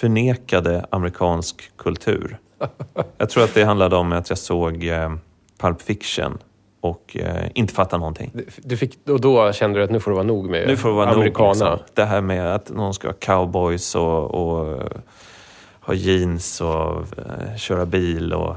förnekade 0.00 0.86
amerikansk 0.90 1.70
kultur. 1.76 2.38
Jag 3.18 3.30
tror 3.30 3.44
att 3.44 3.54
det 3.54 3.64
handlade 3.64 3.96
om 3.96 4.12
att 4.12 4.28
jag 4.28 4.38
såg 4.38 4.84
eh, 4.84 5.12
Pulp 5.58 5.82
Fiction 5.82 6.38
och 6.80 7.16
eh, 7.20 7.46
inte 7.54 7.74
fattade 7.74 8.00
någonting. 8.00 8.32
Du 8.56 8.76
fick, 8.76 8.98
och 9.08 9.20
då 9.20 9.52
kände 9.52 9.78
du 9.78 9.84
att 9.84 9.90
nu 9.90 10.00
får 10.00 10.10
det 10.10 10.14
vara 10.14 10.26
nog 10.26 10.50
med 10.50 10.66
Nu 10.66 10.76
får 10.76 10.88
det 10.88 10.94
vara 10.94 11.06
nog. 11.06 11.14
amerikanerna. 11.14 11.70
Liksom. 11.70 11.86
Det 11.94 12.04
här 12.04 12.20
med 12.20 12.54
att 12.54 12.70
någon 12.70 12.94
ska 12.94 13.08
ha 13.08 13.12
cowboys 13.12 13.94
och, 13.94 14.34
och 14.34 14.72
eh, 14.72 14.86
ha 15.80 15.94
jeans 15.94 16.60
och 16.60 17.00
eh, 17.18 17.56
köra 17.56 17.86
bil 17.86 18.32
och 18.32 18.56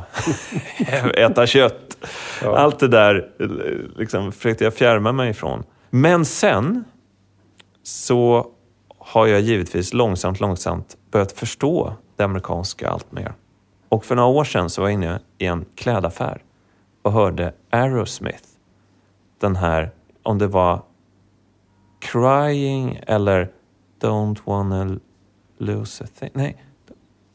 äta 1.18 1.48
kött. 1.48 1.98
Ja. 2.44 2.58
Allt 2.58 2.80
det 2.80 2.88
där 2.88 3.30
liksom, 3.98 4.32
försökte 4.32 4.64
jag 4.64 4.74
fjärma 4.74 5.12
mig 5.12 5.30
ifrån. 5.30 5.64
Men 5.89 6.26
sen 6.26 6.84
så 7.84 8.48
har 8.98 9.28
jag 9.28 9.42
givetvis 9.42 9.94
långsamt, 9.94 10.39
långsamt 10.39 10.98
börjat 11.12 11.32
förstå 11.32 11.93
det 12.16 12.24
amerikanska 12.24 12.89
allt 12.89 13.12
mer. 13.12 13.34
Och 13.89 14.05
för 14.05 14.16
några 14.16 14.30
år 14.30 14.43
sedan 14.43 14.70
så 14.70 14.82
var 14.82 14.89
jag 14.89 14.93
inne 14.93 15.20
i 15.38 15.45
en 15.45 15.66
klädaffär 15.76 16.43
och 17.01 17.12
hörde 17.12 17.53
Aerosmith. 17.70 18.43
Den 19.39 19.55
här, 19.55 19.91
om 20.24 20.38
det 20.38 20.47
var 20.47 20.82
Crying 21.99 22.99
eller 23.07 23.51
Don't 24.01 24.38
wanna 24.45 24.99
lose 25.57 26.03
a 26.03 26.07
thing. 26.20 26.30
Nej, 26.34 26.64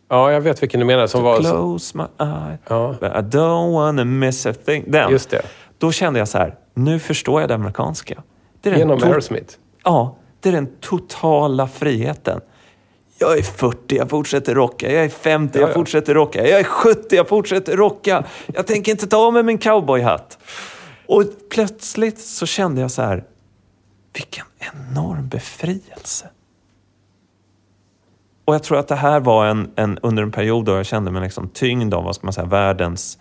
Ja, 0.08 0.32
jag 0.32 0.40
vet 0.40 0.62
vilken 0.62 0.80
du 0.80 0.86
menar. 0.86 1.06
Som 1.06 1.22
var... 1.22 1.40
Close 1.40 1.98
my 1.98 2.04
eye. 2.26 2.58
Ja. 2.68 2.92
I 2.94 3.06
don't 3.06 3.72
wanna 3.72 4.04
miss 4.04 4.46
a 4.46 4.52
thing. 4.64 4.84
Den. 4.90 5.10
Just 5.10 5.30
det. 5.30 5.42
Då 5.78 5.92
kände 5.92 6.18
jag 6.18 6.28
så 6.28 6.38
här, 6.38 6.54
nu 6.74 6.98
förstår 6.98 7.40
jag 7.40 7.50
det 7.50 7.54
amerikanska. 7.54 8.22
Det 8.60 8.78
Genom 8.78 8.98
to- 8.98 9.06
Aerosmith. 9.06 9.54
Ja, 9.84 10.16
det 10.40 10.48
är 10.48 10.52
den 10.52 10.68
totala 10.80 11.68
friheten. 11.68 12.40
Jag 13.18 13.38
är 13.38 13.42
40, 13.42 13.96
jag 13.96 14.10
fortsätter 14.10 14.54
rocka. 14.54 14.92
Jag 14.92 15.04
är 15.04 15.08
50, 15.08 15.58
Ja, 15.58 15.60
jag 15.60 15.70
ja. 15.70 15.74
fortsätter 15.74 16.14
rocka. 16.14 16.48
Jag 16.48 16.60
är 16.60 16.64
70, 16.64 17.16
jag 17.16 17.28
fortsätter 17.28 17.76
rocka. 17.76 18.24
Jag 18.46 18.66
tänker 18.66 18.92
inte 18.92 19.06
ta 19.06 19.16
av 19.16 19.32
mig 19.32 19.42
min 19.42 19.58
cowboyhatt. 19.58 20.38
Och 21.06 21.22
plötsligt 21.50 22.18
så 22.20 22.46
kände 22.46 22.80
jag 22.80 22.90
så 22.90 23.02
här, 23.02 23.24
vilken 24.14 24.44
enorm 24.58 25.28
befrielse. 25.28 26.28
Och 28.44 28.54
jag 28.54 28.62
tror 28.62 28.78
att 28.78 28.88
det 28.88 28.94
här 28.96 29.20
var 29.20 29.46
en, 29.46 29.70
en, 29.76 29.98
under 30.02 30.22
en 30.22 30.32
period 30.32 30.64
då 30.64 30.72
jag 30.72 30.86
kände 30.86 31.10
mig 31.10 31.22
liksom 31.22 31.48
tyngd 31.48 31.94
av 31.94 32.04
vad 32.04 32.14
ska 32.14 32.26
man 32.26 32.32
säga, 32.32 32.46
världens 32.46 33.18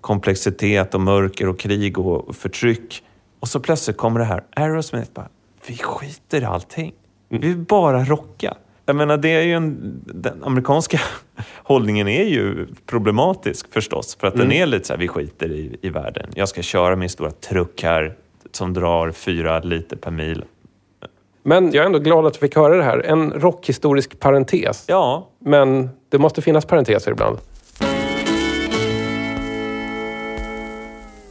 komplexitet 0.00 0.94
och 0.94 1.00
mörker 1.00 1.48
och 1.48 1.58
krig 1.58 1.98
och 1.98 2.36
förtryck. 2.36 3.02
Och 3.40 3.48
så 3.48 3.60
plötsligt 3.60 3.96
kommer 3.96 4.20
det 4.20 4.26
här, 4.26 4.44
Aerosmith 4.56 5.10
bara, 5.12 5.28
vi 5.66 5.76
skiter 5.76 6.42
i 6.42 6.44
allting. 6.44 6.92
Vi 7.28 7.38
vill 7.38 7.56
bara 7.56 8.04
rocka. 8.04 8.56
Jag 8.86 8.96
menar, 8.96 9.16
det 9.16 9.28
är 9.28 9.42
ju 9.42 9.52
en, 9.52 10.00
den 10.04 10.44
amerikanska 10.44 11.00
hållningen 11.56 12.08
är 12.08 12.24
ju 12.24 12.66
problematisk 12.86 13.72
förstås. 13.72 14.16
För 14.20 14.26
att 14.26 14.36
den 14.36 14.52
är 14.52 14.66
lite 14.66 14.86
så 14.86 14.92
här, 14.92 15.00
vi 15.00 15.08
skiter 15.08 15.52
i, 15.52 15.76
i 15.82 15.88
världen. 15.88 16.26
Jag 16.34 16.48
ska 16.48 16.62
köra 16.62 16.96
min 16.96 17.08
stora 17.08 17.30
truck 17.30 17.82
här 17.82 18.14
som 18.52 18.74
drar 18.74 19.10
fyra 19.10 19.60
liter 19.60 19.96
per 19.96 20.10
mil. 20.10 20.44
Men 21.42 21.64
jag 21.64 21.82
är 21.82 21.86
ändå 21.86 21.98
glad 21.98 22.26
att 22.26 22.32
du 22.32 22.38
fick 22.38 22.56
höra 22.56 22.76
det 22.76 22.82
här. 22.82 22.98
En 22.98 23.32
rockhistorisk 23.32 24.20
parentes. 24.20 24.84
Ja, 24.88 25.28
Men 25.38 25.90
det 26.08 26.18
måste 26.18 26.42
finnas 26.42 26.64
parenteser 26.64 27.10
ibland. 27.10 27.38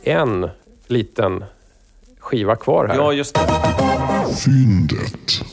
En 0.03 0.49
liten 0.87 1.43
skiva 2.19 2.55
kvar 2.55 2.87
här. 2.87 2.95
ja 2.95 3.13
just 3.13 3.35
det. 3.35 3.41
Fyndet. 4.45 5.45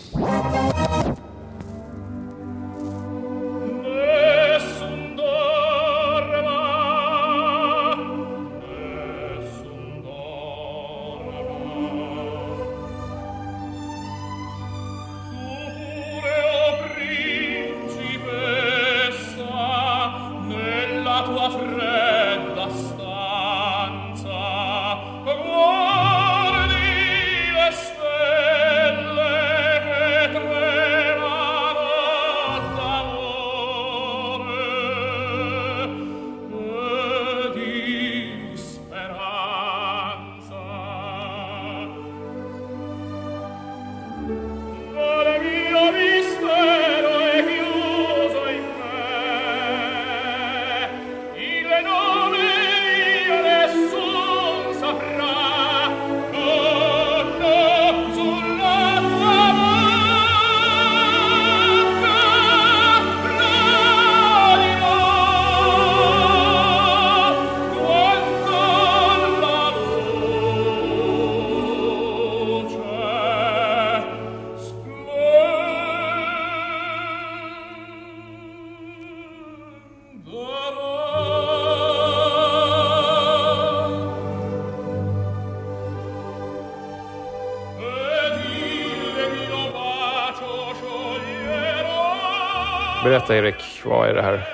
Berätta 93.28 93.36
Erik, 93.36 93.82
vad 93.84 94.08
är 94.08 94.14
det 94.14 94.22
här? 94.22 94.48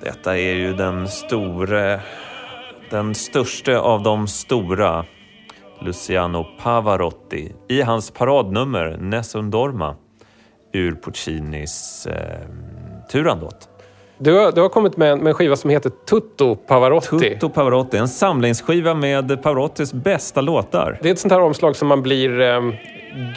Detta 0.00 0.38
är 0.38 0.54
ju 0.54 0.72
den 0.72 1.08
store, 1.08 2.00
den 2.90 3.14
största 3.14 3.78
av 3.78 4.02
de 4.02 4.28
stora, 4.28 5.04
Luciano 5.80 6.46
Pavarotti, 6.62 7.52
i 7.68 7.82
hans 7.82 8.10
paradnummer 8.10 8.96
Nessun 9.00 9.50
Dorma 9.50 9.96
ur 10.72 10.94
Puccinis 10.94 12.06
eh, 12.06 12.14
Turandot. 13.10 13.68
Du 14.18 14.32
har, 14.32 14.52
du 14.52 14.60
har 14.60 14.68
kommit 14.68 14.96
med 14.96 15.12
en, 15.12 15.18
med 15.18 15.26
en 15.28 15.34
skiva 15.34 15.56
som 15.56 15.70
heter 15.70 15.90
Tutto 15.90 16.56
Pavarotti. 16.56 17.18
Tutto 17.18 17.48
Pavarotti, 17.48 17.96
en 17.96 18.08
samlingsskiva 18.08 18.94
med 18.94 19.42
Pavarottis 19.42 19.92
bästa 19.92 20.40
låtar. 20.40 20.98
Det 21.02 21.08
är 21.08 21.12
ett 21.12 21.18
sånt 21.18 21.32
här 21.32 21.40
omslag 21.40 21.76
som 21.76 21.88
man 21.88 22.02
blir 22.02 22.40
ehm, 22.40 22.74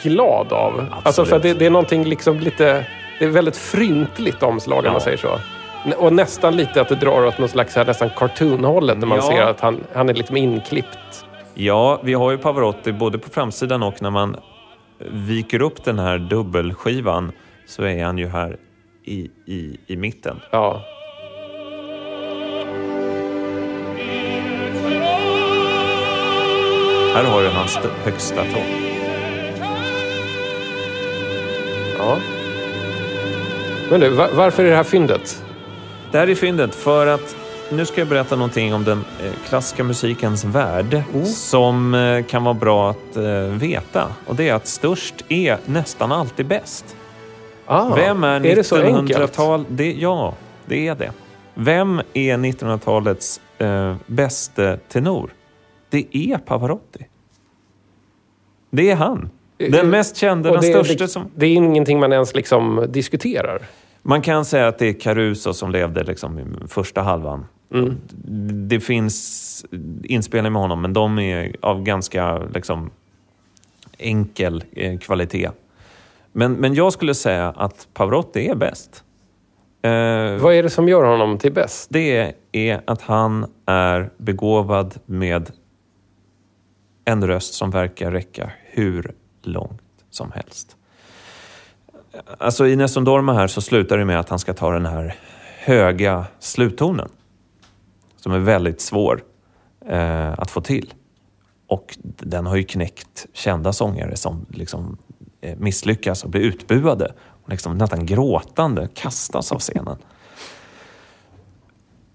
glad 0.02 0.52
av. 0.52 0.86
Alltså 1.02 1.24
för 1.24 1.38
det, 1.38 1.54
det 1.54 1.66
är 1.66 1.70
någonting 1.70 2.04
liksom 2.04 2.38
lite... 2.38 2.86
Det 3.18 3.24
är 3.24 3.28
väldigt 3.28 3.56
fryntligt 3.56 4.42
omslag 4.42 4.86
om 4.86 4.92
man 4.92 5.00
säger 5.00 5.16
så. 5.16 5.38
Och 5.96 6.12
nästan 6.12 6.56
lite 6.56 6.80
att 6.80 6.88
det 6.88 6.94
drar 6.94 7.24
åt 7.26 7.38
något 7.38 7.50
slags 7.50 7.76
här, 7.76 7.84
nästan 7.84 8.10
cartoonhållet 8.16 8.98
när 8.98 9.06
man 9.06 9.22
ser 9.22 9.42
att 9.42 9.60
han, 9.60 9.80
han 9.94 10.08
är 10.08 10.14
liksom 10.14 10.36
inklippt. 10.36 11.24
Ja, 11.54 12.00
vi 12.02 12.14
har 12.14 12.30
ju 12.30 12.38
Pavarotti 12.38 12.92
både 12.92 13.18
på 13.18 13.30
framsidan 13.30 13.82
och 13.82 14.02
när 14.02 14.10
man 14.10 14.36
viker 14.98 15.62
upp 15.62 15.84
den 15.84 15.98
här 15.98 16.18
dubbelskivan 16.18 17.32
så 17.66 17.82
är 17.82 18.04
han 18.04 18.18
ju 18.18 18.28
här 18.28 18.56
i, 19.04 19.30
i, 19.46 19.76
i 19.86 19.96
mitten. 19.96 20.40
Ja. 20.50 20.82
Här 27.14 27.24
har 27.24 27.42
du 27.42 27.48
hans 27.48 27.76
st- 27.76 27.88
högsta 28.04 28.42
ton. 28.42 28.62
ja. 31.98 32.18
Men 33.90 34.00
du, 34.00 34.10
va- 34.10 34.28
varför 34.34 34.64
är 34.64 34.70
det 34.70 34.76
här 34.76 34.84
fyndet? 34.84 35.42
Det 36.12 36.18
här 36.18 36.28
är 36.28 36.34
fyndet 36.34 36.74
för 36.74 37.06
att 37.06 37.36
nu 37.72 37.86
ska 37.86 38.00
jag 38.00 38.08
berätta 38.08 38.36
någonting 38.36 38.74
om 38.74 38.84
den 38.84 38.98
eh, 39.22 39.32
klassiska 39.48 39.84
musikens 39.84 40.44
värld 40.44 41.02
som 41.24 41.94
eh, 41.94 42.24
kan 42.24 42.44
vara 42.44 42.54
bra 42.54 42.90
att 42.90 43.16
eh, 43.16 43.22
veta. 43.40 44.08
Och 44.26 44.36
det 44.36 44.48
är 44.48 44.54
att 44.54 44.66
störst 44.66 45.14
är 45.28 45.58
nästan 45.66 46.12
alltid 46.12 46.46
bäst. 46.46 46.96
Ah, 47.66 47.94
Vem 47.94 48.24
är 48.24 48.40
enkelt? 48.84 49.20
1900-tal? 49.20 49.64
Det, 49.68 49.92
ja, 49.92 50.34
det 50.66 50.88
är 50.88 50.94
det. 50.94 51.12
Vem 51.54 52.00
är 52.12 52.36
1900-talets 52.36 53.40
eh, 53.58 53.96
bästa 54.06 54.76
tenor? 54.76 55.30
Det 55.90 56.16
är 56.16 56.38
Pavarotti. 56.38 57.06
Det 58.70 58.90
är 58.90 58.96
han. 58.96 59.30
Den 59.56 59.90
mest 59.90 60.16
kända, 60.16 60.52
den 60.52 60.62
största 60.62 61.08
som... 61.08 61.30
det 61.34 61.46
är 61.46 61.54
ingenting 61.54 62.00
man 62.00 62.12
ens 62.12 62.34
liksom 62.34 62.86
diskuterar. 62.88 63.62
Man 64.02 64.22
kan 64.22 64.44
säga 64.44 64.68
att 64.68 64.78
det 64.78 64.86
är 64.86 64.92
Caruso 64.92 65.52
som 65.54 65.70
levde 65.70 66.04
liksom 66.04 66.38
i 66.38 66.44
första 66.68 67.02
halvan. 67.02 67.46
Mm. 67.74 67.96
Det 68.68 68.80
finns 68.80 69.66
inspelningar 70.04 70.50
med 70.50 70.62
honom, 70.62 70.82
men 70.82 70.92
de 70.92 71.18
är 71.18 71.56
av 71.60 71.82
ganska 71.82 72.38
liksom, 72.38 72.90
enkel 73.98 74.64
eh, 74.72 74.98
kvalitet. 74.98 75.50
Men, 76.32 76.52
men 76.52 76.74
jag 76.74 76.92
skulle 76.92 77.14
säga 77.14 77.54
att 77.56 77.88
Pavarotti 77.94 78.48
är 78.48 78.54
bäst. 78.54 79.04
Eh, 79.82 79.90
Vad 80.42 80.54
är 80.54 80.62
det 80.62 80.70
som 80.70 80.88
gör 80.88 81.04
honom 81.04 81.38
till 81.38 81.52
bäst? 81.52 81.90
det 81.90 82.34
är 82.52 82.80
att 82.84 83.02
han 83.02 83.46
är 83.66 84.10
begåvad 84.16 84.94
med 85.06 85.50
en 87.04 87.26
röst 87.26 87.54
som 87.54 87.70
verkar 87.70 88.10
räcka 88.10 88.50
hur 88.64 89.14
långt 89.46 89.80
som 90.10 90.32
helst. 90.32 90.76
Alltså 92.38 92.66
i 92.66 92.76
Nessun 92.76 93.04
Dorma 93.04 93.32
här 93.32 93.46
så 93.46 93.60
slutar 93.60 93.98
det 93.98 94.04
med 94.04 94.20
att 94.20 94.28
han 94.28 94.38
ska 94.38 94.54
ta 94.54 94.70
den 94.70 94.86
här 94.86 95.14
höga 95.58 96.26
sluttonen 96.38 97.08
som 98.16 98.32
är 98.32 98.38
väldigt 98.38 98.80
svår 98.80 99.22
eh, 99.86 100.32
att 100.38 100.50
få 100.50 100.60
till. 100.60 100.94
Och 101.66 101.98
den 102.02 102.46
har 102.46 102.56
ju 102.56 102.64
knäckt 102.64 103.26
kända 103.32 103.72
sångare 103.72 104.16
som 104.16 104.46
liksom, 104.48 104.96
eh, 105.40 105.56
misslyckas 105.58 106.24
och 106.24 106.30
blir 106.30 106.40
utbuade 106.40 107.12
och 107.42 107.50
liksom 107.50 107.78
nästan 107.78 108.06
gråtande 108.06 108.88
kastas 108.94 109.52
av 109.52 109.58
scenen. 109.58 109.96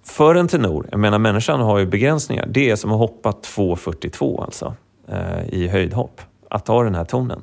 För 0.03 0.35
en 0.35 0.47
tenor, 0.47 0.87
jag 0.91 0.99
menar 0.99 1.19
människan 1.19 1.61
har 1.61 1.79
ju 1.79 1.85
begränsningar. 1.85 2.45
Det 2.49 2.69
är 2.69 2.75
som 2.75 2.91
att 2.91 2.97
hoppa 2.97 3.31
2,42 3.31 4.43
alltså 4.43 4.75
eh, 5.07 5.49
i 5.49 5.67
höjdhopp. 5.67 6.21
Att 6.53 6.65
ta 6.65 6.83
den 6.83 6.95
här 6.95 7.05
tonen. 7.05 7.41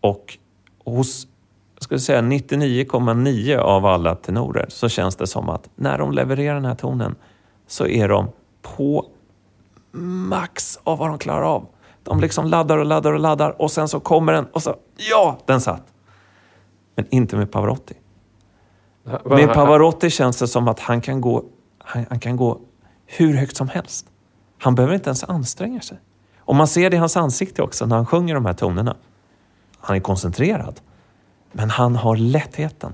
Och 0.00 0.38
hos 0.84 1.26
jag 1.74 1.84
skulle 1.84 2.00
säga 2.00 2.20
99,9 2.20 3.58
av 3.58 3.86
alla 3.86 4.14
tenorer 4.14 4.66
så 4.68 4.88
känns 4.88 5.16
det 5.16 5.26
som 5.26 5.48
att 5.48 5.68
när 5.74 5.98
de 5.98 6.12
levererar 6.12 6.54
den 6.54 6.64
här 6.64 6.74
tonen 6.74 7.14
så 7.66 7.86
är 7.86 8.08
de 8.08 8.28
på 8.62 9.06
max 9.92 10.78
av 10.84 10.98
vad 10.98 11.08
de 11.08 11.18
klarar 11.18 11.42
av. 11.42 11.66
De 12.02 12.20
liksom 12.20 12.46
laddar 12.46 12.78
och 12.78 12.84
laddar 12.84 13.12
och 13.12 13.20
laddar 13.20 13.62
och 13.62 13.70
sen 13.70 13.88
så 13.88 14.00
kommer 14.00 14.32
den 14.32 14.44
och 14.44 14.62
så, 14.62 14.76
ja, 15.10 15.38
den 15.46 15.60
satt. 15.60 15.82
Men 16.94 17.06
inte 17.10 17.36
med 17.36 17.52
Pavarotti. 17.52 17.94
Med 19.24 19.54
Pavarotti 19.54 20.10
känns 20.10 20.38
det 20.38 20.48
som 20.48 20.68
att 20.68 20.80
han 20.80 21.00
kan 21.00 21.20
gå, 21.20 21.44
han, 21.78 22.06
han 22.08 22.20
kan 22.20 22.36
gå 22.36 22.60
hur 23.06 23.34
högt 23.34 23.56
som 23.56 23.68
helst. 23.68 24.06
Han 24.58 24.74
behöver 24.74 24.94
inte 24.94 25.08
ens 25.08 25.24
anstränga 25.24 25.80
sig. 25.80 25.98
Och 26.50 26.56
man 26.56 26.66
ser 26.66 26.90
det 26.90 26.96
i 26.96 26.98
hans 26.98 27.16
ansikte 27.16 27.62
också 27.62 27.86
när 27.86 27.96
han 27.96 28.06
sjunger 28.06 28.34
de 28.34 28.46
här 28.46 28.52
tonerna. 28.52 28.96
Han 29.80 29.96
är 29.96 30.00
koncentrerad. 30.00 30.80
Men 31.52 31.70
han 31.70 31.96
har 31.96 32.16
lättheten. 32.16 32.92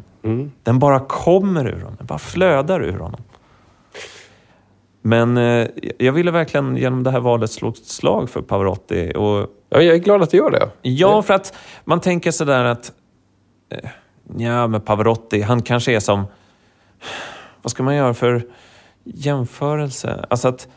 Den 0.62 0.78
bara 0.78 1.00
kommer 1.00 1.68
ur 1.68 1.80
honom. 1.80 1.94
Den 1.98 2.06
bara 2.06 2.18
flödar 2.18 2.80
ur 2.82 2.98
honom. 2.98 3.20
Men 5.02 5.36
eh, 5.36 5.68
jag 5.98 6.12
ville 6.12 6.30
verkligen 6.30 6.76
genom 6.76 7.02
det 7.02 7.10
här 7.10 7.20
valet 7.20 7.50
slå 7.50 7.68
ett 7.68 7.86
slag 7.86 8.30
för 8.30 8.42
Pavarotti. 8.42 9.12
Och, 9.16 9.46
Ja, 9.68 9.80
jag 9.82 9.94
är 9.94 9.98
glad 9.98 10.22
att 10.22 10.30
du 10.30 10.36
gör 10.36 10.50
det. 10.50 10.70
ja, 10.82 11.22
för 11.22 11.34
att 11.34 11.54
man 11.84 12.00
tänker 12.00 12.30
sådär 12.30 12.64
att... 12.64 12.92
Eh, 13.68 13.90
ja, 14.36 14.66
men 14.66 14.80
Pavarotti, 14.80 15.42
han 15.42 15.62
kanske 15.62 15.92
är 15.92 16.00
som... 16.00 16.24
Vad 17.62 17.70
ska 17.70 17.82
man 17.82 17.94
göra 17.96 18.14
för 18.14 18.42
jämförelse? 19.04 20.26
Alltså 20.30 20.48
att 20.48 20.68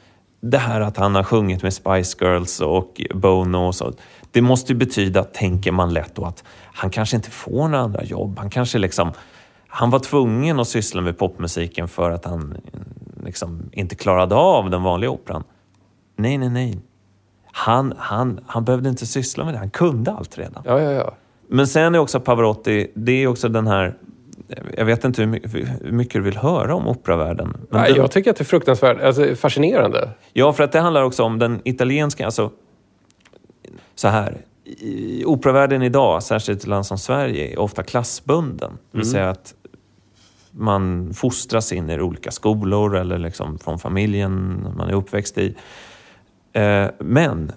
det 0.41 0.57
här 0.57 0.81
att 0.81 0.97
han 0.97 1.15
har 1.15 1.23
sjungit 1.23 1.63
med 1.63 1.73
Spice 1.73 2.17
Girls 2.21 2.61
och 2.61 3.01
Bono 3.13 3.57
och 3.57 3.75
så. 3.75 3.93
Det 4.31 4.41
måste 4.41 4.73
ju 4.73 4.79
betyda, 4.79 5.23
tänker 5.23 5.71
man 5.71 5.93
lätt 5.93 6.15
då, 6.15 6.25
att 6.25 6.43
han 6.73 6.89
kanske 6.89 7.15
inte 7.15 7.31
får 7.31 7.67
några 7.67 7.83
andra 7.83 8.03
jobb. 8.03 8.39
Han 8.39 8.49
kanske 8.49 8.77
liksom... 8.77 9.11
Han 9.67 9.89
var 9.89 9.99
tvungen 9.99 10.59
att 10.59 10.67
syssla 10.67 11.01
med 11.01 11.17
popmusiken 11.17 11.87
för 11.87 12.11
att 12.11 12.25
han 12.25 12.57
liksom 13.23 13.69
inte 13.71 13.95
klarade 13.95 14.35
av 14.35 14.69
den 14.69 14.83
vanliga 14.83 15.09
operan. 15.09 15.43
Nej, 16.15 16.37
nej, 16.37 16.49
nej. 16.49 16.79
Han, 17.51 17.93
han, 17.97 18.39
han 18.47 18.65
behövde 18.65 18.89
inte 18.89 19.05
syssla 19.05 19.45
med 19.45 19.53
det. 19.53 19.57
Han 19.57 19.69
kunde 19.69 20.11
allt 20.11 20.37
redan. 20.37 20.63
Ja, 20.65 20.81
ja, 20.81 20.91
ja. 20.91 21.13
Men 21.47 21.67
sen 21.67 21.95
är 21.95 21.99
också 21.99 22.19
Pavarotti, 22.19 22.91
det 22.95 23.11
är 23.11 23.27
också 23.27 23.49
den 23.49 23.67
här... 23.67 23.97
Jag 24.77 24.85
vet 24.85 25.03
inte 25.03 25.21
hur 25.21 25.91
mycket, 25.91 26.13
du 26.13 26.21
vill 26.21 26.37
höra 26.37 26.75
om 26.75 26.87
operavärlden. 26.87 27.57
Nej, 27.69 27.93
jag 27.95 28.11
tycker 28.11 28.31
att 28.31 28.37
det 28.37 28.41
är 28.41 28.45
fruktansvärt 28.45 29.01
alltså, 29.01 29.35
fascinerande. 29.35 30.09
Ja, 30.33 30.53
för 30.53 30.63
att 30.63 30.71
det 30.71 30.79
handlar 30.79 31.03
också 31.03 31.23
om 31.23 31.39
den 31.39 31.61
italienska... 31.63 32.25
Alltså, 32.25 32.51
så 33.95 34.07
här. 34.07 34.37
I 34.63 35.23
operavärlden 35.25 35.81
idag, 35.81 36.23
särskilt 36.23 36.59
i 36.59 36.61
ett 36.61 36.67
land 36.67 36.85
som 36.85 36.97
Sverige, 36.97 37.53
är 37.53 37.59
ofta 37.59 37.83
klassbunden. 37.83 38.71
Det 38.91 38.97
vill 38.97 39.09
säga 39.09 39.29
att 39.29 39.53
man 40.51 41.13
fostras 41.13 41.73
in 41.73 41.89
i 41.89 41.99
olika 41.99 42.31
skolor 42.31 42.95
eller 42.95 43.17
liksom 43.17 43.59
från 43.59 43.79
familjen 43.79 44.65
man 44.77 44.89
är 44.89 44.93
uppväxt 44.93 45.37
i. 45.37 45.55
Eh, 46.53 46.85
Men 46.99 47.51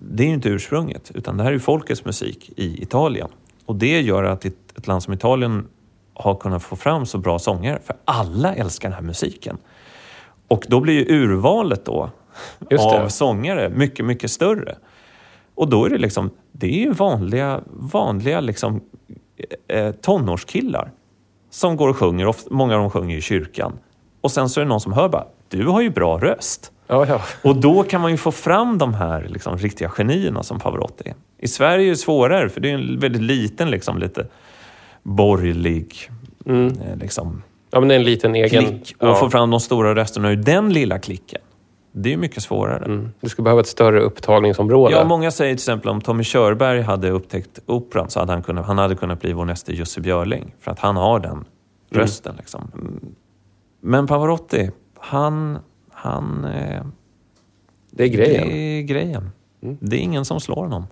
det 0.00 0.22
är 0.22 0.26
ju 0.26 0.34
inte 0.34 0.48
ursprunget, 0.48 1.10
utan 1.14 1.36
det 1.36 1.42
här 1.42 1.50
är 1.50 1.54
ju 1.54 1.60
folkets 1.60 2.04
musik 2.04 2.50
i 2.56 2.82
Italien. 2.82 3.28
Och 3.66 3.76
det 3.76 4.00
gör 4.00 4.24
att 4.24 4.44
ett 4.44 4.86
land 4.86 5.02
som 5.02 5.12
Italien 5.12 5.66
har 6.14 6.34
kunnat 6.34 6.62
få 6.62 6.76
fram 6.76 7.06
så 7.06 7.18
bra 7.18 7.38
sångare, 7.38 7.78
för 7.84 7.96
alla 8.04 8.54
älskar 8.54 8.88
den 8.88 8.96
här 8.96 9.02
musiken. 9.02 9.58
Och 10.48 10.64
då 10.68 10.80
blir 10.80 10.94
ju 10.94 11.22
urvalet 11.22 11.84
då 11.84 12.10
av 12.78 13.08
sångare 13.08 13.68
mycket, 13.68 14.04
mycket 14.04 14.30
större. 14.30 14.76
Och 15.54 15.68
då 15.68 15.84
är 15.84 15.90
det 15.90 15.98
liksom, 15.98 16.30
det 16.52 16.66
är 16.66 16.84
ju 16.84 16.92
vanliga, 16.92 17.60
vanliga 17.66 18.40
liksom, 18.40 18.80
eh, 19.68 19.92
tonårskillar 19.92 20.90
som 21.50 21.76
går 21.76 21.88
och 21.88 21.96
sjunger. 21.96 22.26
Ofta, 22.26 22.54
många 22.54 22.74
av 22.74 22.80
dem 22.80 22.90
sjunger 22.90 23.16
i 23.16 23.20
kyrkan. 23.20 23.72
Och 24.20 24.30
sen 24.30 24.48
så 24.48 24.60
är 24.60 24.64
det 24.64 24.68
någon 24.68 24.80
som 24.80 24.92
hör 24.92 25.08
bara, 25.08 25.26
du 25.48 25.66
har 25.66 25.80
ju 25.80 25.90
bra 25.90 26.18
röst. 26.18 26.72
Ja, 26.86 27.06
ja. 27.06 27.20
Och 27.42 27.56
då 27.56 27.82
kan 27.82 28.00
man 28.00 28.10
ju 28.10 28.16
få 28.16 28.32
fram 28.32 28.78
de 28.78 28.94
här 28.94 29.26
liksom, 29.28 29.58
riktiga 29.58 29.88
genierna 29.88 30.42
som 30.42 30.60
Pavarotti 30.60 31.08
är. 31.08 31.14
I 31.38 31.48
Sverige 31.48 31.86
är 31.86 31.90
det 31.90 31.96
svårare, 31.96 32.48
för 32.48 32.60
det 32.60 32.70
är 32.70 32.74
en 32.74 33.00
väldigt 33.00 33.22
liten, 33.22 33.70
liksom, 33.70 33.98
lite 33.98 34.26
borgerlig 35.02 36.10
eh, 36.44 36.96
liksom, 36.96 37.42
ja, 37.70 37.80
men 37.80 37.88
det 37.88 37.94
är 37.94 37.98
en 37.98 38.04
liten 38.04 38.34
egen... 38.34 38.64
klick. 38.64 38.94
Och 38.98 39.08
ja. 39.08 39.14
få 39.14 39.30
fram 39.30 39.50
de 39.50 39.60
stora 39.60 39.94
rösterna 39.94 40.30
ur 40.30 40.36
den 40.36 40.72
lilla 40.72 40.98
klicken. 40.98 41.40
Det 41.92 42.12
är 42.12 42.16
mycket 42.16 42.42
svårare. 42.42 42.84
Mm. 42.84 43.12
Du 43.20 43.28
skulle 43.28 43.44
behöva 43.44 43.60
ett 43.60 43.66
större 43.66 44.00
upptagningsområde. 44.00 44.94
Ja, 44.94 45.04
många 45.04 45.30
säger 45.30 45.54
till 45.54 45.62
exempel 45.62 45.90
om 45.90 46.00
Tommy 46.00 46.24
Körberg 46.24 46.82
hade 46.82 47.10
upptäckt 47.10 47.58
operan 47.66 48.10
så 48.10 48.20
hade 48.20 48.32
han 48.32 48.42
kunnat, 48.42 48.66
han 48.66 48.78
hade 48.78 48.94
kunnat 48.94 49.20
bli 49.20 49.32
vår 49.32 49.44
nästa 49.44 49.72
Jussi 49.72 50.00
Björling. 50.00 50.54
För 50.60 50.70
att 50.70 50.78
han 50.78 50.96
har 50.96 51.20
den 51.20 51.44
rösten. 51.90 52.34
Liksom. 52.38 52.70
Mm. 52.74 53.14
Men 53.80 54.06
Pavarotti, 54.06 54.70
han... 54.98 55.58
han 55.90 56.44
eh, 56.44 56.82
Det 57.90 58.04
är 58.04 58.08
grejen. 58.08 58.48
Det 58.48 58.54
är 58.54 58.82
grejen. 58.82 59.30
Det 59.60 59.96
är 59.96 60.00
ingen 60.00 60.24
som 60.24 60.40
slår 60.40 60.56
honom. 60.56 60.86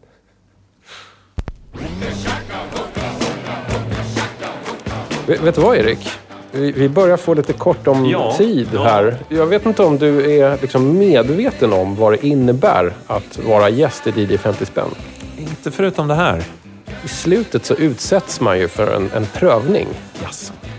Vet, 5.39 5.55
du 5.55 5.61
vad 5.61 5.76
Erik? 5.76 6.11
Vi, 6.53 6.89
börjar 6.89 7.16
få 7.16 7.35
lite 7.35 7.53
kort 7.53 7.87
om 7.87 8.07
Ja, 8.07 8.35
tid 8.39 8.68
ja. 8.74 8.83
här. 8.83 9.16
Jag 9.28 9.47
vet 9.47 9.66
inte 9.66 9.83
om 9.83 9.99
du 9.99 10.39
är 10.41 10.59
liksom 10.61 10.99
medveten 10.99 11.72
om 11.72 11.97
vad 11.97 12.12
det 12.12 12.26
innebär 12.26 12.93
att 13.07 13.39
vara 13.47 13.68
gäst 13.68 14.07
i 14.07 14.11
DJ 14.11 14.37
50 14.37 14.66
spänn. 14.66 14.91
Inte 15.39 15.70
förutom 15.70 16.09
det 16.09 16.14
här. 16.14 16.43
I 17.05 17.09
slutet 17.09 17.64
så 17.64 17.74
utsätts 17.74 18.41
man 18.41 18.59
ju 18.59 18.68
för 18.68 18.87
en, 18.97 19.11
en 19.16 19.26
prövning. 19.26 19.87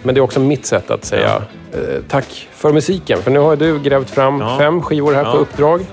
Men 0.03 0.15
det 0.15 0.19
är 0.19 0.23
också 0.23 0.39
mitt 0.39 0.65
sätt 0.65 0.91
att 0.91 1.05
säga 1.05 1.41
eh, 1.73 1.79
tack 2.09 2.47
för 2.53 2.73
musiken. 2.73 3.21
För 3.21 3.31
nu 3.31 3.39
har 3.39 3.55
du 3.55 3.79
grävt 3.79 4.09
fram 4.09 4.39
Ja. 4.41 4.57
fem 4.57 4.81
skivor 4.81 5.13
här 5.13 5.23
på 5.23 5.29
Ja. 5.29 5.33
uppdrag. 5.37 5.85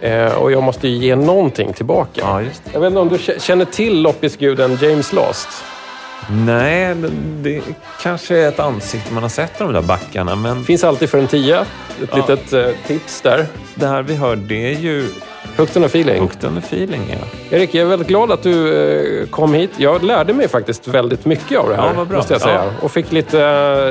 Eh, 0.00 0.32
och 0.34 0.52
jag 0.52 0.62
måste 0.62 0.88
ju 0.88 0.96
ge 1.06 1.16
någonting 1.16 1.72
tillbaka. 1.72 2.20
Ja. 2.20 2.42
Jag 2.72 2.80
vet 2.80 2.86
inte 2.88 3.00
om 3.00 3.08
du 3.08 3.18
känner 3.40 3.64
till 3.64 4.02
loppisguden 4.02 4.78
James 4.82 5.12
Last? 5.12 5.48
Nej, 6.30 6.94
det, 7.42 7.62
kanske 8.02 8.36
är 8.36 8.48
ett 8.48 8.60
ansikte 8.60 9.12
man 9.12 9.22
har 9.22 9.30
sett 9.30 9.50
i 9.60 9.64
de 9.64 9.72
där 9.72 9.82
backarna. 9.82 10.36
Men 10.36 10.64
Finns 10.64 10.84
alltid 10.84 11.10
för 11.10 11.18
en 11.18 11.26
tia. 11.26 11.60
Ett 11.60 12.08
Ja. 12.10 12.16
litet 12.16 12.52
eh, 12.52 12.66
tips 12.86 13.20
där. 13.20 13.46
det 13.74 13.86
här 13.86 14.02
vi 14.02 14.14
hör, 14.14 14.36
det 14.36 14.72
är 14.74 14.78
ju 14.78 15.08
Högt 15.56 15.76
under 15.76 15.88
feeling. 15.88 16.20
högt 16.20 16.44
under 16.44 16.60
feeling. 16.62 17.02
Ja. 17.20 17.56
Erik, 17.56 17.74
jag 17.74 17.82
är 17.82 17.86
väldigt 17.88 18.08
glad 18.08 18.32
att 18.32 18.42
du 18.42 18.74
eh, 19.22 19.26
kom 19.28 19.54
hit. 19.54 19.70
Jag 19.76 20.02
lärde 20.02 20.32
mig 20.34 20.48
faktiskt 20.48 20.88
väldigt 20.88 21.24
mycket 21.24 21.58
av 21.58 21.68
det 21.68 21.76
här. 21.76 21.86
Ja, 21.86 21.92
vad 21.96 22.06
bra. 22.06 22.16
Måste 22.16 22.34
jag 22.34 22.40
säga. 22.42 22.54
Ja. 22.64 22.70
Och 22.80 22.92
fick 22.92 23.12
lite 23.12 23.42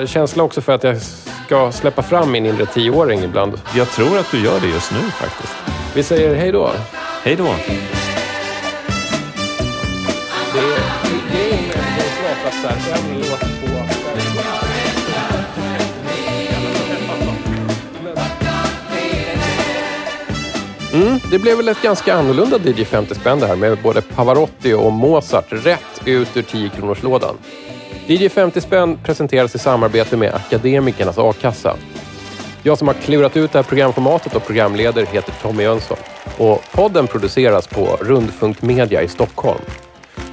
eh, 0.01 0.07
känsla 0.07 0.43
också 0.43 0.61
för 0.61 0.73
att 0.73 0.83
jag 0.83 0.97
ska 1.45 1.71
släppa 1.71 2.01
fram 2.01 2.31
min 2.31 2.45
inre 2.45 2.65
tioåring 2.65 3.23
ibland. 3.23 3.61
Jag 3.75 3.89
tror 3.89 4.17
att 4.19 4.31
du 4.31 4.39
gör 4.43 4.59
det 4.59 4.67
just 4.67 4.91
nu 4.91 4.97
faktiskt. 5.11 5.53
Vi 5.95 6.03
säger 6.03 6.35
hej 6.35 6.51
då. 6.51 6.69
Hej 7.23 7.35
då! 7.35 7.47
Det 10.53 10.59
så 12.63 12.69
här, 12.69 12.97
en 12.97 13.19
låt 13.19 13.39
på... 13.39 13.47
Mm, 20.97 21.19
det 21.31 21.39
blev 21.39 21.57
väl 21.57 21.67
ett 21.67 21.81
ganska 21.81 22.13
annorlunda 22.13 22.57
DJ 22.57 22.85
50 22.85 23.15
spänn 23.15 23.39
det 23.39 23.47
här 23.47 23.55
med 23.55 23.77
både 23.83 24.01
Pavarotti 24.01 24.73
och 24.73 24.91
Mozart 24.91 25.45
rätt 25.49 26.01
ut 26.05 26.37
ur 26.37 26.41
10-kronorslådan. 26.41 27.35
DJ 28.07 28.29
50 28.29 28.61
spänn 28.61 28.97
presenteras 29.03 29.55
i 29.55 29.59
samarbete 29.59 30.17
med 30.17 30.33
Akademikernas 30.33 31.17
a-kassa. 31.17 31.75
Jag 32.63 32.77
som 32.77 32.87
har 32.87 32.95
klurat 32.95 33.37
ut 33.37 33.51
det 33.51 33.57
här 33.57 33.63
programformatet 33.63 34.35
och 34.35 34.45
programleder 34.45 35.05
heter 35.05 35.33
Tommy 35.41 35.63
Jönsson. 35.63 35.97
Och 36.37 36.63
podden 36.71 37.07
produceras 37.07 37.67
på 37.67 37.97
Rundfunk 38.01 38.61
Media 38.61 39.01
i 39.01 39.07
Stockholm. 39.07 39.61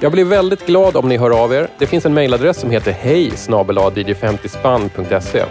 Jag 0.03 0.11
blir 0.11 0.25
väldigt 0.25 0.65
glad 0.65 0.95
om 0.95 1.09
ni 1.09 1.17
hör 1.17 1.43
av 1.43 1.53
er. 1.53 1.67
Det 1.77 1.87
finns 1.87 2.05
en 2.05 2.13
mejladress 2.13 2.57
som 2.57 2.71
heter 2.71 2.91
hej 2.91 3.31
50 4.19 4.49
spanse 4.49 5.45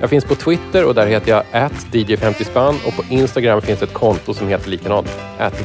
Jag 0.00 0.10
finns 0.10 0.24
på 0.24 0.34
Twitter 0.34 0.84
och 0.84 0.94
där 0.94 1.06
heter 1.06 1.30
jag 1.30 1.70
dj50spann 1.92 2.74
och 2.86 2.96
på 2.96 3.02
Instagram 3.14 3.62
finns 3.62 3.82
ett 3.82 3.92
konto 3.92 4.34
som 4.34 4.48
heter 4.48 4.70
likadant. 4.70 5.18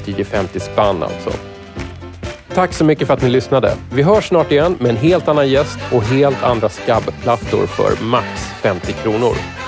dj50spann 0.06 1.04
alltså. 1.04 1.32
Tack 2.54 2.74
så 2.74 2.86
mycket 2.86 3.08
för 3.08 3.14
att 3.14 3.22
ni 3.22 3.30
lyssnade. 3.30 3.74
Vi 3.94 4.02
hörs 4.04 4.28
snart 4.28 4.52
igen 4.52 4.78
med 4.80 4.90
en 4.90 4.98
helt 4.98 5.28
annan 5.28 5.50
gäst 5.50 5.80
och 5.92 6.04
helt 6.04 6.44
andra 6.44 6.70
skabbplattor 6.70 7.68
för 7.68 8.04
max 8.04 8.28
50 8.62 8.94
kronor. 8.94 9.61